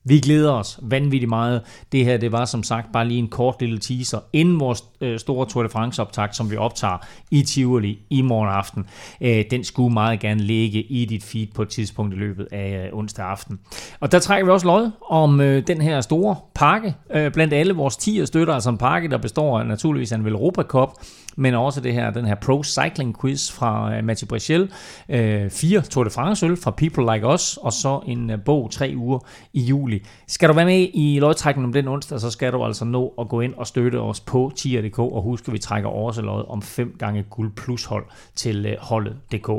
Vi 0.05 0.21
glæder 0.21 0.53
os 0.53 0.79
vanvittigt 0.83 1.29
meget. 1.29 1.63
Det 1.93 2.05
her, 2.05 2.17
det 2.17 2.33
var 2.33 2.45
som 2.45 2.63
sagt 2.63 2.93
bare 2.93 3.09
lige 3.09 3.19
en 3.19 3.29
kort 3.29 3.57
lille 3.61 3.79
teaser, 3.79 4.19
inden 4.33 4.61
vores 4.61 4.85
øh, 5.01 5.19
store 5.19 5.47
Tour 5.47 5.63
de 5.63 5.69
France 5.69 6.03
optakt, 6.03 6.37
som 6.37 6.51
vi 6.51 6.57
optager 6.57 7.07
i 7.31 7.43
Tivoli 7.43 7.99
i 8.11 8.23
morgen 8.23 8.51
aften. 8.51 8.87
Øh, 9.21 9.45
den 9.51 9.65
skulle 9.65 9.93
meget 9.93 10.21
gerne 10.21 10.41
ligge 10.41 10.83
i 10.83 11.05
dit 11.05 11.25
feed 11.25 11.47
på 11.55 11.63
et 11.63 11.69
tidspunkt 11.69 12.15
i 12.15 12.17
løbet 12.17 12.49
af 12.53 12.87
øh, 12.87 12.99
onsdag 12.99 13.25
aften. 13.25 13.61
Og 14.01 14.13
der 14.13 14.19
trækker 14.19 14.45
vi 14.47 14.53
også 14.53 14.67
lod 14.67 14.91
om 15.11 15.41
øh, 15.41 15.67
den 15.67 15.83
her 15.83 16.01
store 16.01 16.37
pakke, 16.55 16.95
øh, 17.15 17.33
blandt 17.33 17.55
alle 17.55 17.73
vores 17.73 17.97
10 17.97 18.27
støtter, 18.27 18.55
altså 18.55 18.71
en 18.71 18.79
pakke, 18.79 19.09
der 19.09 19.19
består 19.19 19.61
af 19.61 19.67
naturligvis 19.67 20.13
af 20.13 20.17
en 20.17 20.25
Velropa 20.25 20.63
Cup, 20.63 20.91
men 21.37 21.55
også 21.55 21.81
det 21.81 21.93
her, 21.93 22.11
den 22.11 22.25
her 22.25 22.35
Pro 22.35 22.63
Cycling 22.65 23.21
Quiz 23.21 23.53
fra 23.53 23.97
øh, 23.97 24.05
Mathieu 24.05 24.29
Brichel, 24.29 24.63
uh, 24.63 24.69
øh, 25.09 25.51
fire 25.51 25.81
Tour 25.81 26.05
de 26.05 26.11
France 26.11 26.47
øl 26.47 26.57
fra 26.57 26.71
People 26.71 27.15
Like 27.15 27.27
Us, 27.27 27.57
og 27.57 27.73
så 27.73 28.01
en 28.07 28.31
øh, 28.31 28.39
bog 28.45 28.71
tre 28.71 28.93
uger 28.97 29.19
i 29.53 29.61
juli. 29.61 30.07
Skal 30.29 30.49
du 30.49 30.55
være 30.55 30.65
med 30.65 30.89
i 30.95 31.19
lodtrækningen 31.21 31.69
om 31.69 31.73
den 31.73 31.89
onsdag, 31.89 32.21
så 32.21 32.31
skal 32.31 32.53
du 32.53 32.65
altså 32.65 32.85
nå 32.85 33.15
at 33.21 33.29
gå 33.29 33.41
ind 33.41 33.55
og 33.55 33.67
støtte 33.67 34.01
os 34.01 34.21
på 34.21 34.53
tier.dk, 34.57 34.90
og 34.99 35.23
husk, 35.23 35.49
at 35.49 35.55
vi 35.55 35.59
trækker 35.59 36.21
lod 36.23 36.45
om 36.49 36.63
fem 36.63 36.97
gange 36.99 37.25
guld 37.31 37.53
plus 37.57 37.85
hold 37.85 38.05
til 38.37 38.67
uh, 38.67 38.73
holdet.dk. 38.87 39.51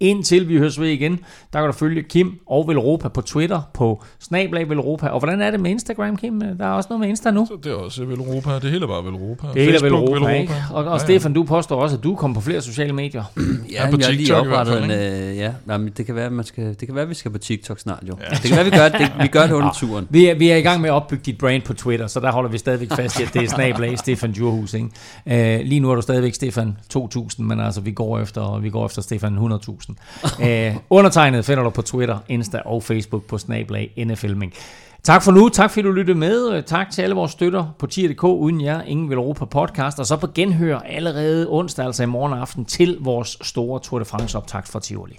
Indtil 0.00 0.48
vi 0.48 0.58
høres 0.58 0.80
ved 0.80 0.88
igen, 0.88 1.20
der 1.52 1.58
kan 1.60 1.66
du 1.66 1.72
følge 1.72 2.02
Kim 2.02 2.40
og 2.46 2.68
Velropa 2.68 3.08
på 3.08 3.20
Twitter, 3.20 3.60
på 3.74 4.02
snablag 4.20 4.68
Velropa. 4.68 5.08
Og 5.08 5.18
hvordan 5.18 5.42
er 5.42 5.50
det 5.50 5.60
med 5.60 5.70
Instagram, 5.70 6.16
Kim? 6.16 6.40
Der 6.40 6.66
er 6.66 6.70
også 6.70 6.86
noget 6.90 7.00
med 7.00 7.08
Insta 7.08 7.30
nu. 7.30 7.46
så 7.46 7.58
det 7.64 7.72
er 7.72 7.76
også 7.76 8.04
Velropa. 8.04 8.54
Det 8.54 8.70
hele 8.70 8.82
er 8.82 8.86
bare 8.88 9.04
Velropa. 9.04 9.46
Det 9.54 9.62
hele 9.62 9.76
er 9.76 9.82
Velropa, 9.82 10.12
Velropa. 10.12 10.32
ikke? 10.32 10.54
Og, 10.70 10.76
og 10.76 10.84
Ja, 10.84 10.92
ja. 10.92 10.98
Stefan, 10.98 11.32
du 11.32 11.44
påstår 11.44 11.82
også, 11.82 11.96
at 11.96 12.04
du 12.04 12.14
kommer 12.14 12.34
på 12.34 12.40
flere 12.40 12.60
sociale 12.60 12.92
medier. 12.92 13.24
Ja, 13.72 13.90
på 13.90 13.96
jeg 13.98 14.06
har 14.06 14.12
lige 14.12 14.18
TikTok 14.18 14.44
i 14.44 14.48
hvert 14.48 14.68
oprettet 14.68 14.84
en, 14.84 15.30
øh, 15.30 15.36
ja, 15.36 15.52
nej, 15.66 15.76
men 15.76 15.92
det 15.96 16.06
kan 16.06 16.14
være, 16.14 16.30
man 16.30 16.44
skal, 16.44 16.64
det 16.64 16.78
kan 16.78 16.94
være, 16.94 17.02
at 17.02 17.08
vi 17.08 17.14
skal 17.14 17.30
på 17.30 17.38
TikTok 17.38 17.78
snart 17.78 18.02
jo. 18.08 18.16
Ja. 18.20 18.34
Det 18.36 18.42
kan 18.42 18.56
være, 18.56 18.64
vi 18.64 18.70
gør 18.70 18.88
det, 18.88 19.12
vi 19.22 19.26
gør 19.26 19.42
det 19.46 19.52
under 19.52 19.72
turen. 19.72 20.06
Vi 20.10 20.26
er, 20.26 20.34
vi 20.34 20.48
er 20.48 20.56
i 20.56 20.60
gang 20.60 20.80
med 20.80 20.90
at 20.90 20.94
opbygge 20.94 21.22
dit 21.26 21.38
brand 21.38 21.62
på 21.62 21.74
Twitter, 21.74 22.06
så 22.06 22.20
der 22.20 22.32
holder 22.32 22.50
vi 22.50 22.58
stadigvæk 22.58 22.92
fast 22.92 23.20
i, 23.20 23.22
at 23.22 23.34
det 23.34 23.42
er 23.42 23.48
snablag 23.48 23.98
Stefan 23.98 24.32
Djurhus. 24.32 24.74
Ikke? 24.80 25.60
Uh, 25.60 25.66
lige 25.66 25.80
nu 25.80 25.90
er 25.90 25.94
du 25.94 26.02
stadigvæk 26.02 26.34
Stefan 26.34 26.76
2000, 26.88 27.46
men 27.46 27.60
altså 27.60 27.80
vi 27.80 27.92
går 27.92 28.18
efter, 28.18 28.58
vi 28.58 28.70
går 28.70 28.86
efter 28.86 29.02
Stefan 29.02 29.38
100.000. 29.38 29.94
Uh, 30.44 30.76
undertegnet 30.98 31.44
finder 31.44 31.64
du 31.64 31.70
på 31.70 31.82
Twitter, 31.82 32.18
Insta 32.28 32.60
og 32.64 32.82
Facebook 32.82 33.24
på 33.24 33.38
snablag 33.38 34.04
NFLming. 34.06 34.52
Tak 35.02 35.22
for 35.22 35.32
nu, 35.32 35.48
tak 35.48 35.70
fordi 35.70 35.82
du 35.82 35.92
lyttede 35.92 36.18
med. 36.18 36.62
Tak 36.62 36.90
til 36.90 37.02
alle 37.02 37.14
vores 37.14 37.32
støtter 37.32 37.74
på 37.78 37.86
tier.dk. 37.86 38.24
Uden 38.24 38.60
jer, 38.60 38.82
ingen 38.82 39.10
vil 39.10 39.16
Europa 39.16 39.44
podcast. 39.44 39.98
Og 39.98 40.06
så 40.06 40.16
på 40.16 40.26
genhør 40.34 40.78
allerede 40.78 41.46
onsdag, 41.50 41.86
altså 41.86 42.02
i 42.02 42.06
morgen 42.06 42.32
aften, 42.32 42.64
til 42.64 42.96
vores 43.00 43.38
store 43.42 43.80
Tour 43.80 43.98
de 43.98 44.04
France 44.04 44.38
optakt 44.38 44.68
fra 44.68 44.80
Tivoli. 44.80 45.18